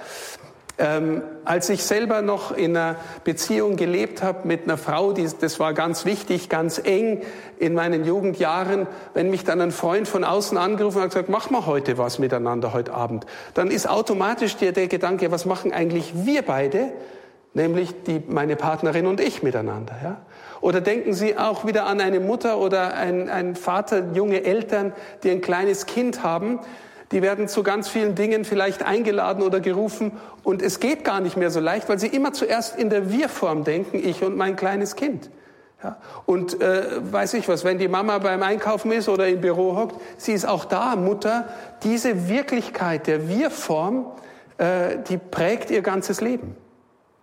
Ähm, 0.82 1.20
als 1.44 1.68
ich 1.68 1.84
selber 1.84 2.22
noch 2.22 2.56
in 2.56 2.74
einer 2.74 2.96
Beziehung 3.22 3.76
gelebt 3.76 4.22
habe 4.22 4.48
mit 4.48 4.62
einer 4.62 4.78
Frau, 4.78 5.12
die, 5.12 5.28
das 5.38 5.60
war 5.60 5.74
ganz 5.74 6.06
wichtig, 6.06 6.48
ganz 6.48 6.80
eng 6.82 7.20
in 7.58 7.74
meinen 7.74 8.06
Jugendjahren, 8.06 8.86
wenn 9.12 9.28
mich 9.28 9.44
dann 9.44 9.60
ein 9.60 9.72
Freund 9.72 10.08
von 10.08 10.24
außen 10.24 10.56
angerufen 10.56 10.96
hat 10.96 11.04
und 11.04 11.10
gesagt, 11.10 11.28
mach 11.28 11.50
mal 11.50 11.66
heute 11.66 11.98
was 11.98 12.18
miteinander 12.18 12.72
heute 12.72 12.94
Abend, 12.94 13.26
dann 13.52 13.70
ist 13.70 13.90
automatisch 13.90 14.56
dir 14.56 14.72
der 14.72 14.88
Gedanke, 14.88 15.30
was 15.30 15.44
machen 15.44 15.70
eigentlich 15.70 16.12
wir 16.24 16.40
beide? 16.40 16.92
Nämlich 17.54 18.02
die, 18.04 18.22
meine 18.28 18.56
Partnerin 18.56 19.06
und 19.06 19.20
ich 19.20 19.42
miteinander. 19.42 19.94
Ja? 20.02 20.16
Oder 20.60 20.80
denken 20.80 21.14
Sie 21.14 21.36
auch 21.36 21.66
wieder 21.66 21.86
an 21.86 22.00
eine 22.00 22.20
Mutter 22.20 22.58
oder 22.58 22.94
einen 22.94 23.56
Vater, 23.56 24.12
junge 24.14 24.44
Eltern, 24.44 24.92
die 25.22 25.30
ein 25.30 25.40
kleines 25.40 25.86
Kind 25.86 26.22
haben. 26.22 26.60
Die 27.12 27.22
werden 27.22 27.48
zu 27.48 27.64
ganz 27.64 27.88
vielen 27.88 28.14
Dingen 28.14 28.44
vielleicht 28.44 28.84
eingeladen 28.84 29.42
oder 29.42 29.58
gerufen 29.58 30.12
und 30.44 30.62
es 30.62 30.78
geht 30.78 31.04
gar 31.04 31.20
nicht 31.20 31.36
mehr 31.36 31.50
so 31.50 31.58
leicht, 31.58 31.88
weil 31.88 31.98
sie 31.98 32.06
immer 32.06 32.32
zuerst 32.32 32.78
in 32.78 32.88
der 32.88 33.10
Wir-Form 33.10 33.64
denken, 33.64 33.98
ich 33.98 34.22
und 34.22 34.36
mein 34.36 34.54
kleines 34.54 34.94
Kind. 34.94 35.28
Ja, 35.82 35.96
und 36.26 36.60
äh, 36.60 36.82
weiß 37.00 37.34
ich 37.34 37.48
was, 37.48 37.64
wenn 37.64 37.78
die 37.78 37.88
Mama 37.88 38.18
beim 38.18 38.42
Einkaufen 38.42 38.92
ist 38.92 39.08
oder 39.08 39.26
im 39.28 39.40
Büro 39.40 39.76
hockt, 39.76 39.96
sie 40.18 40.32
ist 40.32 40.46
auch 40.46 40.66
da, 40.66 40.94
Mutter. 40.94 41.48
Diese 41.82 42.28
Wirklichkeit 42.28 43.06
der 43.06 43.28
Wir-Form, 43.28 44.06
äh, 44.58 44.98
die 45.08 45.16
prägt 45.16 45.70
ihr 45.70 45.80
ganzes 45.80 46.20
Leben. 46.20 46.54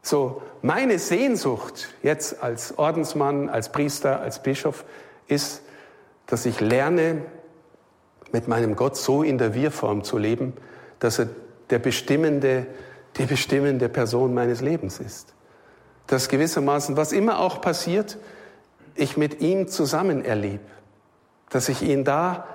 So, 0.02 0.42
meine 0.62 1.00
Sehnsucht 1.00 1.90
jetzt 2.02 2.42
als 2.42 2.78
Ordensmann, 2.78 3.50
als 3.50 3.72
Priester, 3.72 4.22
als 4.22 4.42
Bischof 4.42 4.86
ist, 5.28 5.62
dass 6.28 6.46
ich 6.46 6.60
lerne, 6.60 7.24
mit 8.32 8.48
meinem 8.48 8.76
Gott 8.76 8.98
so 8.98 9.24
in 9.24 9.38
der 9.38 9.54
Wir-Form 9.54 10.04
zu 10.04 10.18
leben, 10.18 10.54
dass 11.00 11.20
er 11.20 11.30
der 11.70 11.80
bestimmende, 11.80 12.68
die 13.18 13.26
bestimmende 13.26 13.90
Person 13.90 14.34
meines 14.34 14.62
Lebens 14.62 15.00
ist. 15.00 15.34
Dass 16.08 16.30
gewissermaßen, 16.30 16.98
was 16.98 17.12
immer 17.12 17.40
auch 17.40 17.62
passiert, 17.62 18.18
ich 18.96 19.18
mit 19.18 19.42
ihm 19.42 19.68
zusammen 19.68 20.24
erlebe. 20.24 20.64
Dass 21.50 21.70
ich 21.70 21.82
ihn 21.82 22.04
da 22.04 22.48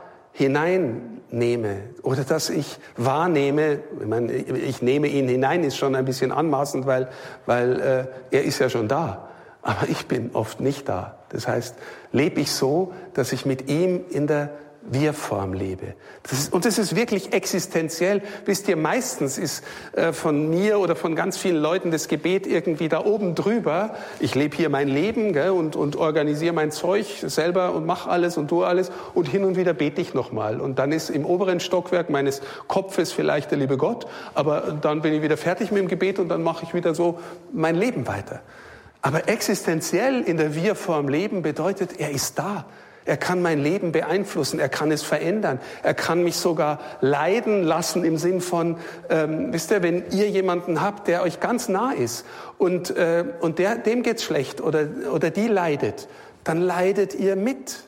hineinnehme 1.32 1.78
oder 2.02 2.24
dass 2.24 2.50
ich 2.50 2.78
wahrnehme, 2.96 3.80
ich, 4.00 4.06
meine, 4.06 4.32
ich 4.32 4.82
nehme 4.82 5.08
ihn 5.08 5.28
hinein, 5.28 5.64
ist 5.64 5.76
schon 5.76 5.94
ein 5.94 6.04
bisschen 6.04 6.30
anmaßend, 6.30 6.86
weil, 6.86 7.08
weil 7.46 7.80
äh, 7.80 8.36
er 8.36 8.44
ist 8.44 8.58
ja 8.58 8.68
schon 8.68 8.88
da, 8.88 9.28
aber 9.62 9.88
ich 9.88 10.06
bin 10.06 10.30
oft 10.34 10.60
nicht 10.60 10.88
da. 10.88 11.18
Das 11.30 11.48
heißt, 11.48 11.74
lebe 12.12 12.40
ich 12.40 12.52
so, 12.52 12.92
dass 13.14 13.32
ich 13.32 13.46
mit 13.46 13.68
ihm 13.68 14.02
in 14.10 14.26
der 14.26 14.50
Wir-Form 14.84 15.52
lebe. 15.54 15.94
Das 16.24 16.32
ist, 16.32 16.52
und 16.52 16.64
das 16.64 16.78
ist 16.78 16.96
wirklich 16.96 17.32
existenziell. 17.32 18.20
Wisst 18.44 18.68
ihr, 18.68 18.76
meistens 18.76 19.38
ist 19.38 19.64
äh, 19.92 20.12
von 20.12 20.50
mir 20.50 20.80
oder 20.80 20.96
von 20.96 21.14
ganz 21.14 21.38
vielen 21.38 21.56
Leuten 21.56 21.90
das 21.90 22.08
Gebet 22.08 22.46
irgendwie 22.46 22.88
da 22.88 23.04
oben 23.04 23.34
drüber. 23.34 23.94
Ich 24.18 24.34
lebe 24.34 24.56
hier 24.56 24.68
mein 24.70 24.88
Leben 24.88 25.32
gell, 25.32 25.50
und, 25.50 25.76
und 25.76 25.96
organisiere 25.96 26.52
mein 26.52 26.72
Zeug 26.72 27.06
selber 27.22 27.74
und 27.74 27.86
mache 27.86 28.10
alles 28.10 28.36
und 28.36 28.48
tue 28.48 28.66
alles. 28.66 28.90
Und 29.14 29.28
hin 29.28 29.44
und 29.44 29.56
wieder 29.56 29.72
bete 29.72 30.00
ich 30.00 30.14
nochmal. 30.14 30.60
Und 30.60 30.78
dann 30.78 30.90
ist 30.90 31.10
im 31.10 31.24
oberen 31.24 31.60
Stockwerk 31.60 32.10
meines 32.10 32.42
Kopfes 32.66 33.12
vielleicht 33.12 33.52
der 33.52 33.58
liebe 33.58 33.76
Gott. 33.76 34.06
Aber 34.34 34.76
dann 34.80 35.00
bin 35.00 35.14
ich 35.14 35.22
wieder 35.22 35.36
fertig 35.36 35.70
mit 35.70 35.80
dem 35.80 35.88
Gebet 35.88 36.18
und 36.18 36.28
dann 36.28 36.42
mache 36.42 36.64
ich 36.64 36.74
wieder 36.74 36.94
so 36.94 37.20
mein 37.52 37.76
Leben 37.76 38.08
weiter. 38.08 38.40
Aber 39.00 39.28
existenziell 39.28 40.22
in 40.22 40.36
der 40.36 40.54
Wir-Form 40.54 41.08
leben 41.08 41.42
bedeutet, 41.42 41.98
er 41.98 42.10
ist 42.10 42.38
da. 42.38 42.66
Er 43.04 43.16
kann 43.16 43.42
mein 43.42 43.60
Leben 43.60 43.90
beeinflussen, 43.90 44.60
er 44.60 44.68
kann 44.68 44.92
es 44.92 45.02
verändern, 45.02 45.60
er 45.82 45.94
kann 45.94 46.22
mich 46.22 46.36
sogar 46.36 46.78
leiden 47.00 47.64
lassen 47.64 48.04
im 48.04 48.16
Sinn 48.16 48.40
von, 48.40 48.76
ähm, 49.10 49.52
wisst 49.52 49.72
ihr, 49.72 49.82
wenn 49.82 50.04
ihr 50.10 50.28
jemanden 50.28 50.80
habt, 50.80 51.08
der 51.08 51.22
euch 51.22 51.40
ganz 51.40 51.68
nah 51.68 51.92
ist 51.92 52.24
und, 52.58 52.96
äh, 52.96 53.24
und 53.40 53.58
der, 53.58 53.76
dem 53.76 54.02
geht's 54.02 54.22
schlecht 54.22 54.60
oder, 54.60 54.86
oder 55.12 55.30
die 55.30 55.48
leidet, 55.48 56.06
dann 56.44 56.60
leidet 56.60 57.14
ihr 57.14 57.34
mit. 57.34 57.80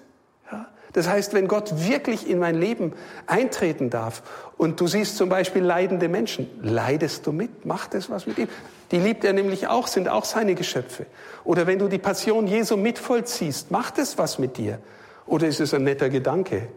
Ja? 0.50 0.66
Das 0.92 1.08
heißt, 1.08 1.32
wenn 1.32 1.46
Gott 1.46 1.86
wirklich 1.88 2.28
in 2.28 2.40
mein 2.40 2.56
Leben 2.56 2.92
eintreten 3.28 3.90
darf 3.90 4.22
und 4.56 4.80
du 4.80 4.88
siehst 4.88 5.16
zum 5.16 5.28
Beispiel 5.28 5.62
leidende 5.62 6.08
Menschen, 6.08 6.48
leidest 6.60 7.24
du 7.26 7.32
mit, 7.32 7.64
macht 7.64 7.94
es 7.94 8.10
was 8.10 8.26
mit 8.26 8.38
ihm. 8.38 8.48
Die 8.90 8.98
liebt 8.98 9.24
er 9.24 9.32
nämlich 9.32 9.68
auch, 9.68 9.86
sind 9.86 10.08
auch 10.08 10.24
seine 10.24 10.56
Geschöpfe. 10.56 11.06
Oder 11.44 11.68
wenn 11.68 11.78
du 11.78 11.88
die 11.88 11.98
Passion 11.98 12.46
Jesu 12.46 12.76
mitvollziehst, 12.76 13.70
macht 13.70 13.98
es 13.98 14.18
was 14.18 14.38
mit 14.38 14.56
dir. 14.56 14.78
Oder 15.26 15.48
ist 15.48 15.60
es 15.60 15.74
ein 15.74 15.84
netter 15.84 16.10
Gedanke? 16.10 16.68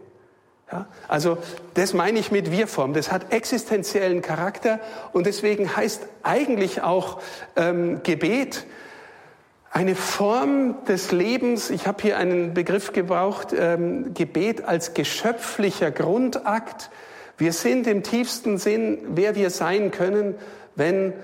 Ja, 0.70 0.86
also 1.06 1.38
das 1.74 1.94
meine 1.94 2.18
ich 2.18 2.30
mit 2.30 2.50
Wir-Form. 2.50 2.92
Das 2.92 3.10
hat 3.10 3.32
existenziellen 3.32 4.20
Charakter 4.20 4.80
und 5.12 5.26
deswegen 5.26 5.74
heißt 5.74 6.06
eigentlich 6.22 6.82
auch 6.82 7.20
ähm, 7.56 8.02
Gebet 8.02 8.66
eine 9.70 9.94
Form 9.94 10.84
des 10.86 11.10
Lebens. 11.10 11.70
Ich 11.70 11.86
habe 11.86 12.02
hier 12.02 12.18
einen 12.18 12.52
Begriff 12.52 12.92
gebraucht, 12.92 13.54
ähm, 13.56 14.12
Gebet 14.12 14.64
als 14.64 14.92
geschöpflicher 14.92 15.90
Grundakt. 15.90 16.90
Wir 17.38 17.52
sind 17.52 17.86
im 17.86 18.02
tiefsten 18.02 18.58
Sinn, 18.58 18.98
wer 19.08 19.36
wir 19.36 19.50
sein 19.50 19.90
können, 19.90 20.34
wenn 20.74 21.14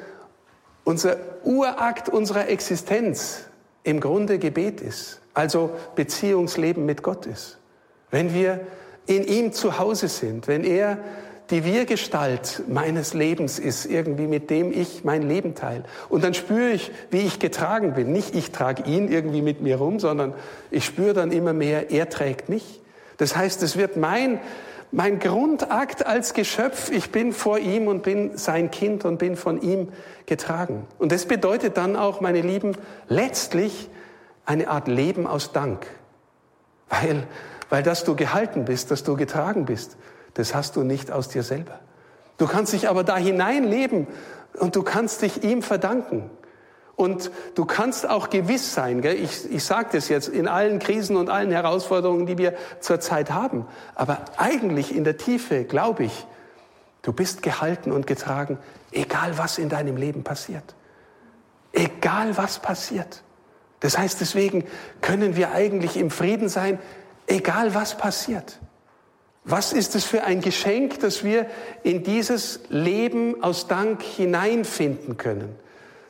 unser 0.84 1.16
Urakt 1.42 2.08
unserer 2.08 2.48
Existenz 2.48 3.44
im 3.82 4.00
Grunde 4.00 4.38
Gebet 4.38 4.80
ist 4.80 5.20
also 5.34 5.70
Beziehungsleben 5.96 6.86
mit 6.86 7.02
Gott 7.02 7.26
ist. 7.26 7.58
Wenn 8.10 8.32
wir 8.32 8.60
in 9.06 9.24
ihm 9.24 9.52
zu 9.52 9.78
Hause 9.78 10.08
sind, 10.08 10.48
wenn 10.48 10.64
er 10.64 10.98
die 11.50 11.64
Wir-Gestalt 11.64 12.62
meines 12.68 13.12
Lebens 13.12 13.58
ist, 13.58 13.84
irgendwie 13.84 14.26
mit 14.26 14.48
dem 14.48 14.72
ich 14.72 15.04
mein 15.04 15.28
Leben 15.28 15.54
teile. 15.54 15.84
Und 16.08 16.24
dann 16.24 16.32
spüre 16.32 16.70
ich, 16.70 16.90
wie 17.10 17.18
ich 17.18 17.38
getragen 17.38 17.92
bin. 17.94 18.12
Nicht 18.12 18.34
ich 18.34 18.50
trage 18.50 18.84
ihn 18.84 19.08
irgendwie 19.08 19.42
mit 19.42 19.60
mir 19.60 19.76
rum, 19.76 20.00
sondern 20.00 20.32
ich 20.70 20.86
spüre 20.86 21.12
dann 21.12 21.32
immer 21.32 21.52
mehr, 21.52 21.90
er 21.90 22.08
trägt 22.08 22.48
mich. 22.48 22.80
Das 23.18 23.36
heißt, 23.36 23.62
es 23.62 23.76
wird 23.76 23.98
mein, 23.98 24.40
mein 24.90 25.18
Grundakt 25.18 26.06
als 26.06 26.32
Geschöpf. 26.32 26.90
Ich 26.90 27.10
bin 27.10 27.32
vor 27.32 27.58
ihm 27.58 27.88
und 27.88 28.02
bin 28.02 28.38
sein 28.38 28.70
Kind 28.70 29.04
und 29.04 29.18
bin 29.18 29.36
von 29.36 29.60
ihm 29.60 29.88
getragen. 30.24 30.86
Und 30.98 31.12
das 31.12 31.26
bedeutet 31.26 31.76
dann 31.76 31.94
auch, 31.94 32.22
meine 32.22 32.40
Lieben, 32.40 32.72
letztlich 33.08 33.90
eine 34.46 34.68
Art 34.68 34.88
Leben 34.88 35.26
aus 35.26 35.52
Dank. 35.52 35.86
Weil, 36.88 37.26
weil 37.70 37.82
dass 37.82 38.04
du 38.04 38.14
gehalten 38.14 38.64
bist, 38.64 38.90
dass 38.90 39.04
du 39.04 39.16
getragen 39.16 39.64
bist, 39.64 39.96
das 40.34 40.54
hast 40.54 40.76
du 40.76 40.82
nicht 40.82 41.10
aus 41.10 41.28
dir 41.28 41.42
selber. 41.42 41.80
Du 42.36 42.46
kannst 42.46 42.72
dich 42.72 42.88
aber 42.88 43.04
da 43.04 43.16
hineinleben 43.16 44.06
und 44.58 44.76
du 44.76 44.82
kannst 44.82 45.22
dich 45.22 45.44
ihm 45.44 45.62
verdanken. 45.62 46.30
Und 46.96 47.32
du 47.56 47.64
kannst 47.64 48.08
auch 48.08 48.30
gewiss 48.30 48.72
sein, 48.72 49.00
gell? 49.00 49.16
ich, 49.16 49.50
ich 49.50 49.64
sage 49.64 49.88
das 49.92 50.08
jetzt 50.08 50.28
in 50.28 50.46
allen 50.46 50.78
Krisen 50.78 51.16
und 51.16 51.28
allen 51.28 51.50
Herausforderungen, 51.50 52.26
die 52.26 52.38
wir 52.38 52.54
zurzeit 52.78 53.32
haben, 53.32 53.66
aber 53.96 54.24
eigentlich 54.36 54.94
in 54.94 55.02
der 55.02 55.16
Tiefe 55.16 55.64
glaube 55.64 56.04
ich, 56.04 56.26
du 57.02 57.12
bist 57.12 57.42
gehalten 57.42 57.90
und 57.90 58.06
getragen, 58.06 58.58
egal 58.92 59.36
was 59.38 59.58
in 59.58 59.68
deinem 59.68 59.96
Leben 59.96 60.22
passiert. 60.22 60.76
Egal 61.72 62.36
was 62.36 62.60
passiert. 62.60 63.23
Das 63.84 63.98
heißt, 63.98 64.18
deswegen 64.22 64.64
können 65.02 65.36
wir 65.36 65.52
eigentlich 65.52 65.98
im 65.98 66.10
Frieden 66.10 66.48
sein, 66.48 66.78
egal 67.26 67.74
was 67.74 67.98
passiert. 67.98 68.58
Was 69.44 69.74
ist 69.74 69.94
es 69.94 70.06
für 70.06 70.24
ein 70.24 70.40
Geschenk, 70.40 71.00
dass 71.00 71.22
wir 71.22 71.44
in 71.82 72.02
dieses 72.02 72.60
Leben 72.70 73.42
aus 73.42 73.68
Dank 73.68 74.02
hineinfinden 74.02 75.18
können? 75.18 75.54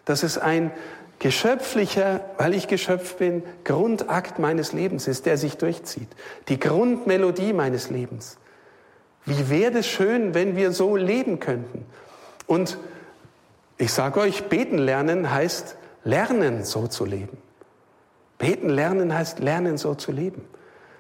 Dass 0.05 0.23
es 0.23 0.39
ein 0.39 0.71
geschöpflicher, 1.19 2.21
weil 2.39 2.55
ich 2.55 2.69
Geschöpf 2.69 3.17
bin, 3.17 3.43
Grundakt 3.65 4.39
meines 4.39 4.73
Lebens 4.73 5.09
ist, 5.09 5.27
der 5.27 5.37
sich 5.37 5.57
durchzieht. 5.57 6.11
Die 6.47 6.61
Grundmelodie 6.61 7.53
meines 7.53 7.91
Lebens. 7.91 8.39
Wie 9.25 9.51
wäre 9.51 9.79
es 9.79 9.89
schön, 9.89 10.33
wenn 10.33 10.55
wir 10.55 10.71
so 10.71 10.95
leben 10.95 11.41
könnten? 11.41 11.85
Und 12.47 12.79
ich 13.79 13.93
sage 13.93 14.21
euch, 14.21 14.45
beten 14.45 14.79
lernen 14.79 15.33
heißt 15.33 15.75
lernen, 16.05 16.63
so 16.63 16.87
zu 16.87 17.05
leben. 17.05 17.43
Beten 18.39 18.69
lernen 18.69 19.15
heißt 19.15 19.39
lernen, 19.39 19.79
so 19.79 19.95
zu 19.95 20.13
leben. 20.13 20.43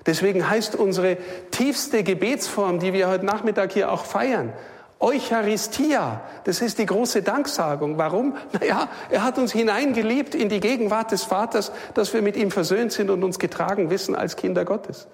Deswegen 0.07 0.49
heißt 0.49 0.77
unsere 0.77 1.17
tiefste 1.51 2.03
Gebetsform, 2.03 2.79
die 2.79 2.93
wir 2.93 3.09
heute 3.09 3.25
Nachmittag 3.25 3.73
hier 3.73 3.91
auch 3.91 4.05
feiern, 4.05 4.53
Eucharistia, 5.01 6.23
das 6.45 6.63
ist 6.63 6.79
die 6.79 6.87
große 6.87 7.23
Danksagung. 7.23 7.99
Warum? 7.99 8.37
Naja, 8.53 8.89
er 9.11 9.23
hat 9.23 9.39
uns 9.39 9.53
hineingeliebt 9.53 10.35
in 10.35 10.49
die 10.49 10.61
Gegenwart 10.61 11.13
des 11.13 11.25
Vaters, 11.25 11.73
dass 11.93 12.15
wir 12.15 12.23
mit 12.23 12.37
ihm 12.37 12.51
versöhnt 12.51 12.93
sind 12.93 13.11
und 13.11 13.23
uns 13.23 13.39
getragen 13.39 13.91
wissen 13.91 14.15
als 14.15 14.37
Kinder 14.37 14.65
Gottes. 14.65 15.09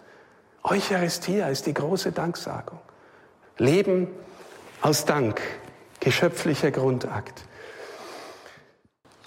Eucharistia 0.63 1.49
ist 1.49 1.67
die 1.67 1.75
große 1.75 2.13
Danksagung. 2.13 2.79
Leben 3.59 4.09
aus 4.81 5.07
Dank, 5.07 5.41
geschöpflicher 5.99 6.71
Grundakt 6.71 7.43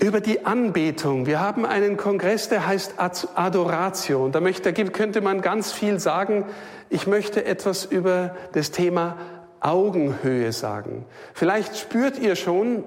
über 0.03 0.19
die 0.19 0.45
Anbetung. 0.45 1.27
Wir 1.27 1.39
haben 1.39 1.65
einen 1.65 1.95
Kongress, 1.95 2.49
der 2.49 2.67
heißt 2.67 2.95
Adoration. 2.97 4.33
Da, 4.33 4.41
möchte, 4.41 4.73
könnte 4.73 5.21
man 5.21 5.41
ganz 5.41 5.71
viel 5.71 5.97
sagen. 5.97 6.43
Ich 6.89 7.07
möchte 7.07 7.45
etwas 7.45 7.85
über 7.85 8.35
das 8.51 8.71
Thema 8.71 9.15
Augenhöhe 9.61 10.51
sagen. 10.51 11.05
Vielleicht 11.33 11.77
spürt 11.77 12.19
ihr 12.19 12.35
schon, 12.35 12.83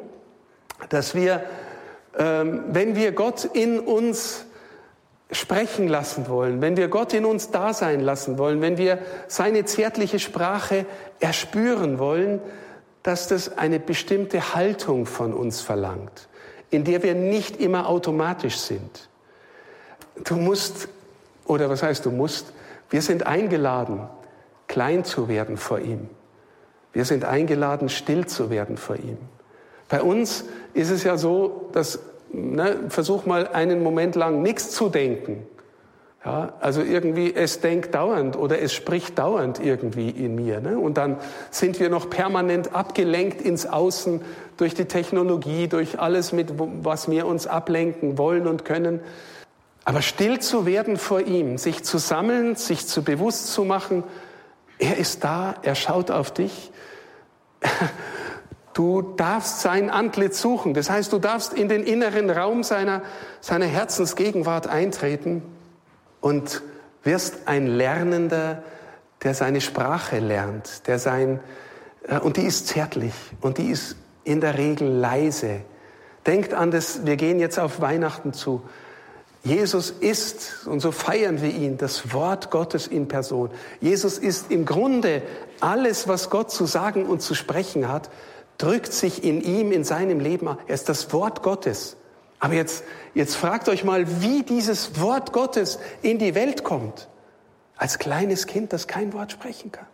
dass 0.91 1.15
wir, 1.15 1.43
ähm, 2.19 2.65
wenn 2.69 2.97
wir 2.97 3.13
Gott 3.13 3.47
in 3.47 3.81
uns 3.81 4.45
sprechen 5.33 5.89
lassen 5.89 6.29
wollen, 6.29 6.61
wenn 6.61 6.77
wir 6.77 6.89
Gott 6.89 7.15
in 7.15 7.25
uns 7.25 7.51
da 7.51 7.73
sein 7.73 8.01
lassen 8.01 8.37
wollen, 8.37 8.61
wenn 8.61 8.77
wir 8.77 8.99
seine 9.27 9.65
zärtliche 9.65 10.19
Sprache 10.19 10.85
erspüren 11.19 11.99
wollen, 11.99 12.41
dass 13.03 13.27
das 13.27 13.57
eine 13.57 13.81
bestimmte 13.81 14.55
Haltung 14.55 15.07
von 15.07 15.33
uns 15.33 15.63
verlangt 15.63 16.29
in 16.71 16.85
der 16.85 17.03
wir 17.03 17.15
nicht 17.15 17.61
immer 17.61 17.89
automatisch 17.89 18.57
sind. 18.57 19.09
Du 20.25 20.37
musst, 20.37 20.89
oder 21.47 21.69
was 21.69 21.83
heißt 21.83 22.05
du 22.05 22.11
musst, 22.11 22.53
wir 22.91 23.03
sind 23.03 23.27
eingeladen, 23.27 24.09
klein 24.67 25.05
zu 25.05 25.29
werden 25.29 25.57
vor 25.57 25.79
ihm. 25.79 26.09
Wir 26.93 27.05
sind 27.05 27.25
eingeladen, 27.25 27.89
still 27.89 28.27
zu 28.27 28.51
werden 28.51 28.77
vor 28.77 28.97
ihm. 28.97 29.19
Bei 29.89 30.03
uns 30.03 30.45
ist 30.75 30.91
es 30.91 31.05
ja 31.05 31.17
so, 31.17 31.69
dass, 31.73 32.01
ne, 32.33 32.77
versuch 32.89 33.27
mal 33.27 33.49
einen 33.49 33.83
Moment 33.83 34.15
lang 34.15 34.43
nichts 34.43 34.71
zu 34.71 34.89
denken. 34.89 35.47
Ja, 36.27 36.55
also 36.59 36.83
irgendwie, 36.83 37.33
es 37.33 37.61
denkt 37.61 37.95
dauernd 37.95 38.35
oder 38.35 38.61
es 38.61 38.75
spricht 38.75 39.17
dauernd 39.17 39.61
irgendwie 39.65 40.11
in 40.11 40.35
mir. 40.35 40.61
Ne? 40.61 40.77
Und 40.77 40.97
dann 40.97 41.19
sind 41.53 41.79
wir 41.79 41.89
noch 41.89 42.11
permanent 42.11 42.75
abgelenkt 42.75 43.41
ins 43.41 43.65
Außen 43.65 44.21
durch 44.57 44.75
die 44.75 44.87
Technologie, 44.87 45.69
durch 45.69 46.01
alles, 46.01 46.33
mit 46.33 46.55
was 46.57 47.09
wir 47.09 47.27
uns 47.27 47.47
ablenken 47.47 48.19
wollen 48.19 48.49
und 48.49 48.65
können. 48.65 48.99
Aber 49.85 50.03
still 50.03 50.41
zu 50.41 50.67
werden 50.67 50.97
vor 50.97 51.21
ihm, 51.21 51.59
sich 51.59 51.85
zu 51.85 51.97
sammeln, 51.97 52.57
sich 52.57 52.89
zu 52.89 53.05
bewusst 53.05 53.53
zu 53.53 53.65
machen, 53.65 54.03
er 54.81 54.97
ist 54.97 55.23
da, 55.23 55.55
er 55.63 55.77
schaut 55.77 56.11
auf 56.11 56.33
dich. 56.33 56.73
Du 58.73 59.01
darfst 59.01 59.63
sein 59.63 59.89
Antlitz 59.89 60.39
suchen. 60.39 60.75
Das 60.75 60.91
heißt, 60.91 61.11
du 61.11 61.19
darfst 61.19 61.55
in 61.55 61.71
den 61.71 61.83
inneren 61.83 62.29
Raum 62.29 62.63
seiner, 62.63 63.01
seiner 63.41 63.65
Herzensgegenwart 63.65 64.67
eintreten 64.67 65.43
und 66.27 66.63
wirst 67.05 67.47
ein 67.47 67.69
Lernender, 67.69 68.65
der 69.23 69.33
seine 69.33 69.61
Sprache 69.61 70.19
lernt, 70.19 70.89
der 70.89 70.99
sein, 70.99 71.39
äh, 72.09 72.19
und 72.19 72.37
die 72.37 72.43
ist 72.43 72.67
zärtlich 72.67 73.15
und 73.41 73.59
die 73.59 73.71
ist 73.71 73.95
in 74.25 74.41
der 74.41 74.59
Regel 74.59 74.89
leise. 74.89 75.61
Denkt 76.27 76.53
an 76.53 76.73
das, 76.73 77.07
wir 77.07 77.15
gehen 77.15 77.39
jetzt 77.39 77.61
auf 77.61 77.81
Weihnachten 77.81 78.33
zu. 78.33 78.63
Jesus 79.45 79.93
ist, 79.93 80.67
und 80.67 80.81
so 80.81 80.91
feiern 80.91 81.43
wir 81.43 81.51
ihn, 81.51 81.79
das 81.79 82.13
Wort 82.13 82.51
Gottes 82.51 82.89
in 82.89 83.07
Person. 83.07 83.51
Jesus 83.81 84.19
ist 84.19 84.51
im 84.51 84.65
Grunde 84.65 85.23
alles, 85.61 86.09
was 86.09 86.29
Gott 86.29 86.51
zu 86.51 86.67
sagen 86.67 87.07
und 87.07 87.23
zu 87.23 87.37
sprechen 87.37 87.89
hat, 87.89 88.11
drückt 88.59 88.93
sich 88.93 89.23
in 89.23 89.41
ihm, 89.41 89.71
in 89.71 89.85
seinem 89.85 90.19
Leben. 90.19 90.49
Er 90.67 90.75
ist 90.75 90.89
das 90.89 91.13
Wort 91.13 91.45
Gottes. 91.45 91.97
Aber 92.39 92.55
jetzt, 92.55 92.85
jetzt 93.15 93.37
fragt 93.37 93.69
euch 93.69 93.85
mal, 93.85 94.21
wie 94.21 94.43
dieses 94.43 95.01
Wort 95.01 95.33
Gottes 95.33 95.79
in 96.03 96.19
die 96.19 96.35
Welt 96.35 96.65
kommt. 96.65 97.09
Als 97.77 97.99
kleines 97.99 98.47
Kind, 98.47 98.73
das 98.73 98.87
kein 98.87 99.13
Wort 99.13 99.33
sprechen 99.33 99.73
kann. 99.73 99.87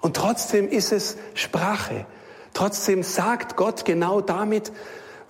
Und 0.00 0.16
trotzdem 0.16 0.68
ist 0.68 0.92
es 0.92 1.16
Sprache. 1.34 2.06
Trotzdem 2.54 3.02
sagt 3.02 3.56
Gott 3.56 3.84
genau 3.84 4.20
damit, 4.20 4.72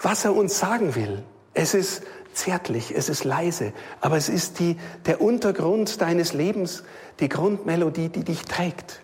was 0.01 0.25
er 0.25 0.35
uns 0.35 0.59
sagen 0.59 0.95
will. 0.95 1.23
Es 1.53 1.75
ist 1.75 2.03
zärtlich, 2.33 2.95
es 2.97 3.09
ist 3.09 3.25
leise, 3.25 3.73
aber 4.01 4.17
es 4.17 4.29
ist 4.29 4.61
die, 4.61 4.77
der 5.07 5.21
Untergrund 5.21 6.01
deines 6.01 6.33
Lebens, 6.33 6.85
die 7.19 7.29
Grundmelodie, 7.29 8.09
die 8.09 8.25
dich 8.25 8.45
trägt. 8.45 9.03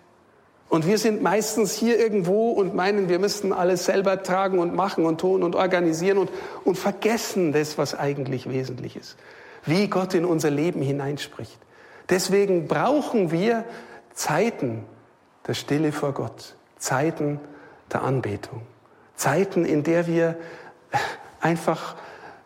Und 0.68 0.87
wir 0.87 0.98
sind 0.98 1.22
meistens 1.22 1.74
hier 1.74 1.98
irgendwo 1.98 2.50
und 2.50 2.74
meinen, 2.74 3.09
wir 3.09 3.18
müssten 3.18 3.52
alles 3.52 3.85
selber 3.85 4.22
tragen 4.22 4.59
und 4.59 4.74
machen 4.74 5.07
und 5.07 5.20
tun 5.20 5.42
und 5.42 5.55
organisieren 5.55 6.18
und, 6.18 6.31
und 6.64 6.76
vergessen 6.76 7.52
das, 7.52 7.79
was 7.79 7.94
eigentlich 7.94 8.48
wesentlich 8.48 8.96
ist. 8.96 9.16
Wie 9.64 9.88
Gott 9.88 10.14
in 10.14 10.24
unser 10.24 10.50
Leben 10.50 10.83
hineinspricht. 10.83 11.59
Deswegen 12.09 12.66
brauchen 12.66 13.31
wir 13.31 13.64
Zeiten 14.12 14.85
der 15.46 15.55
Stille 15.55 15.92
vor 15.92 16.12
Gott, 16.12 16.57
Zeiten 16.79 17.40
der 17.92 18.02
Anbetung, 18.02 18.62
Zeiten, 19.14 19.64
in 19.64 19.83
der 19.83 20.07
wir 20.07 20.37
einfach 21.40 21.96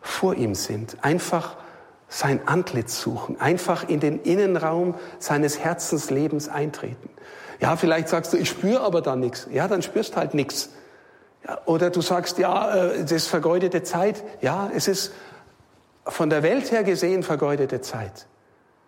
vor 0.01 0.35
ihm 0.35 0.55
sind, 0.55 0.97
einfach 1.03 1.57
sein 2.07 2.47
Antlitz 2.47 2.99
suchen, 3.01 3.39
einfach 3.39 3.87
in 3.87 3.99
den 3.99 4.21
Innenraum 4.21 4.95
seines 5.19 5.59
Herzenslebens 5.59 6.49
eintreten. 6.49 7.09
Ja, 7.61 7.77
vielleicht 7.77 8.09
sagst 8.09 8.33
du, 8.33 8.37
ich 8.37 8.49
spüre 8.49 8.81
aber 8.81 9.01
da 9.01 9.15
nichts. 9.15 9.47
Ja, 9.51 9.67
dann 9.67 9.81
spürst 9.81 10.17
halt 10.17 10.33
nichts. 10.33 10.71
Ja, 11.47 11.59
oder 11.65 11.89
du 11.89 12.01
sagst, 12.01 12.37
ja, 12.37 12.75
äh, 12.75 13.01
das 13.01 13.11
ist 13.11 13.27
vergeudete 13.27 13.83
Zeit. 13.83 14.23
Ja, 14.41 14.69
es 14.75 14.87
ist 14.87 15.13
von 16.05 16.29
der 16.29 16.43
Welt 16.43 16.71
her 16.71 16.83
gesehen 16.83 17.23
vergeudete 17.23 17.79
Zeit. 17.81 18.25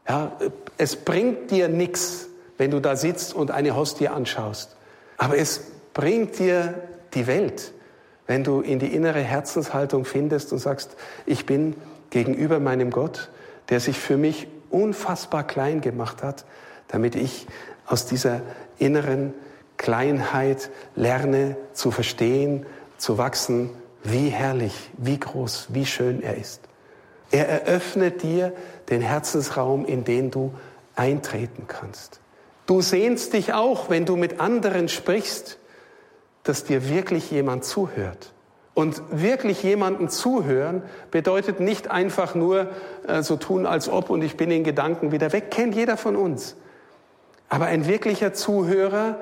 Ja, 0.09 0.33
es 0.77 0.97
bringt 0.97 1.51
dir 1.51 1.69
nichts, 1.69 2.27
wenn 2.57 2.71
du 2.71 2.81
da 2.81 2.97
sitzt 2.97 3.33
und 3.33 3.51
eine 3.51 3.75
Hostie 3.75 4.09
anschaust. 4.09 4.75
Aber 5.17 5.37
es 5.37 5.61
bringt 5.93 6.39
dir 6.39 6.73
die 7.13 7.27
Welt 7.27 7.71
wenn 8.27 8.43
du 8.43 8.61
in 8.61 8.79
die 8.79 8.93
innere 8.93 9.19
Herzenshaltung 9.19 10.05
findest 10.05 10.53
und 10.53 10.59
sagst, 10.59 10.95
ich 11.25 11.45
bin 11.45 11.75
gegenüber 12.09 12.59
meinem 12.59 12.89
Gott, 12.89 13.29
der 13.69 13.79
sich 13.79 13.97
für 13.97 14.17
mich 14.17 14.47
unfassbar 14.69 15.45
klein 15.45 15.81
gemacht 15.81 16.23
hat, 16.23 16.45
damit 16.87 17.15
ich 17.15 17.47
aus 17.85 18.05
dieser 18.05 18.41
inneren 18.77 19.33
Kleinheit 19.77 20.69
lerne 20.95 21.57
zu 21.73 21.91
verstehen, 21.91 22.65
zu 22.97 23.17
wachsen, 23.17 23.69
wie 24.03 24.29
herrlich, 24.29 24.91
wie 24.97 25.19
groß, 25.19 25.67
wie 25.69 25.85
schön 25.85 26.21
er 26.21 26.37
ist. 26.37 26.61
Er 27.31 27.47
eröffnet 27.47 28.21
dir 28.21 28.53
den 28.89 29.01
Herzensraum, 29.01 29.85
in 29.85 30.03
den 30.03 30.29
du 30.29 30.53
eintreten 30.95 31.65
kannst. 31.67 32.19
Du 32.65 32.81
sehnst 32.81 33.33
dich 33.33 33.53
auch, 33.53 33.89
wenn 33.89 34.05
du 34.05 34.15
mit 34.15 34.39
anderen 34.39 34.87
sprichst, 34.87 35.57
dass 36.43 36.63
dir 36.63 36.89
wirklich 36.89 37.31
jemand 37.31 37.65
zuhört. 37.65 38.33
Und 38.75 39.01
wirklich 39.11 39.61
jemanden 39.61 40.09
zuhören 40.09 40.81
bedeutet 41.11 41.59
nicht 41.59 41.91
einfach 41.91 42.33
nur 42.33 42.69
äh, 43.07 43.21
so 43.21 43.35
tun, 43.35 43.65
als 43.65 43.87
ob 43.87 44.09
und 44.09 44.23
ich 44.23 44.35
bin 44.35 44.49
in 44.49 44.63
Gedanken 44.63 45.11
wieder 45.11 45.31
weg. 45.31 45.51
Kennt 45.51 45.75
jeder 45.75 45.95
von 45.95 46.15
uns. 46.15 46.55
Aber 47.53 47.67
ein 47.67 47.85
wirklicher 47.85 48.33
Zuhörer 48.33 49.17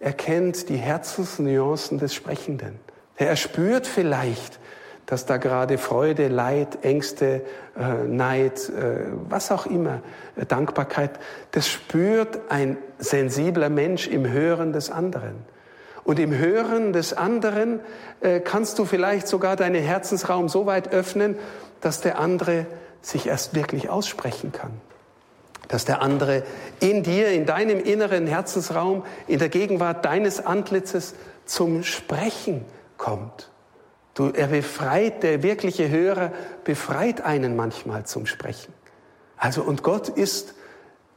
erkennt 0.00 0.68
die 0.68 0.78
Herzensnuancen 0.78 2.00
des 2.00 2.12
Sprechenden. 2.12 2.80
Er 3.14 3.36
spürt 3.36 3.86
vielleicht, 3.86 4.58
dass 5.06 5.26
da 5.26 5.36
gerade 5.36 5.78
Freude, 5.78 6.26
Leid, 6.26 6.78
Ängste, 6.82 7.42
äh, 7.78 8.04
Neid, 8.08 8.68
äh, 8.68 9.04
was 9.28 9.52
auch 9.52 9.64
immer, 9.66 10.02
äh, 10.34 10.44
Dankbarkeit, 10.44 11.20
das 11.52 11.68
spürt 11.68 12.50
ein 12.50 12.78
sensibler 12.98 13.68
Mensch 13.68 14.08
im 14.08 14.28
Hören 14.28 14.72
des 14.72 14.90
anderen. 14.90 15.36
Und 16.02 16.18
im 16.18 16.36
Hören 16.36 16.92
des 16.92 17.12
anderen 17.12 17.78
kannst 18.42 18.78
du 18.80 18.86
vielleicht 18.86 19.28
sogar 19.28 19.54
deinen 19.54 19.80
Herzensraum 19.80 20.48
so 20.48 20.66
weit 20.66 20.90
öffnen, 20.92 21.36
dass 21.80 22.00
der 22.00 22.18
andere 22.18 22.66
sich 23.02 23.28
erst 23.28 23.54
wirklich 23.54 23.88
aussprechen 23.88 24.50
kann. 24.50 24.72
Dass 25.68 25.84
der 25.84 26.02
andere 26.02 26.42
in 26.80 27.02
dir, 27.02 27.28
in 27.28 27.46
deinem 27.46 27.78
inneren 27.78 28.26
Herzensraum, 28.26 29.04
in 29.26 29.38
der 29.38 29.50
Gegenwart 29.50 30.04
deines 30.04 30.44
Antlitzes 30.44 31.14
zum 31.44 31.82
Sprechen 31.84 32.64
kommt. 32.96 33.50
Du, 34.14 34.30
er 34.30 34.48
befreit, 34.48 35.22
der 35.22 35.42
wirkliche 35.42 35.88
Hörer 35.88 36.32
befreit 36.64 37.20
einen 37.20 37.54
manchmal 37.54 38.04
zum 38.04 38.26
Sprechen. 38.26 38.72
Also, 39.36 39.62
und 39.62 39.82
Gott 39.82 40.08
ist 40.08 40.54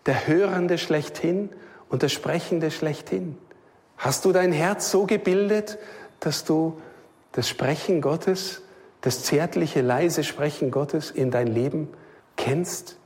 der 0.05 0.27
Hörende 0.27 0.77
schlechthin 0.77 1.49
und 1.89 2.03
der 2.03 2.09
Sprechende 2.09 2.71
schlechthin. 2.71 3.37
Hast 3.97 4.25
du 4.25 4.31
dein 4.31 4.51
Herz 4.51 4.91
so 4.91 5.05
gebildet, 5.05 5.77
dass 6.19 6.43
du 6.43 6.79
das 7.31 7.49
Sprechen 7.49 8.01
Gottes, 8.01 8.61
das 9.01 9.23
zärtliche, 9.23 9.81
leise 9.81 10.23
Sprechen 10.23 10.71
Gottes 10.71 11.11
in 11.11 11.31
dein 11.31 11.47
Leben 11.47 11.87
kennst? 12.35 12.97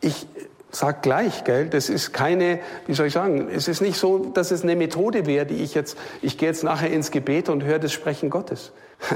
Ich 0.00 0.26
sag 0.70 1.02
gleich, 1.02 1.44
gell, 1.44 1.68
das 1.68 1.88
ist 1.88 2.12
keine, 2.12 2.60
wie 2.86 2.94
soll 2.94 3.06
ich 3.06 3.12
sagen, 3.12 3.48
es 3.50 3.68
ist 3.68 3.80
nicht 3.80 3.98
so, 3.98 4.18
dass 4.18 4.50
es 4.50 4.62
eine 4.62 4.76
Methode 4.76 5.26
wäre, 5.26 5.46
die 5.46 5.62
ich 5.62 5.74
jetzt, 5.74 5.96
ich 6.22 6.38
gehe 6.38 6.48
jetzt 6.48 6.64
nachher 6.64 6.90
ins 6.90 7.10
Gebet 7.10 7.48
und 7.48 7.64
höre 7.64 7.78
das 7.78 7.92
Sprechen 7.92 8.30
Gottes. 8.30 8.72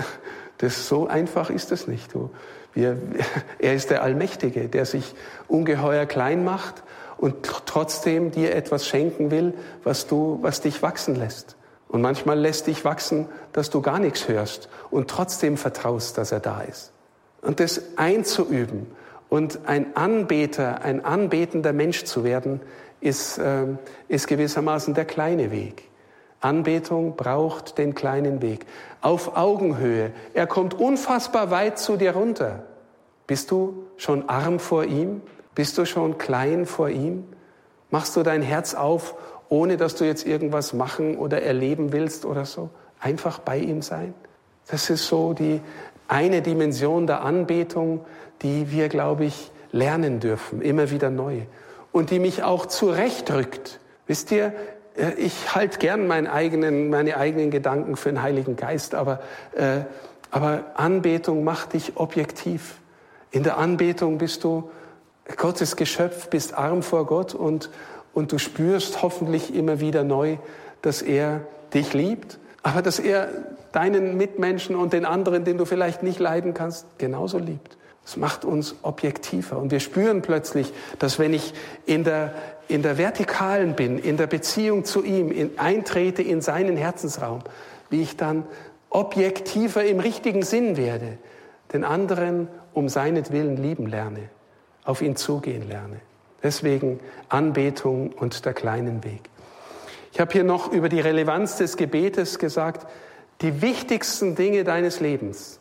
Das 0.58 0.86
so 0.86 1.08
einfach 1.08 1.50
ist 1.50 1.72
es 1.72 1.88
nicht. 1.88 2.14
Du, 2.14 2.30
wir, 2.72 2.96
er 3.58 3.74
ist 3.74 3.90
der 3.90 4.04
Allmächtige, 4.04 4.68
der 4.68 4.86
sich 4.86 5.12
ungeheuer 5.48 6.06
klein 6.06 6.44
macht 6.44 6.84
und 7.16 7.42
trotzdem 7.66 8.30
dir 8.30 8.54
etwas 8.54 8.86
schenken 8.86 9.32
will, 9.32 9.54
was 9.82 10.06
du, 10.06 10.38
was 10.40 10.60
dich 10.60 10.80
wachsen 10.80 11.16
lässt. 11.16 11.56
Und 11.88 12.00
manchmal 12.00 12.38
lässt 12.38 12.68
dich 12.68 12.84
wachsen, 12.84 13.26
dass 13.52 13.70
du 13.70 13.82
gar 13.82 13.98
nichts 13.98 14.28
hörst 14.28 14.68
und 14.90 15.10
trotzdem 15.10 15.56
vertraust, 15.56 16.16
dass 16.16 16.30
er 16.30 16.40
da 16.40 16.60
ist. 16.60 16.92
Und 17.40 17.58
das 17.58 17.82
einzuüben 17.96 18.86
und 19.32 19.60
ein 19.64 19.96
Anbeter, 19.96 20.82
ein 20.82 21.06
anbetender 21.06 21.72
Mensch 21.72 22.04
zu 22.04 22.22
werden, 22.22 22.60
ist, 23.00 23.38
äh, 23.38 23.64
ist 24.06 24.26
gewissermaßen 24.26 24.92
der 24.92 25.06
kleine 25.06 25.50
Weg. 25.50 25.88
Anbetung 26.42 27.16
braucht 27.16 27.78
den 27.78 27.94
kleinen 27.94 28.42
Weg. 28.42 28.66
Auf 29.00 29.34
Augenhöhe. 29.34 30.10
Er 30.34 30.46
kommt 30.46 30.74
unfassbar 30.74 31.50
weit 31.50 31.78
zu 31.78 31.96
dir 31.96 32.12
runter. 32.12 32.64
Bist 33.26 33.50
du 33.50 33.86
schon 33.96 34.28
arm 34.28 34.58
vor 34.58 34.84
ihm? 34.84 35.22
Bist 35.54 35.78
du 35.78 35.86
schon 35.86 36.18
klein 36.18 36.66
vor 36.66 36.90
ihm? 36.90 37.24
Machst 37.90 38.14
du 38.16 38.22
dein 38.22 38.42
Herz 38.42 38.74
auf, 38.74 39.14
ohne 39.48 39.78
dass 39.78 39.94
du 39.94 40.04
jetzt 40.04 40.26
irgendwas 40.26 40.74
machen 40.74 41.16
oder 41.16 41.40
erleben 41.40 41.94
willst 41.94 42.26
oder 42.26 42.44
so? 42.44 42.68
Einfach 43.00 43.38
bei 43.38 43.56
ihm 43.56 43.80
sein? 43.80 44.12
Das 44.68 44.90
ist 44.90 45.06
so 45.06 45.32
die 45.32 45.62
eine 46.08 46.42
Dimension 46.42 47.06
der 47.06 47.22
Anbetung, 47.22 48.04
die 48.42 48.70
wir, 48.70 48.88
glaube 48.88 49.24
ich, 49.24 49.50
lernen 49.70 50.20
dürfen, 50.20 50.60
immer 50.60 50.90
wieder 50.90 51.10
neu. 51.10 51.42
Und 51.92 52.10
die 52.10 52.18
mich 52.18 52.42
auch 52.42 52.66
zurechtrückt. 52.66 53.80
Wisst 54.06 54.30
ihr, 54.30 54.52
äh, 54.96 55.12
ich 55.16 55.54
halte 55.54 55.78
gern 55.78 56.06
meinen 56.06 56.26
eigenen, 56.26 56.90
meine 56.90 57.16
eigenen 57.16 57.50
Gedanken 57.50 57.96
für 57.96 58.10
den 58.10 58.22
Heiligen 58.22 58.56
Geist, 58.56 58.94
aber, 58.94 59.20
äh, 59.54 59.80
aber 60.30 60.64
Anbetung 60.74 61.44
macht 61.44 61.72
dich 61.72 61.96
objektiv. 61.96 62.76
In 63.30 63.42
der 63.42 63.58
Anbetung 63.58 64.18
bist 64.18 64.44
du 64.44 64.70
Gottes 65.36 65.76
Geschöpf, 65.76 66.28
bist 66.28 66.54
arm 66.54 66.82
vor 66.82 67.06
Gott 67.06 67.34
und, 67.34 67.70
und 68.12 68.32
du 68.32 68.38
spürst 68.38 69.02
hoffentlich 69.02 69.54
immer 69.54 69.80
wieder 69.80 70.04
neu, 70.04 70.36
dass 70.82 71.00
er 71.00 71.42
dich 71.72 71.94
liebt, 71.94 72.38
aber 72.62 72.82
dass 72.82 72.98
er 72.98 73.28
deinen 73.72 74.16
Mitmenschen 74.16 74.76
und 74.76 74.92
den 74.92 75.04
anderen, 75.04 75.44
den 75.44 75.58
du 75.58 75.64
vielleicht 75.64 76.02
nicht 76.02 76.18
leiden 76.18 76.54
kannst, 76.54 76.86
genauso 76.98 77.38
liebt. 77.38 77.76
Das 78.04 78.16
macht 78.16 78.44
uns 78.44 78.74
objektiver 78.82 79.58
und 79.58 79.70
wir 79.70 79.80
spüren 79.80 80.22
plötzlich, 80.22 80.72
dass 80.98 81.18
wenn 81.18 81.32
ich 81.32 81.54
in 81.86 82.02
der, 82.04 82.34
in 82.68 82.82
der 82.82 82.98
Vertikalen 82.98 83.74
bin, 83.74 83.98
in 83.98 84.16
der 84.16 84.26
Beziehung 84.26 84.84
zu 84.84 85.04
ihm, 85.04 85.30
in, 85.30 85.58
eintrete 85.58 86.22
in 86.22 86.40
seinen 86.40 86.76
Herzensraum, 86.76 87.40
wie 87.90 88.02
ich 88.02 88.16
dann 88.16 88.44
objektiver 88.90 89.84
im 89.84 90.00
richtigen 90.00 90.42
Sinn 90.42 90.76
werde, 90.76 91.18
den 91.72 91.84
anderen 91.84 92.48
um 92.74 92.88
seinetwillen 92.88 93.56
lieben 93.56 93.86
lerne 93.86 94.30
auf 94.84 95.02
ihn 95.02 95.16
zugehen 95.16 95.68
lerne. 95.68 96.00
Deswegen 96.42 97.00
Anbetung 97.28 98.10
und 98.12 98.44
der 98.44 98.52
kleinen 98.52 99.04
Weg. 99.04 99.30
Ich 100.12 100.20
habe 100.20 100.32
hier 100.32 100.44
noch 100.44 100.72
über 100.72 100.88
die 100.88 101.00
Relevanz 101.00 101.56
des 101.56 101.76
Gebetes 101.76 102.38
gesagt, 102.38 102.86
die 103.42 103.60
wichtigsten 103.60 104.34
Dinge 104.34 104.64
deines 104.64 105.00
Lebens 105.00 105.58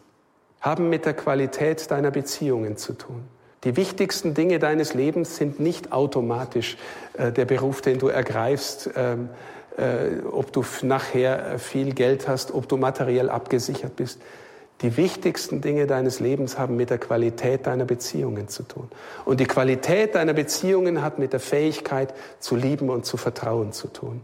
haben 0.62 0.90
mit 0.90 1.06
der 1.06 1.16
Qualität 1.16 1.90
deiner 1.90 2.12
Beziehungen 2.12 2.78
zu 2.78 2.94
tun. 2.94 3.24
Die 3.64 3.76
wichtigsten 3.76 4.34
Dinge 4.34 4.60
deines 4.60 4.94
Lebens 4.94 5.36
sind 5.36 5.60
nicht 5.60 5.92
automatisch 5.92 6.78
äh, 7.14 7.32
der 7.32 7.46
Beruf, 7.46 7.82
den 7.82 8.00
du 8.00 8.08
ergreifst, 8.08 8.90
ähm, 8.96 9.30
äh, 9.78 10.24
ob 10.32 10.52
du 10.52 10.64
nachher 10.84 11.60
viel 11.60 11.94
Geld 11.94 12.28
hast, 12.28 12.54
ob 12.54 12.68
du 12.68 12.78
materiell 12.78 13.30
abgesichert 13.30 13.96
bist. 13.96 14.20
Die 14.82 14.98
wichtigsten 14.98 15.62
Dinge 15.62 15.86
deines 15.86 16.20
Lebens 16.20 16.58
haben 16.58 16.76
mit 16.76 16.90
der 16.90 16.98
Qualität 16.98 17.68
deiner 17.68 17.86
Beziehungen 17.86 18.48
zu 18.48 18.64
tun. 18.64 18.90
Und 19.26 19.40
die 19.40 19.46
Qualität 19.46 20.16
deiner 20.16 20.34
Beziehungen 20.34 21.04
hat 21.04 21.20
mit 21.20 21.34
der 21.34 21.40
Fähigkeit 21.40 22.14
zu 22.40 22.56
lieben 22.56 22.90
und 22.90 23.06
zu 23.06 23.18
vertrauen 23.18 23.74
zu 23.74 23.88
tun. 23.88 24.24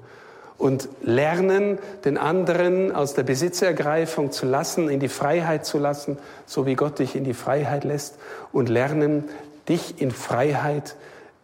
Und 0.58 0.90
lernen, 1.02 1.78
den 2.04 2.18
anderen 2.18 2.92
aus 2.92 3.14
der 3.14 3.24
Besitzergreifung 3.24 4.32
zu 4.32 4.46
lassen, 4.48 4.90
in 4.90 5.00
die 5.00 5.08
Freiheit 5.08 5.66
zu 5.66 5.78
lassen, 5.78 6.18
so 6.48 6.66
wie 6.66 6.76
Gott 6.76 7.00
dich 7.00 7.16
in 7.16 7.24
die 7.24 7.36
Freiheit 7.36 7.84
lässt. 7.84 8.16
Und 8.52 8.68
lernen, 8.68 9.26
dich 9.70 10.02
in 10.02 10.12
Freiheit 10.12 10.96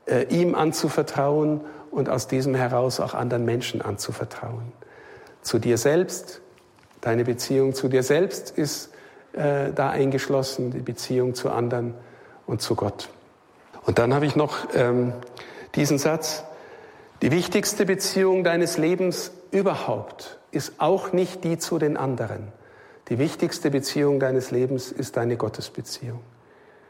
äh, 0.05 0.23
ihm 0.29 0.55
anzuvertrauen 0.55 1.61
und 1.91 2.09
aus 2.09 2.27
diesem 2.27 2.55
heraus 2.55 2.99
auch 2.99 3.13
anderen 3.13 3.45
Menschen 3.45 3.81
anzuvertrauen. 3.81 4.71
Zu 5.43 5.59
dir 5.59 5.77
selbst, 5.77 6.41
deine 7.01 7.23
Beziehung 7.23 7.75
zu 7.75 7.89
dir 7.89 8.01
selbst 8.01 8.49
ist 8.51 8.89
äh, 9.33 9.71
da 9.73 9.89
eingeschlossen, 9.89 10.71
die 10.71 10.79
Beziehung 10.79 11.35
zu 11.35 11.51
anderen 11.51 11.93
und 12.47 12.61
zu 12.61 12.75
Gott. 12.75 13.09
Und 13.85 13.99
dann 13.99 14.13
habe 14.13 14.25
ich 14.25 14.35
noch 14.35 14.57
ähm, 14.73 15.13
diesen 15.75 15.97
Satz, 15.97 16.43
die 17.23 17.31
wichtigste 17.31 17.85
Beziehung 17.85 18.43
deines 18.43 18.77
Lebens 18.77 19.31
überhaupt 19.51 20.39
ist 20.51 20.73
auch 20.79 21.13
nicht 21.13 21.45
die 21.45 21.57
zu 21.57 21.79
den 21.79 21.95
anderen. 21.95 22.49
Die 23.07 23.17
wichtigste 23.17 23.71
Beziehung 23.71 24.19
deines 24.19 24.51
Lebens 24.51 24.91
ist 24.91 25.15
deine 25.15 25.37
Gottesbeziehung. 25.37 26.19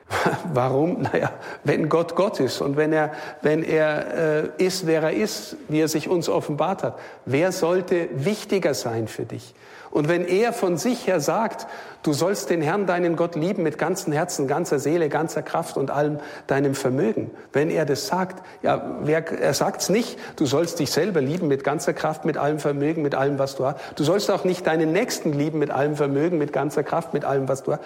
Warum? 0.53 1.03
Naja, 1.03 1.34
wenn 1.63 1.88
Gott 1.88 2.15
Gott 2.15 2.39
ist 2.39 2.61
und 2.61 2.77
wenn 2.77 2.93
er, 2.93 3.11
wenn 3.43 3.61
er 3.61 4.49
äh, 4.57 4.65
ist, 4.65 4.88
wer 4.88 5.03
er 5.03 5.13
ist, 5.13 5.55
wie 5.69 5.81
er 5.81 5.88
sich 5.88 6.09
uns 6.09 6.27
offenbart 6.29 6.81
hat, 6.81 6.99
wer 7.27 7.51
sollte 7.51 8.09
wichtiger 8.15 8.73
sein 8.73 9.07
für 9.07 9.25
dich? 9.25 9.53
Und 9.93 10.09
wenn 10.09 10.25
er 10.25 10.53
von 10.53 10.75
sich 10.75 11.05
her 11.05 11.19
sagt, 11.19 11.67
du 12.01 12.13
sollst 12.13 12.49
den 12.49 12.63
Herrn, 12.63 12.87
deinen 12.87 13.15
Gott 13.15 13.35
lieben 13.35 13.61
mit 13.61 13.77
ganzem 13.77 14.11
Herzen, 14.11 14.47
ganzer 14.47 14.79
Seele, 14.79 15.07
ganzer 15.07 15.43
Kraft 15.43 15.77
und 15.77 15.91
allem 15.91 16.19
deinem 16.47 16.73
Vermögen, 16.73 17.29
wenn 17.51 17.69
er 17.69 17.85
das 17.85 18.07
sagt, 18.07 18.43
ja, 18.63 18.97
wer, 19.03 19.31
er 19.39 19.53
sagt's 19.53 19.89
nicht, 19.89 20.17
du 20.35 20.47
sollst 20.47 20.79
dich 20.79 20.89
selber 20.89 21.21
lieben 21.21 21.47
mit 21.47 21.63
ganzer 21.63 21.93
Kraft, 21.93 22.25
mit 22.25 22.37
allem 22.37 22.57
Vermögen, 22.57 23.03
mit 23.03 23.13
allem, 23.13 23.37
was 23.37 23.55
du 23.55 23.67
hast. 23.67 23.77
Du 23.95 24.03
sollst 24.03 24.31
auch 24.31 24.45
nicht 24.45 24.65
deinen 24.65 24.93
Nächsten 24.93 25.31
lieben 25.31 25.59
mit 25.59 25.69
allem 25.69 25.95
Vermögen, 25.95 26.39
mit 26.39 26.53
ganzer 26.53 26.81
Kraft, 26.81 27.13
mit 27.13 27.23
allem, 27.23 27.47
was 27.47 27.61
du 27.61 27.73
hast. 27.73 27.81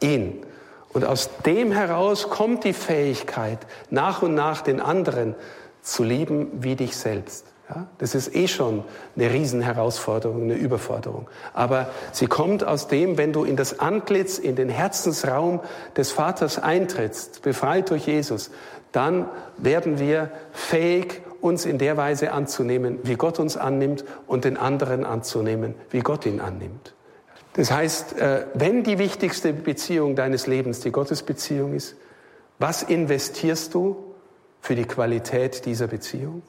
Ihn. 0.00 0.44
Und 0.92 1.04
aus 1.04 1.30
dem 1.46 1.70
heraus 1.70 2.28
kommt 2.28 2.64
die 2.64 2.72
Fähigkeit, 2.72 3.58
nach 3.88 4.22
und 4.22 4.34
nach 4.34 4.62
den 4.62 4.80
anderen 4.80 5.36
zu 5.80 6.02
lieben 6.02 6.48
wie 6.54 6.74
dich 6.74 6.96
selbst. 6.96 7.51
Ja, 7.74 7.86
das 7.98 8.14
ist 8.14 8.34
eh 8.34 8.48
schon 8.48 8.84
eine 9.16 9.32
Riesenherausforderung, 9.32 10.42
eine 10.42 10.54
Überforderung. 10.54 11.28
Aber 11.54 11.88
sie 12.12 12.26
kommt 12.26 12.64
aus 12.64 12.88
dem, 12.88 13.16
wenn 13.16 13.32
du 13.32 13.44
in 13.44 13.56
das 13.56 13.78
Antlitz, 13.78 14.38
in 14.38 14.56
den 14.56 14.68
Herzensraum 14.68 15.60
des 15.96 16.12
Vaters 16.12 16.58
eintrittst, 16.58 17.40
befreit 17.42 17.88
durch 17.90 18.06
Jesus, 18.06 18.50
dann 18.90 19.26
werden 19.56 19.98
wir 19.98 20.30
fähig, 20.52 21.22
uns 21.40 21.64
in 21.64 21.78
der 21.78 21.96
Weise 21.96 22.32
anzunehmen, 22.32 23.00
wie 23.02 23.16
Gott 23.16 23.40
uns 23.40 23.56
annimmt 23.56 24.04
und 24.28 24.44
den 24.44 24.56
anderen 24.56 25.04
anzunehmen, 25.04 25.74
wie 25.90 26.00
Gott 26.00 26.24
ihn 26.24 26.40
annimmt. 26.40 26.94
Das 27.54 27.72
heißt, 27.72 28.16
äh, 28.18 28.46
wenn 28.54 28.84
die 28.84 28.98
wichtigste 28.98 29.52
Beziehung 29.52 30.14
deines 30.14 30.46
Lebens 30.46 30.80
die 30.80 30.92
Gottesbeziehung 30.92 31.74
ist, 31.74 31.96
was 32.58 32.82
investierst 32.82 33.74
du 33.74 34.14
für 34.60 34.76
die 34.76 34.84
Qualität 34.84 35.66
dieser 35.66 35.88
Beziehung? 35.88 36.42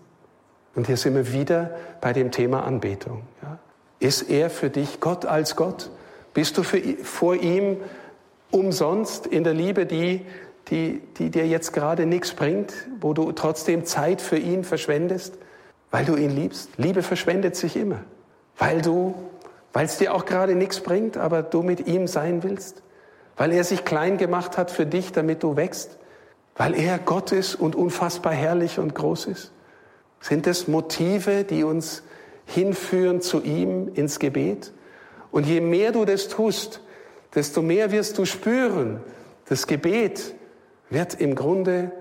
Und 0.75 0.87
hier 0.87 0.97
sind 0.97 1.15
wir 1.15 1.31
wieder 1.31 1.71
bei 2.01 2.13
dem 2.13 2.31
Thema 2.31 2.63
Anbetung. 2.63 3.23
Ja? 3.41 3.59
Ist 3.99 4.23
er 4.23 4.49
für 4.49 4.69
dich 4.69 4.99
Gott 4.99 5.25
als 5.25 5.55
Gott? 5.55 5.89
Bist 6.33 6.57
du 6.57 6.63
für, 6.63 6.81
vor 7.03 7.35
ihm 7.35 7.77
umsonst 8.51 9.27
in 9.27 9.43
der 9.43 9.53
Liebe, 9.53 9.85
die, 9.85 10.25
die, 10.69 11.01
die 11.17 11.29
dir 11.29 11.47
jetzt 11.47 11.73
gerade 11.73 12.05
nichts 12.05 12.33
bringt, 12.33 12.73
wo 12.99 13.13
du 13.13 13.31
trotzdem 13.31 13.85
Zeit 13.85 14.21
für 14.21 14.37
ihn 14.37 14.63
verschwendest, 14.63 15.37
weil 15.91 16.05
du 16.05 16.15
ihn 16.15 16.31
liebst? 16.31 16.69
Liebe 16.77 17.03
verschwendet 17.03 17.55
sich 17.55 17.75
immer, 17.75 17.99
weil 18.57 18.81
du, 18.81 19.13
weil 19.73 19.85
es 19.85 19.97
dir 19.97 20.13
auch 20.13 20.25
gerade 20.25 20.55
nichts 20.55 20.79
bringt, 20.79 21.17
aber 21.17 21.43
du 21.43 21.61
mit 21.61 21.87
ihm 21.87 22.07
sein 22.07 22.41
willst, 22.43 22.81
weil 23.37 23.51
er 23.51 23.63
sich 23.63 23.85
klein 23.85 24.17
gemacht 24.17 24.57
hat 24.57 24.71
für 24.71 24.85
dich, 24.85 25.11
damit 25.11 25.43
du 25.43 25.55
wächst, 25.55 25.97
weil 26.55 26.75
er 26.75 26.97
Gott 26.99 27.31
ist 27.31 27.55
und 27.55 27.75
unfassbar 27.75 28.33
herrlich 28.33 28.79
und 28.79 28.95
groß 28.95 29.27
ist. 29.27 29.51
Sind 30.23 30.47
es 30.47 30.69
Motive, 30.69 31.43
die 31.43 31.65
uns 31.65 32.01
hinführen 32.45 33.19
zu 33.19 33.41
ihm 33.41 33.91
ins 33.93 34.19
Gebet? 34.19 34.71
Und 35.31 35.45
je 35.45 35.59
mehr 35.59 35.91
du 35.91 36.05
das 36.05 36.29
tust, 36.29 36.79
desto 37.35 37.61
mehr 37.61 37.91
wirst 37.91 38.17
du 38.17 38.23
spüren, 38.23 39.01
das 39.49 39.67
Gebet 39.67 40.33
wird 40.89 41.19
im 41.19 41.35
Grunde 41.35 41.91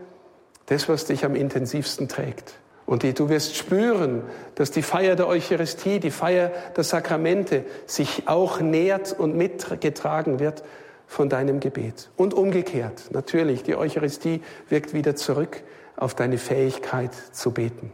das, 0.67 0.89
was 0.89 1.07
dich 1.07 1.25
am 1.25 1.35
intensivsten 1.35 2.07
trägt. 2.07 2.55
Und 2.87 3.03
du 3.03 3.29
wirst 3.29 3.57
spüren, 3.57 4.23
dass 4.55 4.71
die 4.71 4.83
Feier 4.83 5.17
der 5.17 5.27
Eucharistie, 5.27 5.99
die 5.99 6.13
Feier 6.13 6.53
der 6.77 6.85
Sakramente 6.85 7.65
sich 7.87 8.29
auch 8.29 8.61
nährt 8.61 9.19
und 9.19 9.35
mitgetragen 9.35 10.39
wird 10.39 10.63
von 11.09 11.29
deinem 11.29 11.59
Gebet. 11.59 12.11
Und 12.15 12.35
umgekehrt, 12.35 13.11
natürlich, 13.11 13.65
die 13.65 13.75
Eucharistie 13.75 14.43
wirkt 14.69 14.95
wieder 14.95 15.17
zurück 15.17 15.61
auf 15.97 16.15
deine 16.15 16.39
Fähigkeit 16.39 17.11
zu 17.33 17.51
beten. 17.51 17.91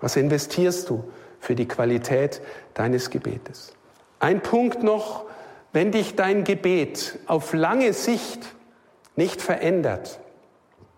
Was 0.00 0.16
investierst 0.16 0.88
du 0.90 1.04
für 1.40 1.54
die 1.54 1.68
Qualität 1.68 2.40
deines 2.74 3.10
Gebetes? 3.10 3.72
Ein 4.20 4.40
Punkt 4.42 4.82
noch, 4.82 5.24
wenn 5.72 5.92
dich 5.92 6.16
dein 6.16 6.44
Gebet 6.44 7.18
auf 7.26 7.52
lange 7.52 7.92
Sicht 7.92 8.40
nicht 9.16 9.42
verändert, 9.42 10.20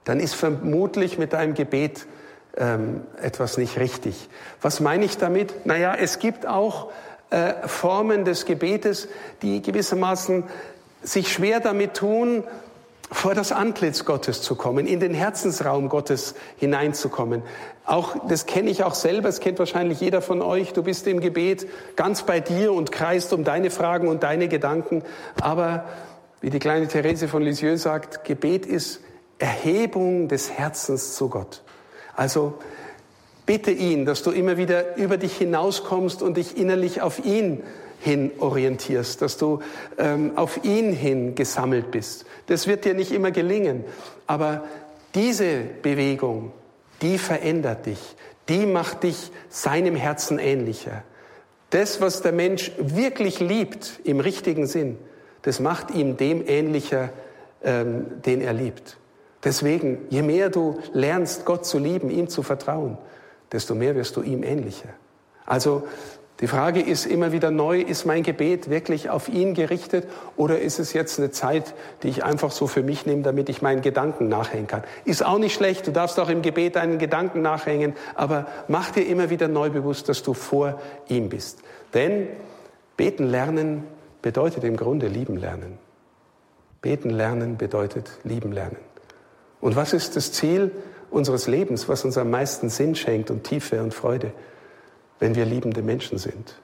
dann 0.04 0.20
ist 0.20 0.34
vermutlich 0.34 1.18
mit 1.18 1.32
deinem 1.32 1.54
Gebet 1.54 2.06
ähm, 2.56 3.02
etwas 3.20 3.58
nicht 3.58 3.78
richtig. 3.78 4.28
Was 4.60 4.80
meine 4.80 5.04
ich 5.04 5.18
damit? 5.18 5.66
Naja, 5.66 5.94
es 5.94 6.18
gibt 6.18 6.46
auch 6.46 6.90
äh, 7.30 7.66
Formen 7.66 8.24
des 8.24 8.44
Gebetes, 8.44 9.08
die 9.42 9.62
gewissermaßen 9.62 10.44
sich 11.02 11.32
schwer 11.32 11.60
damit 11.60 11.94
tun, 11.94 12.44
vor 13.12 13.34
das 13.34 13.50
Antlitz 13.50 14.04
Gottes 14.04 14.40
zu 14.40 14.54
kommen, 14.54 14.86
in 14.86 15.00
den 15.00 15.14
Herzensraum 15.14 15.88
Gottes 15.88 16.34
hineinzukommen. 16.58 17.42
Auch, 17.84 18.14
das 18.28 18.46
kenne 18.46 18.70
ich 18.70 18.84
auch 18.84 18.94
selber, 18.94 19.28
das 19.28 19.40
kennt 19.40 19.58
wahrscheinlich 19.58 20.00
jeder 20.00 20.22
von 20.22 20.42
euch. 20.42 20.72
Du 20.72 20.82
bist 20.84 21.06
im 21.08 21.20
Gebet 21.20 21.66
ganz 21.96 22.22
bei 22.22 22.38
dir 22.38 22.72
und 22.72 22.92
kreist 22.92 23.32
um 23.32 23.42
deine 23.42 23.70
Fragen 23.70 24.06
und 24.06 24.22
deine 24.22 24.46
Gedanken. 24.46 25.02
Aber, 25.40 25.84
wie 26.40 26.50
die 26.50 26.60
kleine 26.60 26.86
Therese 26.86 27.26
von 27.26 27.42
Lisieux 27.42 27.82
sagt, 27.82 28.24
Gebet 28.24 28.64
ist 28.64 29.00
Erhebung 29.38 30.28
des 30.28 30.52
Herzens 30.52 31.16
zu 31.16 31.28
Gott. 31.28 31.62
Also, 32.14 32.54
bitte 33.44 33.72
ihn, 33.72 34.04
dass 34.04 34.22
du 34.22 34.30
immer 34.30 34.56
wieder 34.56 34.96
über 34.96 35.16
dich 35.16 35.36
hinauskommst 35.36 36.22
und 36.22 36.36
dich 36.36 36.56
innerlich 36.56 37.02
auf 37.02 37.24
ihn 37.24 37.62
hin 38.00 38.32
orientierst, 38.38 39.22
dass 39.22 39.36
du 39.36 39.60
ähm, 39.98 40.32
auf 40.36 40.64
ihn 40.64 40.92
hin 40.92 41.34
gesammelt 41.34 41.90
bist. 41.90 42.24
Das 42.46 42.66
wird 42.66 42.84
dir 42.84 42.94
nicht 42.94 43.12
immer 43.12 43.30
gelingen, 43.30 43.84
aber 44.26 44.64
diese 45.14 45.60
Bewegung, 45.82 46.52
die 47.02 47.18
verändert 47.18 47.86
dich, 47.86 48.16
die 48.48 48.66
macht 48.66 49.04
dich 49.04 49.30
seinem 49.48 49.94
Herzen 49.94 50.38
ähnlicher. 50.38 51.04
Das, 51.70 52.00
was 52.00 52.22
der 52.22 52.32
Mensch 52.32 52.72
wirklich 52.78 53.38
liebt 53.38 54.00
im 54.02 54.18
richtigen 54.18 54.66
Sinn, 54.66 54.98
das 55.42 55.60
macht 55.60 55.92
ihm 55.92 56.16
dem 56.16 56.46
ähnlicher, 56.46 57.10
ähm, 57.62 58.06
den 58.24 58.40
er 58.40 58.52
liebt. 58.52 58.96
Deswegen, 59.44 59.98
je 60.10 60.22
mehr 60.22 60.50
du 60.50 60.80
lernst, 60.92 61.44
Gott 61.44 61.64
zu 61.64 61.78
lieben, 61.78 62.10
ihm 62.10 62.28
zu 62.28 62.42
vertrauen, 62.42 62.98
desto 63.52 63.74
mehr 63.74 63.94
wirst 63.94 64.16
du 64.16 64.22
ihm 64.22 64.42
ähnlicher. 64.42 64.90
Also 65.46 65.84
die 66.40 66.46
Frage 66.46 66.80
ist 66.80 67.04
immer 67.04 67.32
wieder 67.32 67.50
neu, 67.50 67.80
ist 67.80 68.06
mein 68.06 68.22
Gebet 68.22 68.70
wirklich 68.70 69.10
auf 69.10 69.28
ihn 69.28 69.52
gerichtet 69.52 70.08
oder 70.36 70.58
ist 70.58 70.78
es 70.78 70.94
jetzt 70.94 71.18
eine 71.18 71.30
Zeit, 71.30 71.74
die 72.02 72.08
ich 72.08 72.24
einfach 72.24 72.50
so 72.50 72.66
für 72.66 72.82
mich 72.82 73.04
nehme, 73.04 73.22
damit 73.22 73.50
ich 73.50 73.60
meinen 73.60 73.82
Gedanken 73.82 74.28
nachhängen 74.28 74.66
kann? 74.66 74.82
Ist 75.04 75.24
auch 75.24 75.38
nicht 75.38 75.54
schlecht, 75.54 75.86
du 75.86 75.92
darfst 75.92 76.18
auch 76.18 76.30
im 76.30 76.40
Gebet 76.40 76.76
deinen 76.76 76.98
Gedanken 76.98 77.42
nachhängen, 77.42 77.94
aber 78.14 78.46
mach 78.68 78.90
dir 78.90 79.06
immer 79.06 79.28
wieder 79.28 79.48
neu 79.48 79.68
bewusst, 79.68 80.08
dass 80.08 80.22
du 80.22 80.32
vor 80.32 80.80
ihm 81.08 81.28
bist. 81.28 81.58
Denn 81.92 82.28
beten 82.96 83.26
lernen 83.26 83.84
bedeutet 84.22 84.64
im 84.64 84.76
Grunde 84.78 85.08
lieben 85.08 85.36
lernen. 85.36 85.78
Beten 86.80 87.10
lernen 87.10 87.58
bedeutet 87.58 88.10
lieben 88.24 88.52
lernen. 88.52 88.78
Und 89.60 89.76
was 89.76 89.92
ist 89.92 90.16
das 90.16 90.32
Ziel 90.32 90.70
unseres 91.10 91.46
Lebens, 91.46 91.86
was 91.86 92.06
uns 92.06 92.16
am 92.16 92.30
meisten 92.30 92.70
Sinn 92.70 92.94
schenkt 92.94 93.30
und 93.30 93.44
Tiefe 93.44 93.82
und 93.82 93.92
Freude? 93.92 94.32
Wenn 95.20 95.36
wir 95.36 95.44
liebende 95.44 95.82
Menschen 95.82 96.18
sind. 96.18 96.56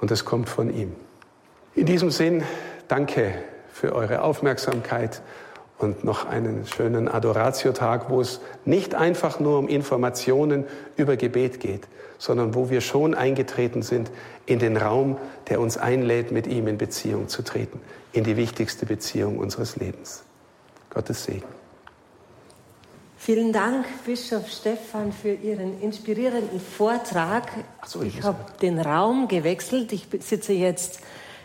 Und 0.00 0.10
es 0.10 0.24
kommt 0.24 0.48
von 0.48 0.74
ihm. 0.74 0.96
In 1.74 1.86
diesem 1.86 2.10
Sinn, 2.10 2.42
danke 2.88 3.34
für 3.70 3.94
eure 3.94 4.22
Aufmerksamkeit 4.22 5.22
und 5.78 6.04
noch 6.04 6.26
einen 6.26 6.66
schönen 6.66 7.08
Adoratio-Tag, 7.08 8.10
wo 8.10 8.20
es 8.20 8.40
nicht 8.64 8.94
einfach 8.94 9.40
nur 9.40 9.58
um 9.58 9.68
Informationen 9.68 10.64
über 10.96 11.16
Gebet 11.16 11.60
geht, 11.60 11.88
sondern 12.18 12.54
wo 12.54 12.70
wir 12.70 12.80
schon 12.80 13.14
eingetreten 13.14 13.82
sind 13.82 14.10
in 14.46 14.58
den 14.58 14.76
Raum, 14.76 15.18
der 15.48 15.60
uns 15.60 15.78
einlädt, 15.78 16.30
mit 16.30 16.46
ihm 16.46 16.66
in 16.68 16.78
Beziehung 16.78 17.28
zu 17.28 17.42
treten, 17.42 17.80
in 18.12 18.24
die 18.24 18.36
wichtigste 18.36 18.86
Beziehung 18.86 19.38
unseres 19.38 19.76
Lebens. 19.76 20.24
Gottes 20.90 21.24
Segen. 21.24 21.61
Vielen 23.24 23.52
Dank, 23.52 23.86
Bischof 24.04 24.50
Stefan, 24.50 25.12
für 25.12 25.32
Ihren 25.32 25.80
inspirierenden 25.80 26.58
Vortrag. 26.58 27.52
So, 27.86 28.02
ich 28.02 28.24
habe 28.24 28.46
den 28.60 28.80
Raum 28.80 29.28
gewechselt. 29.28 29.92
Ich 29.92 30.08
sitze 30.18 30.52
jetzt 30.52 30.98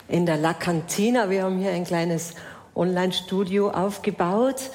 in 0.08 0.26
der 0.26 0.38
La 0.38 0.56
Cantina. 0.56 1.30
Wir 1.30 1.44
haben 1.44 1.60
hier 1.60 1.70
ein 1.70 1.84
kleines 1.84 2.34
Online-Studio 2.74 3.70
aufgebaut. 3.70 4.72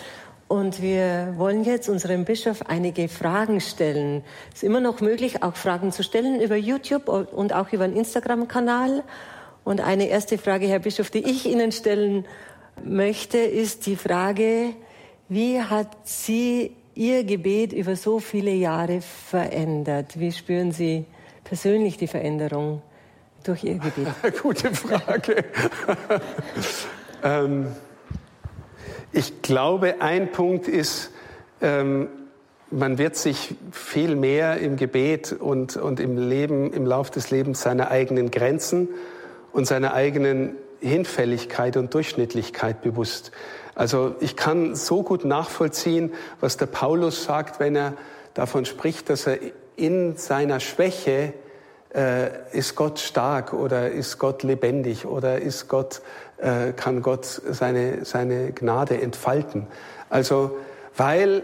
Und 0.46 0.80
wir 0.80 1.34
wollen 1.38 1.64
jetzt 1.64 1.88
unserem 1.88 2.24
Bischof 2.24 2.62
einige 2.68 3.09
Fragen 3.09 3.61
stellen. 3.61 4.22
Es 4.50 4.59
ist 4.59 4.62
immer 4.62 4.78
noch 4.78 5.00
möglich, 5.00 5.42
auch 5.42 5.57
Fragen 5.57 5.90
zu 5.90 6.05
stellen 6.05 6.40
über 6.40 6.55
YouTube 6.55 7.09
und 7.09 7.53
auch 7.53 7.72
über 7.72 7.88
den 7.88 7.96
Instagram-Kanal. 7.96 9.03
Und 9.64 9.80
eine 9.80 10.07
erste 10.07 10.38
Frage, 10.38 10.68
Herr 10.68 10.78
Bischof, 10.78 11.11
die 11.11 11.28
ich 11.28 11.46
Ihnen 11.46 11.72
stellen 11.72 12.26
möchte, 12.84 13.38
ist 13.38 13.86
die 13.86 13.96
Frage, 13.96 14.74
wie 15.28 15.61
hat 15.61 15.88
Sie 16.05 16.76
Ihr 16.95 17.24
Gebet 17.24 17.72
über 17.72 17.97
so 17.97 18.18
viele 18.18 18.51
Jahre 18.51 19.01
verändert? 19.01 20.18
Wie 20.18 20.32
spüren 20.32 20.72
Sie 20.72 21.07
persönlich 21.45 21.97
die 21.97 22.07
Veränderung 22.07 22.82
durch 23.45 23.64
Ihr 23.64 23.78
Gebet? 23.78 24.09
Gute 24.43 24.74
Frage. 24.74 25.45
ähm, 27.24 27.68
ich 29.12 29.43
glaube, 29.43 30.01
ein 30.01 30.32
Punkt 30.32 30.68
ist, 30.68 31.11
ähm, 31.61 32.09
man 32.70 32.99
wird 32.99 33.16
sich 33.16 33.55
viel 33.70 34.16
mehr 34.16 34.59
im 34.59 34.76
Gebet 34.76 35.32
und, 35.32 35.76
und 35.76 36.01
im 36.01 36.16
Leben, 36.16 36.72
im 36.72 36.86
Lauf 36.86 37.11
des 37.11 37.30
Lebens 37.30 37.62
seiner 37.62 37.90
eigenen 37.90 38.30
Grenzen 38.30 38.88
und 39.53 39.66
seiner 39.66 39.95
eigenen 39.95 40.57
Hinfälligkeit 40.80 41.76
und 41.76 41.93
Durchschnittlichkeit 41.95 42.82
bewusst. 42.82 43.30
Also 43.74 44.14
ich 44.20 44.36
kann 44.36 44.74
so 44.74 45.02
gut 45.02 45.24
nachvollziehen, 45.24 46.12
was 46.40 46.56
der 46.56 46.66
Paulus 46.66 47.24
sagt, 47.24 47.58
wenn 47.60 47.74
er 47.74 47.94
davon 48.34 48.64
spricht, 48.64 49.08
dass 49.08 49.26
er 49.26 49.38
in 49.76 50.16
seiner 50.16 50.60
Schwäche 50.60 51.32
äh, 51.94 52.30
ist 52.52 52.74
Gott 52.76 52.98
stark 52.98 53.52
oder 53.52 53.90
ist 53.90 54.18
Gott 54.18 54.42
lebendig 54.42 55.06
oder 55.06 55.40
ist 55.40 55.68
Gott, 55.68 56.02
äh, 56.38 56.72
kann 56.72 57.02
Gott 57.02 57.24
seine, 57.24 58.04
seine 58.04 58.52
Gnade 58.52 59.00
entfalten. 59.00 59.66
Also 60.10 60.58
weil 60.96 61.42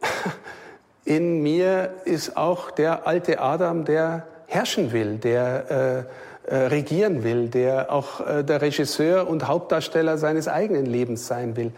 in 1.04 1.42
mir 1.42 1.94
ist 2.04 2.36
auch 2.36 2.70
der 2.70 3.06
alte 3.06 3.40
Adam, 3.40 3.84
der 3.84 4.26
herrschen 4.46 4.92
will, 4.92 5.18
der 5.18 6.06
äh, 6.06 6.27
regieren 6.54 7.24
will, 7.24 7.48
der 7.48 7.92
auch 7.92 8.26
äh, 8.26 8.42
der 8.42 8.62
Regisseur 8.62 9.28
und 9.28 9.46
Hauptdarsteller 9.48 10.18
seines 10.18 10.48
eigenen 10.48 10.86
Lebens 10.86 11.26
sein 11.26 11.56
will. 11.56 11.72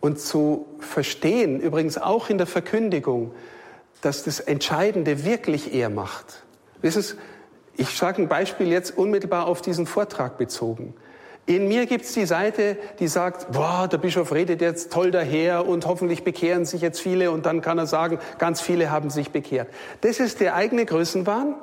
Und 0.00 0.20
zu 0.20 0.66
verstehen, 0.78 1.60
übrigens 1.60 1.98
auch 1.98 2.30
in 2.30 2.38
der 2.38 2.46
Verkündigung, 2.46 3.32
dass 4.00 4.22
das 4.22 4.40
Entscheidende 4.40 5.24
wirklich 5.24 5.74
er 5.74 5.90
macht. 5.90 6.44
Wissen 6.80 7.02
Sie, 7.02 7.14
ich 7.76 7.90
sage 7.90 8.22
ein 8.22 8.28
Beispiel 8.28 8.68
jetzt 8.68 8.96
unmittelbar 8.96 9.46
auf 9.46 9.60
diesen 9.60 9.86
Vortrag 9.86 10.38
bezogen. 10.38 10.94
In 11.46 11.66
mir 11.66 11.86
gibt's 11.86 12.12
die 12.12 12.26
Seite, 12.26 12.76
die 12.98 13.08
sagt, 13.08 13.52
boah, 13.52 13.88
der 13.90 13.98
Bischof 13.98 14.32
redet 14.32 14.60
jetzt 14.60 14.92
toll 14.92 15.10
daher 15.10 15.66
und 15.66 15.86
hoffentlich 15.86 16.22
bekehren 16.22 16.66
sich 16.66 16.82
jetzt 16.82 17.00
viele 17.00 17.30
und 17.30 17.46
dann 17.46 17.62
kann 17.62 17.78
er 17.78 17.86
sagen, 17.86 18.18
ganz 18.38 18.60
viele 18.60 18.90
haben 18.90 19.08
sich 19.10 19.30
bekehrt. 19.30 19.68
Das 20.02 20.20
ist 20.20 20.40
der 20.40 20.54
eigene 20.54 20.84
Größenwahn 20.84 21.54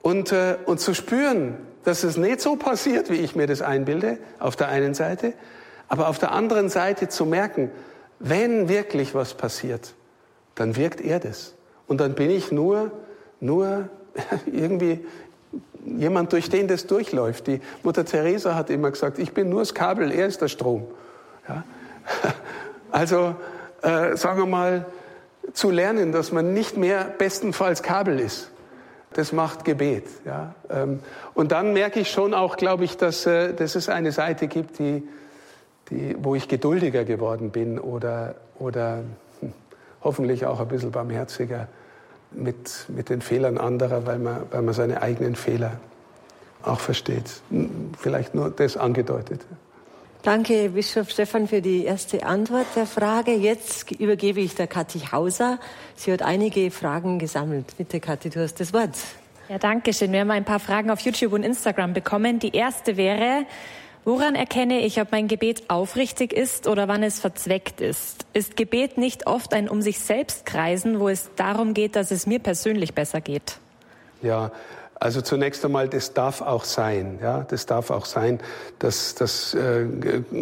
und, 0.00 0.32
äh, 0.32 0.56
und 0.64 0.80
zu 0.80 0.94
spüren, 0.94 1.58
dass 1.84 2.04
es 2.04 2.16
nicht 2.16 2.40
so 2.40 2.56
passiert, 2.56 3.10
wie 3.10 3.16
ich 3.16 3.34
mir 3.34 3.46
das 3.46 3.62
einbilde, 3.62 4.18
auf 4.38 4.56
der 4.56 4.68
einen 4.68 4.94
Seite, 4.94 5.32
aber 5.88 6.08
auf 6.08 6.18
der 6.18 6.32
anderen 6.32 6.68
Seite 6.68 7.08
zu 7.08 7.26
merken, 7.26 7.70
wenn 8.18 8.68
wirklich 8.68 9.14
was 9.14 9.34
passiert, 9.34 9.94
dann 10.54 10.76
wirkt 10.76 11.00
er 11.00 11.18
das. 11.18 11.54
Und 11.86 12.00
dann 12.00 12.14
bin 12.14 12.30
ich 12.30 12.52
nur, 12.52 12.92
nur 13.40 13.88
irgendwie 14.46 15.04
jemand, 15.84 16.32
durch 16.32 16.50
den 16.50 16.68
das 16.68 16.86
durchläuft. 16.86 17.46
Die 17.46 17.60
Mutter 17.82 18.04
Teresa 18.04 18.54
hat 18.54 18.70
immer 18.70 18.90
gesagt, 18.90 19.18
ich 19.18 19.32
bin 19.32 19.48
nur 19.48 19.60
das 19.60 19.74
Kabel, 19.74 20.12
er 20.12 20.26
ist 20.26 20.40
der 20.40 20.48
Strom. 20.48 20.86
Ja? 21.48 21.64
Also 22.92 23.36
äh, 23.82 24.16
sagen 24.16 24.40
wir 24.40 24.46
mal, 24.46 24.84
zu 25.52 25.70
lernen, 25.70 26.10
dass 26.10 26.32
man 26.32 26.52
nicht 26.52 26.76
mehr 26.76 27.04
bestenfalls 27.04 27.84
Kabel 27.84 28.18
ist, 28.18 28.50
das 29.12 29.32
macht 29.32 29.64
Gebet. 29.64 30.04
Ja? 30.24 30.54
Ähm, 30.68 31.00
und 31.34 31.52
dann 31.52 31.72
merke 31.72 32.00
ich 32.00 32.10
schon 32.10 32.34
auch, 32.34 32.56
glaube 32.56 32.84
ich, 32.84 32.96
dass, 32.96 33.26
äh, 33.26 33.52
dass 33.54 33.74
es 33.74 33.88
eine 33.88 34.12
Seite 34.12 34.48
gibt, 34.48 34.78
die, 34.78 35.02
die, 35.90 36.16
wo 36.20 36.34
ich 36.34 36.48
geduldiger 36.48 37.04
geworden 37.04 37.50
bin 37.50 37.78
oder, 37.78 38.36
oder 38.58 39.02
hm, 39.40 39.52
hoffentlich 40.02 40.46
auch 40.46 40.60
ein 40.60 40.68
bisschen 40.68 40.92
barmherziger 40.92 41.68
mit, 42.30 42.86
mit 42.88 43.08
den 43.08 43.20
Fehlern 43.20 43.58
anderer, 43.58 44.06
weil 44.06 44.18
man, 44.18 44.42
weil 44.50 44.62
man 44.62 44.74
seine 44.74 45.02
eigenen 45.02 45.34
Fehler 45.34 45.72
auch 46.62 46.80
versteht. 46.80 47.42
Hm, 47.50 47.92
vielleicht 47.98 48.34
nur 48.34 48.50
das 48.50 48.76
angedeutet. 48.76 49.40
Danke, 50.22 50.68
Bischof 50.68 51.08
Stefan, 51.08 51.48
für 51.48 51.62
die 51.62 51.86
erste 51.86 52.26
Antwort 52.26 52.66
der 52.76 52.84
Frage. 52.84 53.32
Jetzt 53.32 53.90
übergebe 53.90 54.40
ich 54.40 54.54
der 54.54 54.66
Kathi 54.66 54.98
Hauser. 54.98 55.58
Sie 55.96 56.12
hat 56.12 56.20
einige 56.20 56.70
Fragen 56.70 57.18
gesammelt. 57.18 57.74
Bitte, 57.78 58.00
Kathi, 58.00 58.28
du 58.28 58.42
hast 58.42 58.60
das 58.60 58.74
Wort. 58.74 58.98
Ja, 59.48 59.56
danke 59.56 59.94
schön. 59.94 60.12
Wir 60.12 60.20
haben 60.20 60.30
ein 60.30 60.44
paar 60.44 60.60
Fragen 60.60 60.90
auf 60.90 61.00
YouTube 61.00 61.32
und 61.32 61.42
Instagram 61.42 61.94
bekommen. 61.94 62.38
Die 62.38 62.54
erste 62.54 62.98
wäre, 62.98 63.46
woran 64.04 64.34
erkenne 64.34 64.80
ich, 64.80 65.00
ob 65.00 65.10
mein 65.10 65.26
Gebet 65.26 65.70
aufrichtig 65.70 66.34
ist 66.34 66.68
oder 66.68 66.86
wann 66.86 67.02
es 67.02 67.18
verzweckt 67.18 67.80
ist? 67.80 68.26
Ist 68.34 68.58
Gebet 68.58 68.98
nicht 68.98 69.26
oft 69.26 69.54
ein 69.54 69.70
um 69.70 69.80
sich 69.80 70.00
selbst 70.00 70.44
kreisen, 70.44 71.00
wo 71.00 71.08
es 71.08 71.30
darum 71.36 71.72
geht, 71.72 71.96
dass 71.96 72.10
es 72.10 72.26
mir 72.26 72.40
persönlich 72.40 72.92
besser 72.92 73.22
geht? 73.22 73.56
Ja, 74.20 74.52
also 75.02 75.22
zunächst 75.22 75.64
einmal, 75.64 75.88
das 75.88 76.12
darf 76.12 76.42
auch 76.42 76.64
sein. 76.64 77.18
Ja, 77.22 77.46
das 77.48 77.64
darf 77.64 77.88
auch 77.90 78.04
sein, 78.04 78.38
dass, 78.80 79.14
dass 79.14 79.54
äh, 79.54 79.86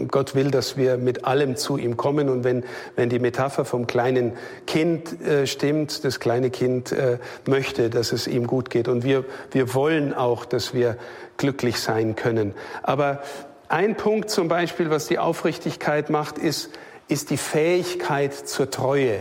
Gott 0.09 0.35
will, 0.35 0.51
dass 0.51 0.77
wir 0.77 0.97
mit 0.97 1.25
allem 1.25 1.55
zu 1.55 1.77
ihm 1.77 1.97
kommen. 1.97 2.29
Und 2.29 2.43
wenn, 2.43 2.65
wenn 2.97 3.09
die 3.09 3.21
Metapher 3.21 3.65
vom 3.65 3.87
kleinen 3.87 4.33
Kind 4.67 5.23
äh, 5.23 5.47
stimmt, 5.47 6.05
das 6.05 6.19
kleine 6.19 6.51
Kind 6.51 6.91
äh, 6.91 7.19
möchte, 7.47 7.89
dass 7.89 8.11
es 8.11 8.27
ihm 8.27 8.49
gut 8.49 8.69
geht. 8.69 8.89
Und 8.89 9.05
wir, 9.05 9.25
wir 9.53 9.75
wollen 9.75 10.13
auch, 10.13 10.45
dass 10.45 10.75
wir 10.75 10.97
glücklich 11.37 11.79
sein 11.79 12.17
können. 12.17 12.53
Aber 12.83 13.23
ein 13.69 13.97
Punkt 13.97 14.29
zum 14.29 14.49
Beispiel, 14.49 14.91
was 14.91 15.07
die 15.07 15.21
Aufrichtigkeit 15.21 16.11
macht, 16.11 16.37
ist, 16.37 16.71
ist 17.07 17.31
die 17.31 17.37
Fähigkeit 17.37 18.35
zur 18.35 18.71
Treue. 18.71 19.19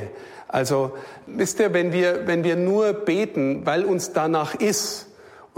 Also, 0.48 0.94
wisst 1.28 1.60
ihr, 1.60 1.74
wenn 1.74 1.94
wir, 1.94 2.26
wenn 2.26 2.44
wir 2.44 2.56
nur 2.56 2.94
beten, 2.94 3.68
weil 3.68 3.86
uns 3.86 4.14
danach 4.14 4.56
ist, 4.56 5.07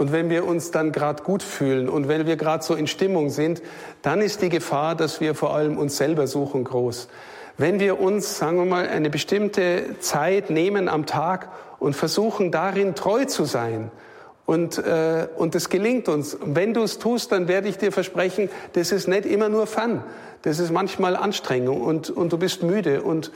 und 0.00 0.12
wenn 0.12 0.30
wir 0.30 0.46
uns 0.46 0.70
dann 0.70 0.92
gerade 0.92 1.22
gut 1.22 1.42
fühlen 1.42 1.90
und 1.90 2.08
wenn 2.08 2.24
wir 2.24 2.36
gerade 2.36 2.64
so 2.64 2.74
in 2.74 2.86
Stimmung 2.86 3.28
sind, 3.28 3.60
dann 4.00 4.22
ist 4.22 4.40
die 4.40 4.48
Gefahr, 4.48 4.94
dass 4.94 5.20
wir 5.20 5.34
vor 5.34 5.54
allem 5.54 5.76
uns 5.76 5.98
selber 5.98 6.26
suchen, 6.26 6.64
groß. 6.64 7.08
Wenn 7.58 7.80
wir 7.80 8.00
uns, 8.00 8.38
sagen 8.38 8.56
wir 8.56 8.64
mal, 8.64 8.88
eine 8.88 9.10
bestimmte 9.10 9.98
Zeit 10.00 10.48
nehmen 10.48 10.88
am 10.88 11.04
Tag 11.04 11.50
und 11.78 11.94
versuchen 11.94 12.50
darin 12.50 12.94
treu 12.94 13.26
zu 13.26 13.44
sein, 13.44 13.90
und, 14.46 14.78
äh, 14.78 15.28
und 15.36 15.54
das 15.54 15.68
gelingt 15.68 16.08
uns. 16.08 16.38
Wenn 16.44 16.72
du 16.72 16.82
es 16.82 16.98
tust, 16.98 17.30
dann 17.30 17.46
werde 17.46 17.68
ich 17.68 17.76
dir 17.76 17.92
versprechen, 17.92 18.48
das 18.72 18.92
ist 18.92 19.06
nicht 19.06 19.26
immer 19.26 19.50
nur 19.50 19.66
Fun. 19.66 20.02
Das 20.42 20.58
ist 20.58 20.72
manchmal 20.72 21.14
Anstrengung 21.14 21.82
und, 21.82 22.08
und 22.08 22.32
du 22.32 22.38
bist 22.38 22.62
müde 22.62 23.02
und, 23.02 23.32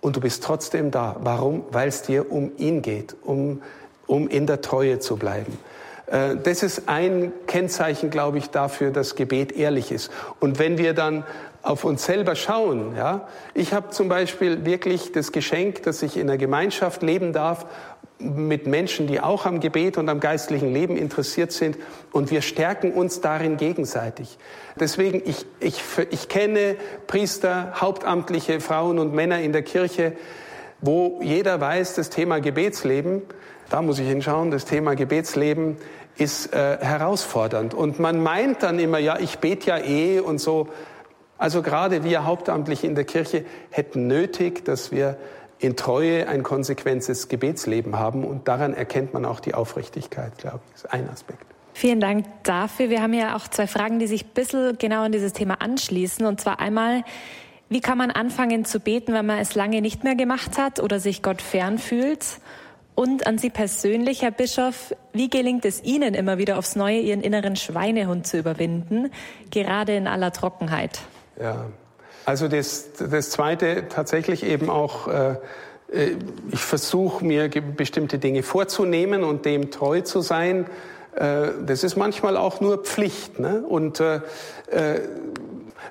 und 0.00 0.14
du 0.14 0.20
bist 0.20 0.44
trotzdem 0.44 0.92
da. 0.92 1.16
Warum? 1.20 1.64
Weil 1.72 1.88
es 1.88 2.02
dir 2.02 2.30
um 2.30 2.52
ihn 2.56 2.82
geht, 2.82 3.16
um, 3.24 3.62
um 4.06 4.28
in 4.28 4.46
der 4.46 4.62
Treue 4.62 5.00
zu 5.00 5.16
bleiben. 5.16 5.58
Äh, 6.06 6.36
das 6.42 6.62
ist 6.62 6.88
ein 6.88 7.32
Kennzeichen, 7.46 8.10
glaube 8.10 8.38
ich, 8.38 8.50
dafür, 8.50 8.90
dass 8.90 9.14
Gebet 9.14 9.52
ehrlich 9.52 9.92
ist. 9.92 10.10
Und 10.40 10.58
wenn 10.58 10.78
wir 10.78 10.94
dann 10.94 11.24
auf 11.62 11.84
uns 11.84 12.04
selber 12.04 12.34
schauen, 12.34 12.94
ja, 12.96 13.26
ich 13.54 13.72
habe 13.72 13.90
zum 13.90 14.08
Beispiel 14.08 14.64
wirklich 14.66 15.12
das 15.12 15.32
Geschenk, 15.32 15.82
dass 15.84 16.02
ich 16.02 16.16
in 16.16 16.28
einer 16.28 16.36
Gemeinschaft 16.36 17.02
leben 17.02 17.32
darf 17.32 17.66
mit 18.18 18.66
Menschen, 18.66 19.06
die 19.06 19.20
auch 19.20 19.44
am 19.44 19.60
Gebet 19.60 19.98
und 19.98 20.08
am 20.08 20.20
geistlichen 20.20 20.72
Leben 20.72 20.96
interessiert 20.96 21.52
sind 21.52 21.76
und 22.12 22.30
wir 22.30 22.42
stärken 22.42 22.92
uns 22.92 23.20
darin 23.20 23.56
gegenseitig. 23.56 24.38
Deswegen, 24.78 25.22
ich, 25.24 25.46
ich, 25.58 25.82
ich 26.10 26.28
kenne 26.28 26.76
Priester, 27.06 27.72
hauptamtliche 27.80 28.60
Frauen 28.60 28.98
und 28.98 29.14
Männer 29.14 29.40
in 29.40 29.52
der 29.52 29.62
Kirche, 29.62 30.12
wo 30.80 31.20
jeder 31.22 31.60
weiß, 31.60 31.94
das 31.94 32.10
Thema 32.10 32.40
Gebetsleben 32.40 33.22
da 33.70 33.82
muss 33.82 33.98
ich 33.98 34.08
hinschauen. 34.08 34.50
Das 34.50 34.64
Thema 34.64 34.94
Gebetsleben 34.94 35.76
ist 36.16 36.52
äh, 36.52 36.78
herausfordernd. 36.80 37.74
Und 37.74 37.98
man 37.98 38.22
meint 38.22 38.62
dann 38.62 38.78
immer, 38.78 38.98
ja, 38.98 39.18
ich 39.18 39.38
bete 39.38 39.70
ja 39.70 39.78
eh 39.78 40.20
und 40.20 40.38
so. 40.38 40.68
Also 41.38 41.62
gerade 41.62 42.04
wir 42.04 42.24
Hauptamtliche 42.24 42.86
in 42.86 42.94
der 42.94 43.04
Kirche 43.04 43.44
hätten 43.70 44.06
nötig, 44.06 44.64
dass 44.64 44.92
wir 44.92 45.16
in 45.58 45.76
Treue 45.76 46.28
ein 46.28 46.42
konsequentes 46.42 47.28
Gebetsleben 47.28 47.98
haben 47.98 48.24
und 48.24 48.48
daran 48.48 48.74
erkennt 48.74 49.14
man 49.14 49.24
auch 49.24 49.40
die 49.40 49.54
Aufrichtigkeit, 49.54 50.36
glaube 50.38 50.60
ich, 50.68 50.74
ist 50.74 50.92
ein 50.92 51.08
Aspekt. 51.08 51.46
Vielen 51.72 52.00
Dank 52.00 52.26
dafür. 52.44 52.88
Wir 52.88 53.02
haben 53.02 53.14
ja 53.14 53.34
auch 53.34 53.48
zwei 53.48 53.66
Fragen, 53.66 53.98
die 53.98 54.06
sich 54.06 54.24
ein 54.26 54.30
bisschen 54.34 54.78
genau 54.78 55.02
an 55.02 55.12
dieses 55.12 55.32
Thema 55.32 55.60
anschließen. 55.60 56.24
Und 56.24 56.40
zwar 56.40 56.60
einmal, 56.60 57.02
wie 57.68 57.80
kann 57.80 57.98
man 57.98 58.12
anfangen 58.12 58.64
zu 58.64 58.78
beten, 58.78 59.12
wenn 59.12 59.26
man 59.26 59.40
es 59.40 59.56
lange 59.56 59.80
nicht 59.80 60.04
mehr 60.04 60.14
gemacht 60.14 60.56
hat 60.56 60.80
oder 60.80 61.00
sich 61.00 61.22
Gott 61.22 61.42
fern 61.42 61.78
fühlt? 61.78 62.24
Und 62.94 63.26
an 63.26 63.38
Sie 63.38 63.50
persönlich, 63.50 64.22
Herr 64.22 64.30
Bischof, 64.30 64.94
wie 65.12 65.28
gelingt 65.28 65.64
es 65.64 65.82
Ihnen 65.82 66.14
immer 66.14 66.38
wieder 66.38 66.58
aufs 66.58 66.76
Neue, 66.76 67.00
Ihren 67.00 67.22
inneren 67.22 67.56
Schweinehund 67.56 68.26
zu 68.26 68.38
überwinden, 68.38 69.10
gerade 69.50 69.96
in 69.96 70.06
aller 70.06 70.32
Trockenheit? 70.32 71.00
Ja, 71.40 71.66
also 72.24 72.46
das, 72.46 72.92
das 72.92 73.30
Zweite 73.30 73.88
tatsächlich 73.88 74.44
eben 74.44 74.70
auch, 74.70 75.08
äh, 75.08 75.36
äh 75.92 76.16
ich 76.52 76.60
versuche 76.60 77.24
mir 77.24 77.48
bestimmte 77.48 78.18
Dinge 78.18 78.44
vorzunehmen 78.44 79.24
und 79.24 79.44
dem 79.44 79.72
treu 79.72 80.00
zu 80.02 80.20
sein. 80.20 80.66
Äh, 81.16 81.48
das 81.66 81.82
ist 81.82 81.96
manchmal 81.96 82.36
auch 82.36 82.60
nur 82.60 82.78
Pflicht. 82.84 83.40
Ne? 83.40 83.64
Und 83.68 83.98
äh, 83.98 84.20
äh 84.70 85.00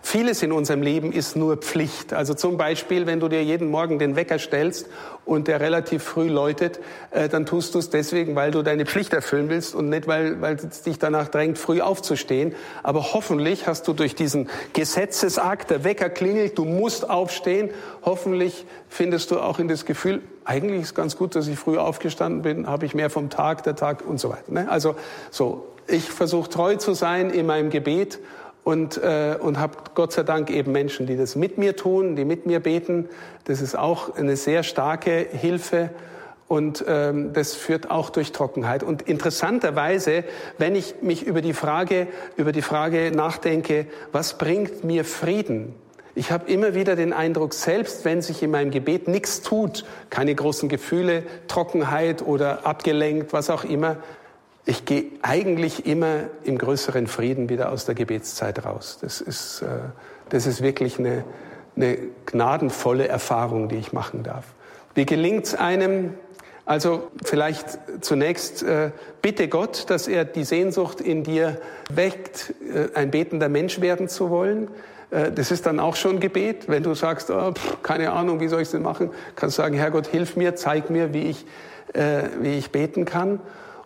Vieles 0.02 0.44
in 0.44 0.52
unserem 0.52 0.82
Leben 0.82 1.12
ist 1.12 1.36
nur 1.36 1.58
Pflicht. 1.58 2.14
Also 2.14 2.34
zum 2.34 2.58
Beispiel, 2.58 3.06
wenn 3.06 3.20
du 3.20 3.28
dir 3.28 3.44
jeden 3.44 3.70
Morgen 3.70 4.00
den 4.00 4.16
Wecker 4.16 4.39
stellst 4.39 4.88
und 5.26 5.48
der 5.48 5.60
relativ 5.60 6.04
früh 6.04 6.28
läutet, 6.28 6.80
äh, 7.12 7.30
dann 7.30 7.46
tust 7.46 7.76
du 7.76 7.80
es 7.80 7.89
deswegen, 7.89 8.36
weil 8.36 8.52
du 8.52 8.64
deine 8.64 8.86
Pflicht 8.86 9.14
erfüllen 9.14 9.50
willst 9.50 9.76
und 9.76 9.89
nicht, 9.89 10.08
weil, 10.08 10.41
weil 10.41 10.56
es 10.56 10.82
dich 10.82 11.00
danach 11.00 11.30
drängt, 11.30 11.58
früh 11.58 11.82
aufzustehen. 11.82 12.56
Aber 12.82 13.14
hoffentlich 13.14 13.68
hast 13.68 13.88
du 13.88 13.94
durch 13.94 14.16
diesen 14.16 14.50
Gesetzesakt, 14.74 15.70
der 15.70 15.84
Wecker 15.84 16.10
klingelt, 16.10 16.58
du 16.58 16.66
musst 16.66 17.10
aufstehen, 17.10 17.70
hoffentlich 18.04 18.66
findest 18.89 19.32
du 19.32 19.39
auch 19.39 19.60
in 19.60 19.68
das 19.68 19.86
Gefühl, 19.86 20.22
eigentlich 20.46 20.82
ist 20.82 20.96
ganz 20.96 21.16
gut, 21.16 21.36
dass 21.36 21.48
ich 21.48 21.58
früh 21.58 21.78
aufgestanden 21.78 22.41
bin, 22.41 22.68
habe 22.68 22.86
ich 22.86 22.94
mehr 22.94 23.10
vom 23.10 23.30
Tag, 23.30 23.64
der 23.64 23.76
Tag 23.76 24.06
und 24.06 24.20
so 24.20 24.30
weiter. 24.30 24.52
Ne? 24.52 24.70
Also 24.70 24.96
so, 25.32 25.68
ich 25.88 26.10
versuche 26.10 26.50
treu 26.50 26.76
zu 26.76 26.94
sein 26.94 27.30
in 27.30 27.46
meinem 27.46 27.70
Gebet 27.70 28.20
und, 28.64 28.97
äh, 28.97 29.38
und 29.39 29.59
habe 29.59 29.78
Gott 29.93 30.14
sei 30.14 30.24
Dank 30.24 30.49
eben 30.49 30.72
Menschen, 30.72 31.05
die 31.05 31.18
das 31.18 31.36
mit 31.36 31.57
mir 31.57 31.76
tun, 31.76 32.16
die 32.16 32.26
mit 32.26 32.45
mir 32.45 32.59
beten. 32.59 33.09
Das 33.45 33.61
ist 33.61 33.78
auch 33.78 34.16
eine 34.16 34.36
sehr 34.36 34.64
starke 34.64 35.28
Hilfe 35.32 35.89
und 36.47 36.86
ähm, 36.88 37.34
das 37.34 37.55
führt 37.55 37.89
auch 37.89 38.09
durch 38.09 38.32
Trockenheit. 38.32 38.84
Und 38.84 39.01
interessanterweise, 39.01 40.24
wenn 40.57 40.76
ich 40.76 40.95
mich 41.01 41.24
über 41.24 41.41
die 41.41 41.53
Frage 41.53 42.07
über 42.38 42.51
die 42.51 42.61
Frage 42.61 43.11
nachdenke, 43.11 43.88
was 44.11 44.38
bringt 44.38 44.84
mir 44.84 45.03
Frieden? 45.03 45.74
Ich 46.16 46.32
habe 46.32 46.51
immer 46.51 46.76
wieder 46.76 46.95
den 46.95 47.11
Eindruck, 47.11 47.55
selbst 47.55 48.05
wenn 48.05 48.22
sich 48.22 48.43
in 48.43 48.51
meinem 48.51 48.70
Gebet 48.70 49.07
nichts 49.07 49.41
tut, 49.41 49.84
keine 50.11 50.36
großen 50.36 50.70
Gefühle, 50.70 51.24
Trockenheit 51.47 52.22
oder 52.22 52.68
abgelenkt, 52.68 53.34
was 53.34 53.49
auch 53.49 53.64
immer, 53.64 53.97
ich 54.66 54.86
gehe 54.86 55.05
eigentlich 55.22 55.86
immer 55.86 56.22
im 56.43 56.57
größeren 56.57 57.07
Frieden 57.07 57.49
wieder 57.49 57.72
aus 57.72 57.86
der 57.86 57.95
Gebetszeit 57.95 58.66
raus. 58.66 58.97
Das 59.01 59.20
ist, 59.20 59.61
äh, 59.61 59.68
das 60.30 60.45
ist 60.45 60.61
wirklich 60.61 60.99
eine, 60.99 61.24
eine 61.76 61.97
gnadenvolle 62.26 63.07
Erfahrung, 63.07 63.68
die 63.68 63.76
ich 63.76 63.91
machen 63.91 64.24
darf. 64.24 64.45
Wie 64.95 65.05
gelingt 65.05 65.45
es 65.45 65.55
einem? 65.55 66.14
Also 66.66 67.11
vielleicht 67.26 67.78
zunächst 67.99 68.64
äh, 68.64 68.91
bitte 69.22 69.49
Gott, 69.49 69.89
dass 69.89 70.07
er 70.07 70.24
die 70.24 70.45
Sehnsucht 70.45 71.01
in 71.01 71.24
dir 71.24 71.59
weckt, 71.89 72.53
äh, 72.74 72.97
ein 72.97 73.11
betender 73.11 73.49
Mensch 73.49 73.82
werden 73.82 74.07
zu 74.07 74.30
wollen. 74.30 74.70
Äh, 75.11 75.34
das 75.34 75.51
ist 75.51 75.66
dann 75.66 75.82
auch 75.82 75.97
schon 75.97 76.22
Gebet. 76.22 76.70
Wenn 76.70 76.84
du 76.84 76.93
sagst, 76.93 77.30
oh, 77.32 77.51
pff, 77.51 77.84
keine 77.84 78.11
Ahnung, 78.11 78.39
wie 78.39 78.47
soll 78.47 78.61
ich 78.61 78.70
das 78.70 78.80
machen, 78.80 79.11
kannst 79.36 79.57
du 79.57 79.61
sagen, 79.61 79.76
Herrgott, 79.76 80.07
hilf 80.07 80.38
mir, 80.38 80.55
zeig 80.55 80.89
mir, 80.89 81.14
wie 81.14 81.24
ich, 81.24 81.45
äh, 81.93 82.24
wie 82.39 82.57
ich 82.57 82.72
beten 82.72 83.03
kann. 83.03 83.41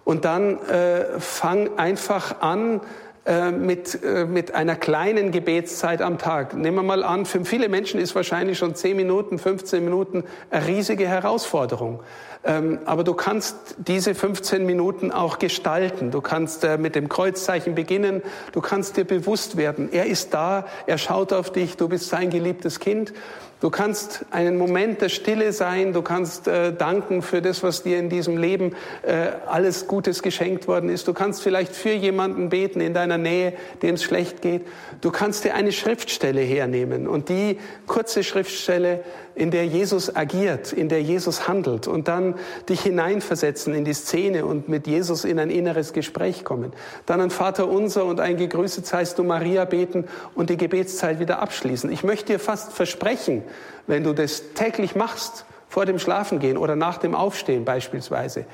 Und 0.08 0.24
dann 0.24 0.58
äh, 0.70 1.20
fang 1.20 1.78
einfach 1.78 2.40
an, 2.40 2.80
äh, 3.26 3.52
mit, 3.52 4.02
äh, 4.06 4.24
mit 4.24 4.56
einer 4.56 4.78
kleinen 4.78 5.34
Gebetszeit 5.34 6.02
am 6.02 6.18
Tag. 6.18 6.56
Nehmen 6.56 6.78
wir 6.78 6.84
mal 6.84 7.04
an, 7.04 7.26
für 7.26 7.44
viele 7.44 7.68
Menschen 7.68 8.00
ist 8.00 8.16
wahrscheinlich 8.16 8.58
schon 8.58 8.74
10 8.74 8.96
Minuten, 8.96 9.38
15 9.38 9.84
Minuten 9.84 10.24
eine 10.50 10.66
riesige 10.66 11.10
Herausforderung. 11.10 12.00
Ähm, 12.46 12.80
aber 12.86 13.04
du 13.04 13.16
kannst 13.16 13.76
diese 13.80 14.16
15 14.16 14.66
Minuten 14.66 15.12
auch 15.12 15.40
gestalten. 15.40 16.10
Du 16.10 16.22
kannst 16.22 16.64
äh, 16.64 16.78
mit 16.78 16.96
dem 16.96 17.10
Kreuzzeichen 17.10 17.76
beginnen. 17.76 18.22
Du 18.54 18.62
kannst 18.62 18.96
dir 18.96 19.04
bewusst 19.04 19.58
werden, 19.58 19.90
er 19.92 20.06
ist 20.06 20.34
da, 20.34 20.68
er 20.86 20.98
schaut 20.98 21.34
auf 21.34 21.52
dich, 21.52 21.76
du 21.76 21.90
bist 21.90 22.08
sein 22.08 22.30
geliebtes 22.30 22.80
Kind. 22.80 23.12
Du 23.60 23.72
kannst 23.72 24.24
einen 24.30 24.60
Moment 24.60 25.02
der 25.02 25.10
Stille 25.10 25.52
sein, 25.52 25.92
du 25.92 26.04
kannst 26.04 26.48
äh, 26.48 26.74
danken 26.74 27.24
für 27.24 27.42
das, 27.42 27.64
was 27.64 27.82
dir 27.82 27.98
in 27.98 28.08
diesem 28.08 28.38
Leben 28.38 28.76
äh, 29.02 29.30
alles 29.48 29.88
Gutes 29.88 30.22
geschenkt 30.22 30.68
worden 30.68 30.92
ist. 30.92 31.08
Du 31.08 31.14
kannst 31.14 31.42
vielleicht 31.42 31.76
für 31.76 31.94
jemanden 31.94 32.50
beten 32.50 32.82
in 32.82 32.94
deiner 32.94 33.18
Nähe, 33.18 33.54
dem 33.82 33.96
es 33.96 34.04
schlecht 34.04 34.44
geht. 34.44 34.62
Du 35.02 35.10
kannst 35.10 35.44
dir 35.44 35.56
eine 35.56 35.72
Schriftstelle 35.72 36.42
hernehmen 36.42 37.08
und 37.08 37.30
die 37.30 37.58
kurze 37.88 38.24
Schriftstelle 38.24 39.04
in 39.38 39.52
der 39.52 39.68
Jesus 39.68 40.16
agiert, 40.16 40.74
in 40.74 40.90
der 40.90 41.02
Jesus 41.02 41.48
handelt 41.48 41.88
und 41.88 42.08
dann 42.08 42.36
dich 42.68 42.82
hineinversetzen 42.82 43.74
in 43.76 43.86
die 43.86 43.94
Szene 43.94 44.46
und 44.46 44.68
mit 44.68 44.88
Jesus 44.88 45.26
in 45.26 45.40
ein 45.40 45.52
inneres 45.52 45.94
Gespräch 45.94 46.44
kommen. 46.44 46.74
Dann 47.06 47.22
ein 47.22 47.30
Vater 47.30 47.70
unser 47.70 48.06
und 48.06 48.20
ein 48.20 48.38
Gegrüßet 48.38 48.86
seist 48.86 49.20
du 49.20 49.24
Maria 49.24 49.66
beten 49.66 50.06
und 50.34 50.50
die 50.50 50.58
Gebetszeit 50.58 51.20
wieder 51.20 51.40
abschließen. 51.40 51.92
Ich 51.92 52.04
möchte 52.04 52.34
dir 52.34 52.40
fast 52.40 52.74
versprechen, 52.74 53.44
wenn 53.86 54.04
du 54.04 54.14
das 54.14 54.54
täglich 54.56 54.96
machst, 54.96 55.46
vor 55.70 55.86
dem 55.86 56.00
Schlafengehen 56.00 56.58
oder 56.58 56.76
nach 56.76 56.98
dem 56.98 57.14
Aufstehen 57.14 57.66
beispielsweise, 57.66 58.46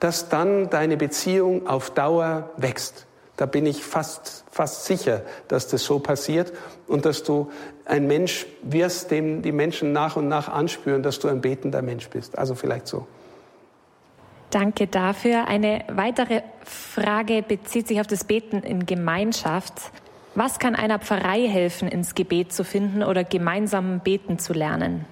dass 0.00 0.28
dann 0.28 0.70
deine 0.70 0.96
Beziehung 0.96 1.68
auf 1.68 1.90
Dauer 1.90 2.50
wächst. 2.56 3.06
Da 3.42 3.46
bin 3.46 3.66
ich 3.66 3.82
fast, 3.82 4.44
fast 4.52 4.84
sicher, 4.84 5.22
dass 5.48 5.66
das 5.66 5.82
so 5.84 5.98
passiert 5.98 6.52
und 6.86 7.04
dass 7.04 7.24
du 7.24 7.50
ein 7.84 8.06
Mensch 8.06 8.46
wirst, 8.62 9.10
dem 9.10 9.42
die 9.42 9.50
Menschen 9.50 9.90
nach 9.90 10.14
und 10.14 10.28
nach 10.28 10.48
anspüren, 10.48 11.02
dass 11.02 11.18
du 11.18 11.26
ein 11.26 11.40
betender 11.40 11.82
Mensch 11.82 12.08
bist. 12.08 12.38
Also 12.38 12.54
vielleicht 12.54 12.86
so. 12.86 13.04
Danke 14.50 14.86
dafür. 14.86 15.48
Eine 15.48 15.84
weitere 15.88 16.42
Frage 16.62 17.42
bezieht 17.42 17.88
sich 17.88 18.00
auf 18.00 18.06
das 18.06 18.22
Beten 18.22 18.60
in 18.60 18.86
Gemeinschaft. 18.86 19.72
Was 20.36 20.60
kann 20.60 20.76
einer 20.76 21.00
Pfarrei 21.00 21.48
helfen, 21.48 21.88
ins 21.88 22.14
Gebet 22.14 22.52
zu 22.52 22.62
finden 22.62 23.02
oder 23.02 23.24
gemeinsam 23.24 23.98
beten 23.98 24.38
zu 24.38 24.52
lernen? 24.52 25.04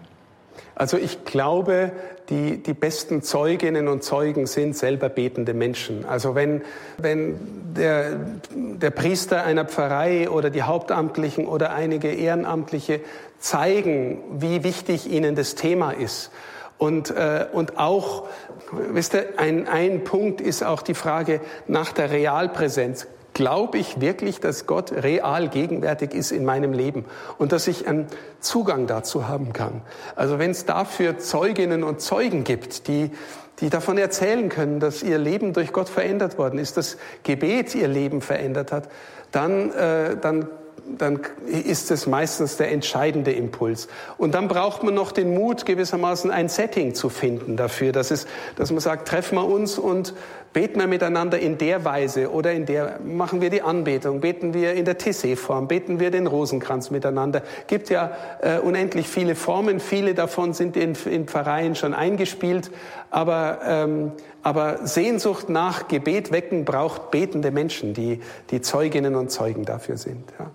Also 0.75 0.97
ich 0.97 1.25
glaube, 1.25 1.93
die, 2.31 2.63
die 2.63 2.75
besten 2.75 3.23
Zeuginnen 3.23 3.89
und 3.89 4.03
Zeugen 4.03 4.47
sind 4.47 4.77
selber 4.77 5.09
betende 5.09 5.53
Menschen. 5.53 6.05
Also 6.07 6.35
wenn, 6.35 6.63
wenn 6.97 7.39
der, 7.77 8.17
der 8.55 8.91
Priester 8.91 9.45
einer 9.45 9.65
Pfarrei 9.65 10.31
oder 10.31 10.51
die 10.51 10.63
Hauptamtlichen 10.63 11.47
oder 11.47 11.75
einige 11.75 12.13
Ehrenamtliche 12.13 13.01
zeigen, 13.39 14.21
wie 14.39 14.65
wichtig 14.65 15.11
ihnen 15.11 15.35
das 15.35 15.55
Thema 15.55 15.91
ist, 15.91 16.31
und, 16.79 17.11
äh, 17.11 17.45
und 17.53 17.77
auch, 17.77 18.27
wisst 18.73 19.13
ihr, 19.13 19.27
ein, 19.37 19.69
ein 19.69 20.03
Punkt 20.03 20.41
ist 20.41 20.63
auch 20.63 20.81
die 20.81 20.95
Frage 20.95 21.43
nach 21.67 21.93
der 21.93 22.11
Realpräsenz 22.11 23.07
glaube 23.35 23.79
ich 23.79 24.01
wirklich, 24.01 24.41
dass 24.41 24.67
Gott 24.67 24.93
real 24.93 25.49
gegenwärtig 25.49 26.15
ist 26.15 26.33
in 26.33 26.45
meinem 26.45 26.73
Leben 26.73 27.05
und 27.39 27.53
dass 27.53 27.67
ich 27.69 27.87
einen 27.87 28.07
Zugang 28.41 28.87
dazu 28.87 29.29
haben 29.29 29.53
kann. 29.53 29.83
Also 30.17 30.39
wenn 30.39 30.51
es 30.51 30.67
dafür 30.67 31.19
Zeuginnen 31.19 31.85
und 31.85 32.01
Zeugen 32.01 32.45
gibt, 32.45 32.89
die, 32.89 33.11
die 33.61 33.71
davon 33.71 33.99
erzählen 33.99 34.49
können, 34.49 34.81
dass 34.81 35.03
ihr 35.03 35.19
Leben 35.19 35.53
durch 35.53 35.73
Gott 35.73 35.89
verändert 35.89 36.39
worden 36.39 36.59
ist, 36.59 36.77
dass 36.77 36.97
Gebet 37.23 37.75
ihr 37.75 37.89
Leben 37.89 38.21
verändert 38.21 38.73
hat, 38.73 38.89
dann, 39.33 39.73
äh, 39.73 40.17
dann 40.17 40.49
dann 40.99 41.21
ist 41.47 41.91
es 41.91 42.07
meistens 42.07 42.57
der 42.57 42.71
entscheidende 42.73 43.33
Impuls. 43.33 43.89
Und 44.19 44.35
dann 44.35 44.49
braucht 44.49 44.83
man 44.83 44.95
noch 44.95 45.13
den 45.13 45.35
Mut, 45.35 45.67
gewissermaßen 45.67 46.31
ein 46.31 46.49
Setting 46.49 46.95
zu 46.95 47.09
finden 47.09 47.57
dafür, 47.57 47.93
dass, 47.93 48.11
es, 48.11 48.27
dass 48.57 48.71
man 48.71 48.81
sagt, 48.81 49.09
treffen 49.09 49.37
wir 49.37 49.47
uns 49.47 49.79
und 49.79 50.15
beten 50.53 50.81
wir 50.81 50.87
miteinander 50.87 51.39
in 51.39 51.59
der 51.59 51.85
Weise 51.85 52.31
oder 52.31 52.53
in 52.53 52.67
der, 52.67 52.99
machen 53.05 53.41
wir 53.41 53.51
die 53.51 53.63
Anbetung, 53.63 54.21
beten 54.21 54.53
wir 54.53 54.75
in 54.75 54.85
der 54.85 54.99
Tissé-Form, 54.99 55.69
beten 55.69 56.01
wir 56.01 56.11
den 56.11 56.27
Rosenkranz 56.27 56.91
miteinander. 56.91 57.43
Gibt 57.67 57.89
ja 57.89 58.13
äh, 58.41 58.59
unendlich 58.59 59.09
viele 59.09 59.35
Formen, 59.35 59.81
viele 59.81 60.15
davon 60.15 60.53
sind 60.53 60.77
in, 60.77 60.97
in 61.05 61.27
Pfarreien 61.27 61.77
schon 61.77 61.95
eingespielt, 61.95 62.71
aber, 63.11 63.61
ähm, 63.65 64.13
aber 64.43 64.87
Sehnsucht 64.87 65.49
nach 65.49 65.89
Gebet 65.89 66.33
wecken 66.33 66.65
braucht 66.65 67.11
betende 67.11 67.51
Menschen, 67.51 67.95
die, 67.95 68.21
die 68.51 68.61
Zeuginnen 68.61 69.15
und 69.15 69.31
Zeugen 69.31 69.65
dafür 69.65 69.97
sind. 69.97 70.25
Ja. 70.39 70.51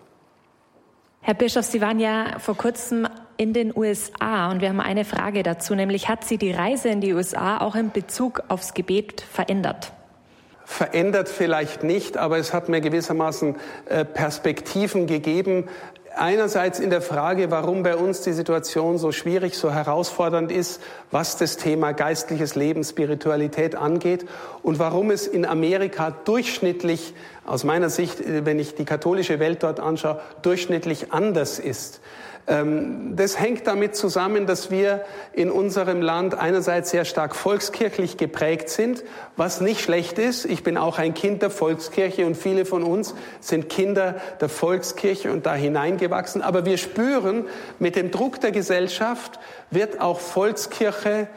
Herr 1.28 1.34
Bischof, 1.34 1.66
Sie 1.66 1.82
waren 1.82 2.00
ja 2.00 2.38
vor 2.38 2.56
kurzem 2.56 3.08
in 3.38 3.52
den 3.52 3.76
USA 3.76 4.52
und 4.52 4.62
wir 4.62 4.70
haben 4.70 4.80
eine 4.80 5.06
Frage 5.06 5.42
dazu, 5.42 5.74
nämlich 5.74 6.08
hat 6.08 6.24
Sie 6.24 6.38
die 6.38 6.52
Reise 6.52 6.90
in 6.90 7.02
die 7.02 7.14
USA 7.14 7.58
auch 7.62 7.74
in 7.74 7.90
Bezug 7.90 8.44
aufs 8.48 8.76
Gebet 8.76 9.22
verändert? 9.22 9.92
Verändert 10.66 11.28
vielleicht 11.28 11.82
nicht, 11.82 12.18
aber 12.18 12.38
es 12.38 12.54
hat 12.54 12.70
mir 12.70 12.80
gewissermaßen 12.80 13.56
äh, 13.90 14.06
Perspektiven 14.06 15.08
gegeben, 15.08 15.68
einerseits 16.18 16.80
in 16.80 16.90
der 16.90 17.02
Frage, 17.02 17.52
warum 17.52 17.84
bei 17.84 17.96
uns 17.96 18.22
die 18.22 18.34
Situation 18.34 18.98
so 18.98 19.12
schwierig, 19.12 19.58
so 19.58 19.72
herausfordernd 19.72 20.52
ist, 20.52 20.82
was 21.12 21.38
das 21.38 21.58
Thema 21.58 21.92
geistliches 21.94 22.56
Leben, 22.56 22.84
Spiritualität 22.84 23.76
angeht 23.76 24.26
und 24.64 24.80
warum 24.80 25.12
es 25.12 25.28
in 25.28 25.46
Amerika 25.46 26.12
durchschnittlich, 26.12 27.14
aus 27.46 27.64
meiner 27.64 27.90
Sicht, 27.90 28.20
wenn 28.26 28.60
ich 28.60 28.76
die 28.76 28.86
katholische 28.86 29.40
Welt 29.40 29.62
dort 29.62 29.80
anschaue, 29.80 30.20
durchschnittlich 30.42 31.14
anders 31.14 31.60
ist. 31.60 32.02
Ähm, 32.48 33.16
das 33.16 33.40
hängt 33.40 33.66
damit 33.66 33.96
zusammen, 33.96 34.46
dass 34.46 34.70
wir 34.70 35.04
in 35.34 35.50
unserem 35.50 36.02
Land 36.02 36.36
einerseits 36.36 36.92
sehr 36.92 37.06
stark 37.06 37.36
volkskirchlich 37.36 38.18
geprägt 38.18 38.70
sind, 38.70 39.04
was 39.36 39.62
nicht 39.62 39.82
schlecht 39.82 40.20
ist. 40.20 40.46
Ich 40.46 40.64
bin 40.64 40.78
auch 40.78 41.00
ein 41.00 41.14
Kind 41.16 41.42
der 41.42 41.50
Volkskirche 41.50 42.26
und 42.26 42.36
viele 42.36 42.66
von 42.66 42.84
uns 42.84 43.16
sind 43.40 43.70
Kinder 43.70 44.16
der 44.42 44.50
Volkskirche 44.50 45.32
und 45.32 45.46
da 45.46 45.56
hineingewachsen. 45.56 46.42
Aber 46.42 46.66
wir 46.66 46.78
spüren, 46.78 47.46
mit 47.80 47.96
dem 47.96 48.12
Druck 48.12 48.40
der 48.42 48.52
Gesellschaft 48.52 49.40
wird 49.72 50.00
auch 50.00 50.20
Volkskirche 50.20 51.28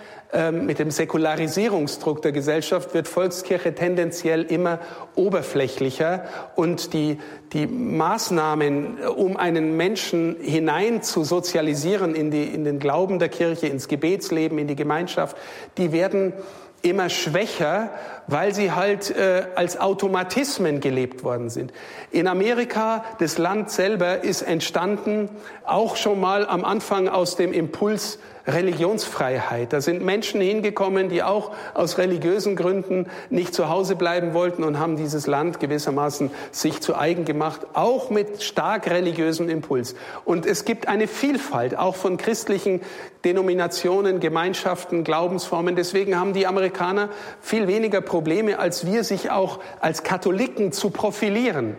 mit 0.52 0.78
dem 0.78 0.90
Säkularisierungsdruck 0.90 2.20
der 2.20 2.32
Gesellschaft 2.32 2.92
wird 2.92 3.08
Volkskirche 3.08 3.74
tendenziell 3.74 4.42
immer 4.42 4.78
oberflächlicher 5.14 6.24
und 6.54 6.92
die, 6.92 7.18
die 7.54 7.66
Maßnahmen, 7.66 8.98
um 9.08 9.38
einen 9.38 9.78
Menschen 9.78 10.36
hinein 10.40 11.02
zu 11.02 11.24
sozialisieren 11.24 12.14
in, 12.14 12.30
die, 12.30 12.44
in 12.44 12.64
den 12.64 12.78
Glauben 12.78 13.18
der 13.18 13.30
Kirche, 13.30 13.68
ins 13.68 13.88
Gebetsleben, 13.88 14.58
in 14.58 14.68
die 14.68 14.76
Gemeinschaft, 14.76 15.34
die 15.78 15.92
werden 15.92 16.34
immer 16.82 17.08
schwächer, 17.08 17.90
weil 18.26 18.54
sie 18.54 18.72
halt 18.72 19.10
äh, 19.10 19.46
als 19.56 19.80
Automatismen 19.80 20.80
gelebt 20.80 21.24
worden 21.24 21.50
sind. 21.50 21.72
In 22.10 22.28
Amerika, 22.28 23.04
das 23.18 23.38
Land 23.38 23.70
selber 23.70 24.22
ist 24.22 24.42
entstanden, 24.42 25.28
auch 25.64 25.96
schon 25.96 26.20
mal 26.20 26.46
am 26.46 26.64
Anfang 26.64 27.08
aus 27.08 27.36
dem 27.36 27.52
Impuls 27.52 28.18
Religionsfreiheit. 28.48 29.72
Da 29.72 29.80
sind 29.80 30.04
Menschen 30.04 30.40
hingekommen, 30.40 31.08
die 31.08 31.22
auch 31.22 31.52
aus 31.74 31.98
religiösen 31.98 32.56
Gründen 32.56 33.06
nicht 33.30 33.54
zu 33.54 33.68
Hause 33.68 33.94
bleiben 33.94 34.34
wollten 34.34 34.64
und 34.64 34.78
haben 34.78 34.96
dieses 34.96 35.26
Land 35.26 35.60
gewissermaßen 35.60 36.30
sich 36.50 36.80
zu 36.80 36.96
eigen 36.96 37.24
gemacht, 37.24 37.60
auch 37.74 38.10
mit 38.10 38.42
stark 38.42 38.90
religiösem 38.90 39.48
Impuls. 39.48 39.94
Und 40.24 40.46
es 40.46 40.64
gibt 40.64 40.88
eine 40.88 41.06
Vielfalt 41.06 41.76
auch 41.76 41.94
von 41.94 42.16
christlichen 42.16 42.80
Denominationen, 43.24 44.20
Gemeinschaften, 44.20 45.04
Glaubensformen. 45.04 45.76
Deswegen 45.76 46.18
haben 46.18 46.32
die 46.32 46.46
Amerikaner 46.46 47.10
viel 47.40 47.68
weniger 47.68 48.00
Probleme 48.00 48.58
als 48.58 48.86
wir, 48.86 49.04
sich 49.04 49.30
auch 49.30 49.60
als 49.80 50.02
Katholiken 50.02 50.72
zu 50.72 50.90
profilieren 50.90 51.76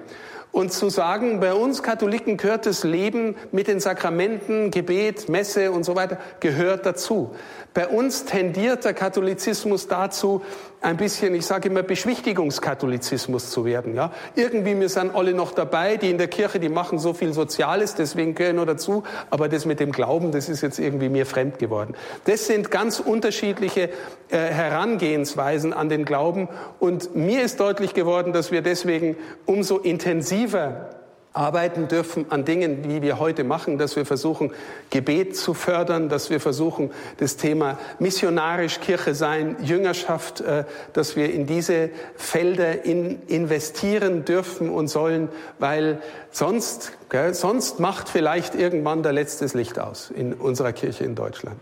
und 0.51 0.73
zu 0.73 0.89
sagen, 0.89 1.39
bei 1.39 1.53
uns 1.53 1.83
Katholiken 1.83 2.37
gehört 2.37 2.65
das 2.65 2.83
Leben 2.83 3.35
mit 3.51 3.67
den 3.67 3.79
Sakramenten, 3.79 4.71
Gebet, 4.71 5.29
Messe 5.29 5.71
und 5.71 5.83
so 5.83 5.95
weiter, 5.95 6.17
gehört 6.39 6.85
dazu. 6.85 7.35
Bei 7.73 7.87
uns 7.87 8.25
tendiert 8.25 8.83
der 8.83 8.93
Katholizismus 8.93 9.87
dazu, 9.87 10.41
ein 10.81 10.97
bisschen, 10.97 11.35
ich 11.35 11.45
sage 11.45 11.69
immer, 11.69 11.83
Beschwichtigungskatholizismus 11.83 13.51
zu 13.51 13.65
werden. 13.65 13.95
Ja? 13.95 14.11
Irgendwie, 14.35 14.79
wir 14.79 14.89
sind 14.89 15.13
alle 15.13 15.33
noch 15.33 15.51
dabei, 15.51 15.97
die 15.97 16.09
in 16.09 16.17
der 16.17 16.29
Kirche, 16.29 16.59
die 16.59 16.69
machen 16.69 16.99
so 16.99 17.13
viel 17.13 17.33
Soziales, 17.33 17.95
deswegen 17.95 18.33
gehören 18.33 18.55
wir 18.55 18.65
dazu, 18.65 19.03
aber 19.29 19.49
das 19.49 19.65
mit 19.65 19.79
dem 19.79 19.91
Glauben, 19.91 20.31
das 20.31 20.49
ist 20.49 20.61
jetzt 20.61 20.79
irgendwie 20.79 21.09
mir 21.09 21.25
fremd 21.25 21.59
geworden. 21.59 21.95
Das 22.25 22.47
sind 22.47 22.71
ganz 22.71 22.99
unterschiedliche 22.99 23.89
äh, 24.29 24.37
Herangehensweisen 24.37 25.73
an 25.73 25.89
den 25.89 26.05
Glauben 26.05 26.49
und 26.79 27.15
mir 27.15 27.43
ist 27.43 27.59
deutlich 27.59 27.93
geworden, 27.93 28.33
dass 28.33 28.51
wir 28.51 28.61
deswegen 28.61 29.15
umso 29.45 29.77
intensiver 29.77 30.98
arbeiten 31.33 31.87
dürfen 31.87 32.25
an 32.31 32.43
Dingen, 32.43 32.89
wie 32.89 33.01
wir 33.01 33.19
heute 33.19 33.43
machen, 33.43 33.77
dass 33.77 33.95
wir 33.95 34.05
versuchen, 34.05 34.51
Gebet 34.89 35.37
zu 35.37 35.53
fördern, 35.53 36.09
dass 36.09 36.29
wir 36.29 36.39
versuchen, 36.39 36.91
das 37.17 37.37
Thema 37.37 37.77
missionarisch 37.99 38.79
Kirche 38.79 39.13
sein, 39.13 39.55
Jüngerschaft, 39.61 40.41
äh, 40.41 40.63
dass 40.93 41.15
wir 41.15 41.31
in 41.31 41.45
diese 41.45 41.91
Felder 42.15 42.83
in, 42.83 43.21
investieren 43.27 44.25
dürfen 44.25 44.69
und 44.69 44.87
sollen, 44.87 45.29
weil 45.59 46.01
sonst, 46.31 46.93
gell, 47.09 47.33
sonst 47.33 47.79
macht 47.79 48.09
vielleicht 48.09 48.55
irgendwann 48.55 49.03
der 49.03 49.13
letztes 49.13 49.53
Licht 49.53 49.77
aus 49.77 50.09
in 50.09 50.33
unserer 50.33 50.73
Kirche 50.73 51.03
in 51.03 51.13
Deutschland. 51.13 51.59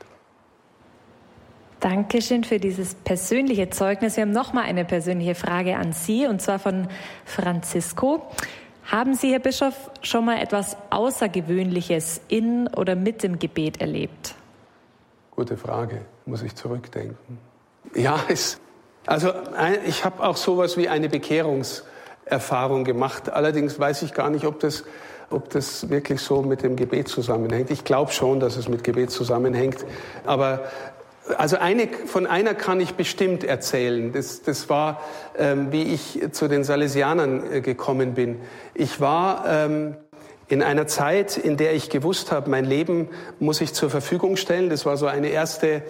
Dankeschön 1.79 2.43
für 2.43 2.59
dieses 2.59 2.95
persönliche 2.95 3.69
Zeugnis. 3.69 4.15
Wir 4.17 4.23
haben 4.23 4.31
noch 4.31 4.51
mal 4.51 4.63
eine 4.63 4.83
persönliche 4.83 5.35
Frage 5.35 5.75
an 5.75 5.93
Sie, 5.93 6.25
und 6.25 6.41
zwar 6.41 6.57
von 6.57 6.87
Francisco. 7.25 8.23
Haben 8.87 9.15
Sie, 9.15 9.33
Herr 9.33 9.39
Bischof, 9.39 9.73
schon 10.01 10.23
mal 10.23 10.41
etwas 10.41 10.77
Außergewöhnliches 10.91 12.21
in 12.29 12.69
oder 12.69 12.95
mit 12.95 13.21
dem 13.21 13.37
Gebet 13.37 13.81
erlebt? 13.81 14.33
Gute 15.31 15.57
Frage, 15.57 16.05
muss 16.25 16.41
ich 16.41 16.55
zurückdenken. 16.55 17.37
Ja, 17.93 18.17
es, 18.29 18.59
also 19.05 19.33
ich 19.85 20.05
habe 20.05 20.23
auch 20.23 20.37
sowas 20.37 20.77
wie 20.77 20.87
eine 20.87 21.09
Bekehrungserfahrung 21.09 22.85
gemacht. 22.85 23.29
Allerdings 23.29 23.77
weiß 23.77 24.03
ich 24.03 24.13
gar 24.13 24.29
nicht, 24.29 24.45
ob 24.45 24.61
das, 24.61 24.85
ob 25.29 25.49
das 25.49 25.89
wirklich 25.89 26.21
so 26.21 26.41
mit 26.41 26.63
dem 26.63 26.77
Gebet 26.77 27.09
zusammenhängt. 27.09 27.71
Ich 27.71 27.83
glaube 27.83 28.13
schon, 28.13 28.39
dass 28.39 28.55
es 28.55 28.69
mit 28.69 28.85
Gebet 28.85 29.11
zusammenhängt. 29.11 29.85
Aber 30.25 30.63
also 31.37 31.57
eine, 31.57 31.87
von 31.87 32.25
einer 32.25 32.53
kann 32.53 32.79
ich 32.79 32.95
bestimmt 32.95 33.43
erzählen. 33.43 34.11
Das, 34.13 34.41
das 34.41 34.69
war, 34.69 35.01
ähm, 35.37 35.71
wie 35.71 35.83
ich 35.83 36.21
zu 36.31 36.47
den 36.47 36.63
Salesianern 36.63 37.51
äh, 37.51 37.61
gekommen 37.61 38.13
bin. 38.13 38.39
Ich 38.73 39.01
war 39.01 39.45
ähm, 39.47 39.95
in 40.47 40.63
einer 40.63 40.87
Zeit, 40.87 41.37
in 41.37 41.57
der 41.57 41.73
ich 41.73 41.89
gewusst 41.89 42.31
habe, 42.31 42.49
mein 42.49 42.65
Leben 42.65 43.09
muss 43.39 43.59
ich 43.61 43.73
zur 43.73 43.89
Verfügung 43.89 44.37
stellen. 44.37 44.69
Das 44.69 44.85
war 44.85 44.95
so 44.95 45.05
eine 45.05 45.29
erste 45.29 45.83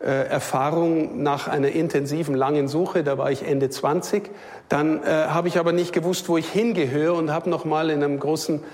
äh, 0.00 0.26
Erfahrung 0.28 1.22
nach 1.22 1.46
einer 1.46 1.68
intensiven, 1.68 2.34
langen 2.34 2.68
Suche. 2.68 3.04
Da 3.04 3.18
war 3.18 3.30
ich 3.30 3.46
Ende 3.46 3.70
20. 3.70 4.30
Dann 4.68 5.02
äh, 5.02 5.06
habe 5.06 5.48
ich 5.48 5.58
aber 5.58 5.72
nicht 5.72 5.92
gewusst, 5.92 6.28
wo 6.28 6.38
ich 6.38 6.48
hingehöre 6.48 7.14
und 7.14 7.32
habe 7.32 7.48
noch 7.50 7.64
mal 7.64 7.90
in 7.90 8.02
einem 8.02 8.18
großen 8.18 8.64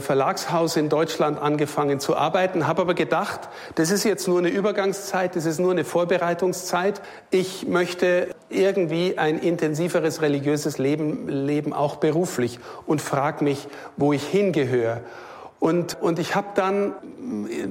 Verlagshaus 0.00 0.76
in 0.76 0.88
Deutschland 0.88 1.40
angefangen 1.40 2.00
zu 2.00 2.16
arbeiten, 2.16 2.66
habe 2.66 2.82
aber 2.82 2.94
gedacht, 2.94 3.48
das 3.76 3.90
ist 3.90 4.04
jetzt 4.04 4.26
nur 4.26 4.38
eine 4.38 4.48
Übergangszeit, 4.48 5.36
das 5.36 5.46
ist 5.46 5.60
nur 5.60 5.70
eine 5.70 5.84
Vorbereitungszeit. 5.84 7.00
Ich 7.30 7.68
möchte 7.68 8.34
irgendwie 8.48 9.16
ein 9.16 9.38
intensiveres 9.38 10.22
religiöses 10.22 10.78
Leben 10.78 11.28
leben, 11.28 11.72
auch 11.72 11.96
beruflich 11.96 12.58
und 12.86 13.00
frage 13.00 13.44
mich, 13.44 13.68
wo 13.96 14.12
ich 14.12 14.24
hingehöre. 14.26 15.02
Und, 15.58 16.00
und 16.00 16.18
ich 16.18 16.34
habe 16.34 16.48
dann, 16.54 16.94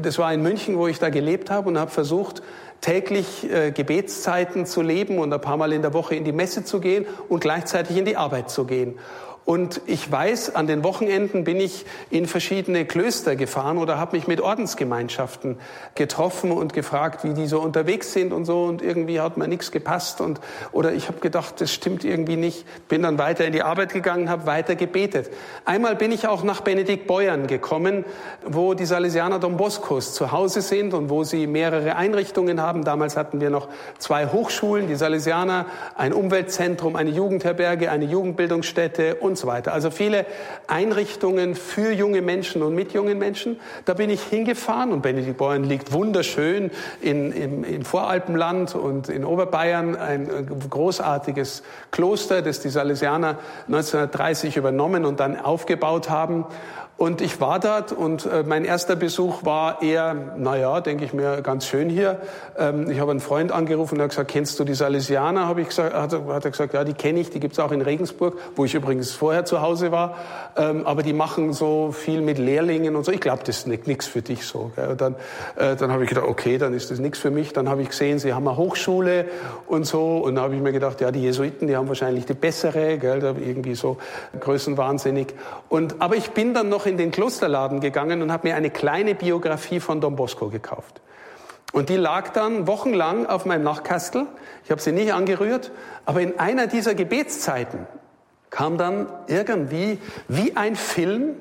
das 0.01 0.17
war 0.17 0.33
in 0.33 0.41
München, 0.41 0.77
wo 0.77 0.87
ich 0.87 0.99
da 0.99 1.09
gelebt 1.09 1.51
habe 1.51 1.67
und 1.67 1.77
habe 1.77 1.91
versucht, 1.91 2.41
täglich 2.81 3.49
äh, 3.49 3.71
Gebetszeiten 3.71 4.65
zu 4.65 4.81
leben 4.81 5.17
und 5.17 5.33
ein 5.33 5.41
paar 5.41 5.57
Mal 5.57 5.73
in 5.73 5.81
der 5.81 5.93
Woche 5.93 6.15
in 6.15 6.23
die 6.23 6.31
Messe 6.31 6.63
zu 6.63 6.79
gehen 6.79 7.05
und 7.29 7.39
gleichzeitig 7.39 7.97
in 7.97 8.05
die 8.05 8.17
Arbeit 8.17 8.49
zu 8.49 8.65
gehen. 8.65 8.99
Und 9.45 9.81
ich 9.85 10.11
weiß, 10.11 10.55
an 10.55 10.65
den 10.65 10.83
Wochenenden 10.83 11.43
bin 11.43 11.59
ich 11.59 11.85
in 12.09 12.25
verschiedene 12.25 12.83
Klöster 12.83 13.35
gefahren 13.35 13.77
oder 13.77 13.99
habe 13.99 14.17
mich 14.17 14.27
mit 14.27 14.41
Ordensgemeinschaften 14.41 15.59
getroffen 15.93 16.51
und 16.51 16.73
gefragt, 16.73 17.23
wie 17.23 17.35
die 17.35 17.45
so 17.45 17.61
unterwegs 17.61 18.11
sind 18.11 18.33
und 18.33 18.45
so. 18.45 18.63
Und 18.63 18.81
irgendwie 18.81 19.21
hat 19.21 19.37
mir 19.37 19.47
nichts 19.47 19.71
gepasst. 19.71 20.19
Und, 20.19 20.41
oder 20.71 20.93
ich 20.93 21.09
habe 21.09 21.19
gedacht, 21.19 21.61
das 21.61 21.71
stimmt 21.71 22.03
irgendwie 22.03 22.37
nicht. 22.37 22.65
Bin 22.87 23.03
dann 23.03 23.19
weiter 23.19 23.45
in 23.45 23.53
die 23.53 23.61
Arbeit 23.61 23.93
gegangen, 23.93 24.31
habe 24.31 24.47
weiter 24.47 24.73
gebetet. 24.73 25.29
Einmal 25.63 25.95
bin 25.95 26.11
ich 26.11 26.27
auch 26.27 26.43
nach 26.43 26.61
Benedikt 26.61 27.05
Beuern 27.05 27.45
gekommen, 27.45 28.03
wo 28.43 28.73
die 28.73 28.85
Salesianer 28.85 29.37
Don 29.37 29.57
Boscos 29.57 30.15
zu 30.15 30.31
Hause 30.31 30.61
sind 30.61 30.95
und 30.95 31.11
wo 31.11 31.23
sie 31.23 31.45
mehrere 31.45 31.97
Einrichtungen 31.97 32.59
haben. 32.59 32.83
Damals 32.83 33.15
hatten 33.15 33.39
wir 33.41 33.51
noch 33.51 33.67
zwei 33.99 34.25
Hochschulen, 34.25 34.87
die 34.87 34.95
Salesianer, 34.95 35.67
ein 35.95 36.13
Umweltzentrum, 36.13 36.95
eine 36.95 37.11
Jugendherberge, 37.11 37.91
eine 37.91 38.05
Jugendbildungsstätte 38.05 39.13
und 39.15 39.34
und 39.35 39.39
so 39.39 39.47
weiter. 39.47 39.73
Also 39.73 39.91
viele 39.91 40.25
Einrichtungen 40.67 41.55
für 41.55 41.91
junge 41.91 42.21
Menschen 42.21 42.63
und 42.63 42.73
mit 42.73 42.93
jungen 42.93 43.17
Menschen. 43.17 43.59
Da 43.83 43.93
bin 43.93 44.09
ich 44.09 44.21
hingefahren 44.21 44.93
und 44.93 45.01
Benediktbeuern 45.01 45.65
liegt 45.65 45.91
wunderschön 45.91 46.71
in, 47.01 47.33
im, 47.33 47.65
im 47.65 47.83
Voralpenland 47.83 48.75
und 48.75 49.09
in 49.09 49.25
Oberbayern. 49.25 49.97
Ein 49.97 50.47
großartiges 50.69 51.63
Kloster, 51.91 52.41
das 52.41 52.61
die 52.61 52.69
Salesianer 52.69 53.37
1930 53.67 54.55
übernommen 54.55 55.03
und 55.03 55.19
dann 55.19 55.37
aufgebaut 55.37 56.09
haben. 56.09 56.45
Und 56.97 57.19
ich 57.19 57.41
war 57.41 57.59
dort 57.59 57.91
und 57.91 58.25
äh, 58.25 58.43
mein 58.43 58.63
erster 58.63 58.95
Besuch 58.95 59.43
war 59.43 59.81
eher, 59.81 60.15
naja, 60.37 60.79
denke 60.79 61.03
ich 61.03 61.13
mir, 61.13 61.41
ganz 61.41 61.67
schön 61.67 61.89
hier. 61.89 62.21
Ähm, 62.57 62.89
ich 62.89 63.01
habe 63.01 63.11
einen 63.11 63.19
Freund 63.19 63.51
angerufen 63.51 63.95
und 63.95 63.99
er 63.99 64.03
hat 64.05 64.11
gesagt, 64.11 64.31
kennst 64.31 64.57
du 64.61 64.63
die 64.63 64.75
Salesianer? 64.75 65.45
Habe 65.45 65.59
ich 65.59 65.67
gesagt, 65.67 65.93
hat, 65.93 66.13
hat 66.13 66.45
er 66.45 66.51
gesagt, 66.51 66.73
ja, 66.73 66.85
die 66.85 66.93
kenne 66.93 67.19
ich, 67.19 67.29
die 67.29 67.41
gibt's 67.41 67.59
auch 67.59 67.73
in 67.73 67.81
Regensburg, 67.81 68.37
wo 68.55 68.63
ich 68.63 68.73
übrigens 68.75 69.11
vorher 69.11 69.43
zu 69.43 69.61
Hause 69.61 69.91
war. 69.91 70.15
Ähm, 70.55 70.87
aber 70.87 71.03
die 71.03 71.11
machen 71.11 71.51
so 71.51 71.91
viel 71.91 72.21
mit 72.21 72.37
Lehrlingen 72.37 72.95
und 72.95 73.03
so. 73.03 73.11
Ich 73.11 73.19
glaube, 73.19 73.43
das 73.45 73.57
ist 73.57 73.67
nichts 73.67 74.07
für 74.07 74.21
dich 74.21 74.45
so. 74.45 74.71
Gell? 74.77 74.91
Und 74.91 75.01
dann, 75.01 75.15
äh, 75.57 75.75
dann 75.75 75.91
habe 75.91 76.03
ich 76.03 76.09
gedacht, 76.09 76.27
okay, 76.29 76.57
dann 76.57 76.73
ist 76.73 76.91
das 76.91 76.99
nichts 76.99 77.19
für 77.19 77.29
mich. 77.29 77.51
Dann 77.51 77.67
habe 77.67 77.81
ich 77.81 77.89
gesehen, 77.89 78.19
sie 78.19 78.33
haben 78.33 78.47
eine 78.47 78.55
Hochschule 78.55 79.25
und 79.67 79.85
so. 79.85 80.19
Und 80.19 80.35
dann 80.35 80.45
habe 80.45 80.55
ich 80.55 80.61
mir 80.61 80.71
gedacht, 80.71 81.01
ja, 81.01 81.11
die 81.11 81.23
Jesuiten, 81.23 81.67
die 81.67 81.75
haben 81.75 81.89
wahrscheinlich 81.89 82.25
die 82.25 82.35
bessere, 82.35 82.97
gell? 82.99 83.21
Irgendwie 83.21 83.75
so 83.75 83.97
größenwahnsinnig. 84.39 85.33
Und, 85.67 86.01
aber 86.01 86.15
ich 86.15 86.31
bin 86.31 86.53
dann 86.53 86.69
noch 86.69 86.84
in 86.85 86.97
den 86.97 87.11
Klosterladen 87.11 87.79
gegangen 87.79 88.21
und 88.21 88.31
habe 88.31 88.47
mir 88.47 88.55
eine 88.55 88.69
kleine 88.69 89.15
Biografie 89.15 89.79
von 89.79 90.01
Don 90.01 90.15
Bosco 90.15 90.49
gekauft. 90.49 91.01
Und 91.73 91.89
die 91.89 91.97
lag 91.97 92.29
dann 92.29 92.67
wochenlang 92.67 93.25
auf 93.25 93.45
meinem 93.45 93.63
Nachtkastel. 93.63 94.27
Ich 94.63 94.71
habe 94.71 94.81
sie 94.81 94.91
nicht 94.91 95.13
angerührt. 95.13 95.71
Aber 96.05 96.21
in 96.21 96.39
einer 96.39 96.67
dieser 96.67 96.95
Gebetszeiten 96.95 97.87
kam 98.49 98.77
dann 98.77 99.07
irgendwie 99.27 99.99
wie 100.27 100.55
ein 100.55 100.77
Film, 100.77 101.35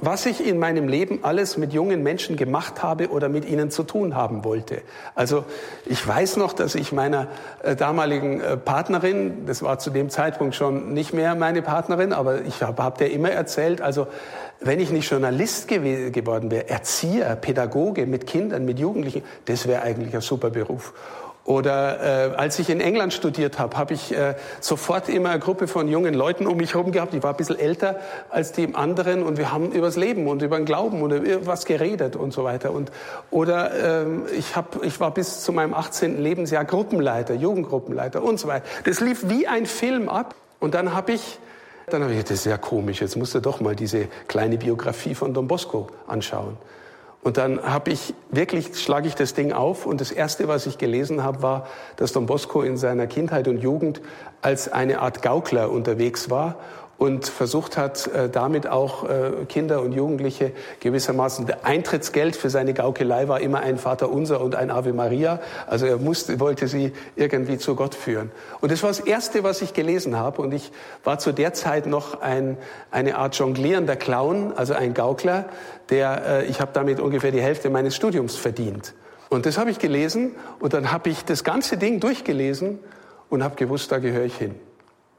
was 0.00 0.26
ich 0.26 0.46
in 0.46 0.58
meinem 0.58 0.88
Leben 0.88 1.20
alles 1.22 1.56
mit 1.56 1.72
jungen 1.72 2.02
Menschen 2.02 2.36
gemacht 2.36 2.82
habe 2.82 3.08
oder 3.10 3.28
mit 3.28 3.44
ihnen 3.44 3.70
zu 3.70 3.82
tun 3.82 4.14
haben 4.14 4.44
wollte. 4.44 4.82
Also 5.14 5.44
ich 5.86 6.06
weiß 6.06 6.36
noch, 6.36 6.52
dass 6.52 6.74
ich 6.74 6.92
meiner 6.92 7.28
äh, 7.62 7.76
damaligen 7.76 8.40
äh, 8.40 8.56
Partnerin, 8.56 9.46
das 9.46 9.62
war 9.62 9.78
zu 9.78 9.90
dem 9.90 10.10
Zeitpunkt 10.10 10.54
schon 10.54 10.92
nicht 10.92 11.12
mehr 11.12 11.34
meine 11.34 11.62
Partnerin, 11.62 12.12
aber 12.12 12.42
ich 12.42 12.62
habe 12.62 12.82
hab 12.82 12.98
der 12.98 13.10
immer 13.12 13.30
erzählt, 13.30 13.80
also 13.80 14.06
wenn 14.60 14.78
ich 14.80 14.90
nicht 14.90 15.10
Journalist 15.10 15.68
geworden 15.68 16.50
wäre, 16.50 16.68
Erzieher, 16.68 17.34
Pädagoge 17.36 18.06
mit 18.06 18.26
Kindern, 18.26 18.66
mit 18.66 18.78
Jugendlichen, 18.78 19.22
das 19.46 19.66
wäre 19.66 19.82
eigentlich 19.82 20.14
ein 20.14 20.20
super 20.20 20.50
Beruf. 20.50 20.92
Oder 21.50 22.30
äh, 22.30 22.36
als 22.36 22.60
ich 22.60 22.70
in 22.70 22.80
England 22.80 23.12
studiert 23.12 23.58
habe, 23.58 23.76
habe 23.76 23.92
ich 23.92 24.16
äh, 24.16 24.36
sofort 24.60 25.08
immer 25.08 25.30
eine 25.30 25.40
Gruppe 25.40 25.66
von 25.66 25.88
jungen 25.88 26.14
Leuten 26.14 26.46
um 26.46 26.58
mich 26.58 26.74
herum 26.74 26.92
gehabt. 26.92 27.12
Ich 27.12 27.24
war 27.24 27.30
ein 27.30 27.36
bisschen 27.36 27.58
älter 27.58 27.98
als 28.28 28.52
die 28.52 28.72
anderen 28.76 29.24
und 29.24 29.36
wir 29.36 29.50
haben 29.50 29.72
übers 29.72 29.96
Leben 29.96 30.28
und 30.28 30.42
über 30.42 30.58
den 30.58 30.64
Glauben 30.64 31.02
und 31.02 31.10
über 31.10 31.46
was 31.46 31.64
geredet 31.64 32.14
und 32.14 32.32
so 32.32 32.44
weiter. 32.44 32.70
Und, 32.70 32.92
oder 33.32 34.02
ähm, 34.02 34.26
ich, 34.38 34.54
hab, 34.54 34.84
ich 34.84 35.00
war 35.00 35.12
bis 35.12 35.40
zu 35.40 35.52
meinem 35.52 35.74
18. 35.74 36.22
Lebensjahr 36.22 36.64
Gruppenleiter, 36.64 37.34
Jugendgruppenleiter 37.34 38.22
und 38.22 38.38
so 38.38 38.46
weiter. 38.46 38.64
Das 38.84 39.00
lief 39.00 39.28
wie 39.28 39.48
ein 39.48 39.66
Film 39.66 40.08
ab. 40.08 40.36
Und 40.60 40.74
dann 40.74 40.94
habe 40.94 41.10
ich 41.10 41.40
dann 41.86 42.02
habe 42.02 42.12
ich 42.12 42.18
gedacht, 42.18 42.30
das 42.30 42.38
ist 42.38 42.44
ja 42.44 42.58
komisch, 42.58 43.00
jetzt 43.00 43.16
musst 43.16 43.34
du 43.34 43.40
doch 43.40 43.58
mal 43.58 43.74
diese 43.74 44.06
kleine 44.28 44.56
Biografie 44.56 45.16
von 45.16 45.34
Don 45.34 45.48
Bosco 45.48 45.88
anschauen. 46.06 46.56
Und 47.22 47.36
dann 47.36 47.62
habe 47.62 47.90
ich 47.90 48.14
wirklich, 48.30 48.78
schlage 48.78 49.06
ich 49.06 49.14
das 49.14 49.34
Ding 49.34 49.52
auf 49.52 49.84
und 49.84 50.00
das 50.00 50.10
Erste, 50.10 50.48
was 50.48 50.66
ich 50.66 50.78
gelesen 50.78 51.22
habe, 51.22 51.42
war, 51.42 51.66
dass 51.96 52.12
Don 52.12 52.24
Bosco 52.24 52.62
in 52.62 52.78
seiner 52.78 53.06
Kindheit 53.06 53.46
und 53.46 53.58
Jugend 53.58 54.00
als 54.40 54.72
eine 54.72 55.00
Art 55.00 55.20
Gaukler 55.20 55.70
unterwegs 55.70 56.30
war 56.30 56.56
und 57.00 57.28
versucht 57.28 57.78
hat, 57.78 58.08
äh, 58.08 58.28
damit 58.28 58.66
auch 58.66 59.08
äh, 59.08 59.46
Kinder 59.48 59.80
und 59.80 59.92
Jugendliche 59.92 60.52
gewissermaßen, 60.80 61.46
der 61.46 61.64
Eintrittsgeld 61.64 62.36
für 62.36 62.50
seine 62.50 62.74
Gaukelei 62.74 63.26
war 63.26 63.40
immer 63.40 63.60
ein 63.60 63.78
Vater 63.78 64.10
Unser 64.10 64.42
und 64.42 64.54
ein 64.54 64.70
Ave 64.70 64.92
Maria. 64.92 65.40
Also 65.66 65.86
er 65.86 65.96
musste, 65.96 66.38
wollte 66.40 66.68
sie 66.68 66.92
irgendwie 67.16 67.56
zu 67.56 67.74
Gott 67.74 67.94
führen. 67.94 68.30
Und 68.60 68.70
das 68.70 68.82
war 68.82 68.90
das 68.90 69.00
Erste, 69.00 69.42
was 69.44 69.62
ich 69.62 69.72
gelesen 69.72 70.18
habe. 70.18 70.42
Und 70.42 70.52
ich 70.52 70.72
war 71.02 71.18
zu 71.18 71.32
der 71.32 71.54
Zeit 71.54 71.86
noch 71.86 72.20
ein, 72.20 72.58
eine 72.90 73.16
Art 73.16 73.34
jonglierender 73.34 73.96
Clown, 73.96 74.52
also 74.54 74.74
ein 74.74 74.92
Gaukler, 74.92 75.46
der, 75.88 76.26
äh, 76.26 76.44
ich 76.48 76.60
habe 76.60 76.72
damit 76.74 77.00
ungefähr 77.00 77.32
die 77.32 77.40
Hälfte 77.40 77.70
meines 77.70 77.96
Studiums 77.96 78.36
verdient. 78.36 78.92
Und 79.30 79.46
das 79.46 79.56
habe 79.56 79.70
ich 79.70 79.78
gelesen 79.78 80.32
und 80.58 80.74
dann 80.74 80.92
habe 80.92 81.08
ich 81.08 81.24
das 81.24 81.44
ganze 81.44 81.78
Ding 81.78 81.98
durchgelesen 81.98 82.78
und 83.30 83.42
habe 83.42 83.56
gewusst, 83.56 83.90
da 83.90 84.00
gehöre 84.00 84.26
ich 84.26 84.36
hin. 84.36 84.54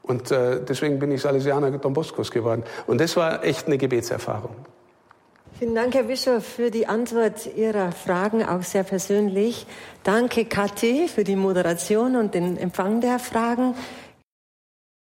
Und 0.03 0.31
äh, 0.31 0.59
deswegen 0.63 0.99
bin 0.99 1.11
ich 1.11 1.21
Salesianer 1.21 1.71
Don 1.71 1.93
Boscos 1.93 2.31
geworden. 2.31 2.63
Und 2.87 2.99
das 2.99 3.15
war 3.15 3.43
echt 3.43 3.67
eine 3.67 3.77
Gebetserfahrung. 3.77 4.55
Vielen 5.61 5.75
Dank, 5.75 5.93
Herr 5.93 6.03
Bischof, 6.03 6.43
für 6.43 6.71
die 6.71 6.87
Antwort 6.87 7.47
Ihrer 7.55 7.91
Fragen, 7.91 8.43
auch 8.43 8.63
sehr 8.63 8.81
persönlich. 8.81 9.67
Danke, 10.03 10.45
Kathi, 10.45 11.07
für 11.07 11.23
die 11.23 11.35
Moderation 11.35 12.15
und 12.15 12.33
den 12.33 12.57
Empfang 12.57 12.99
der 12.99 13.19
Fragen. 13.19 13.75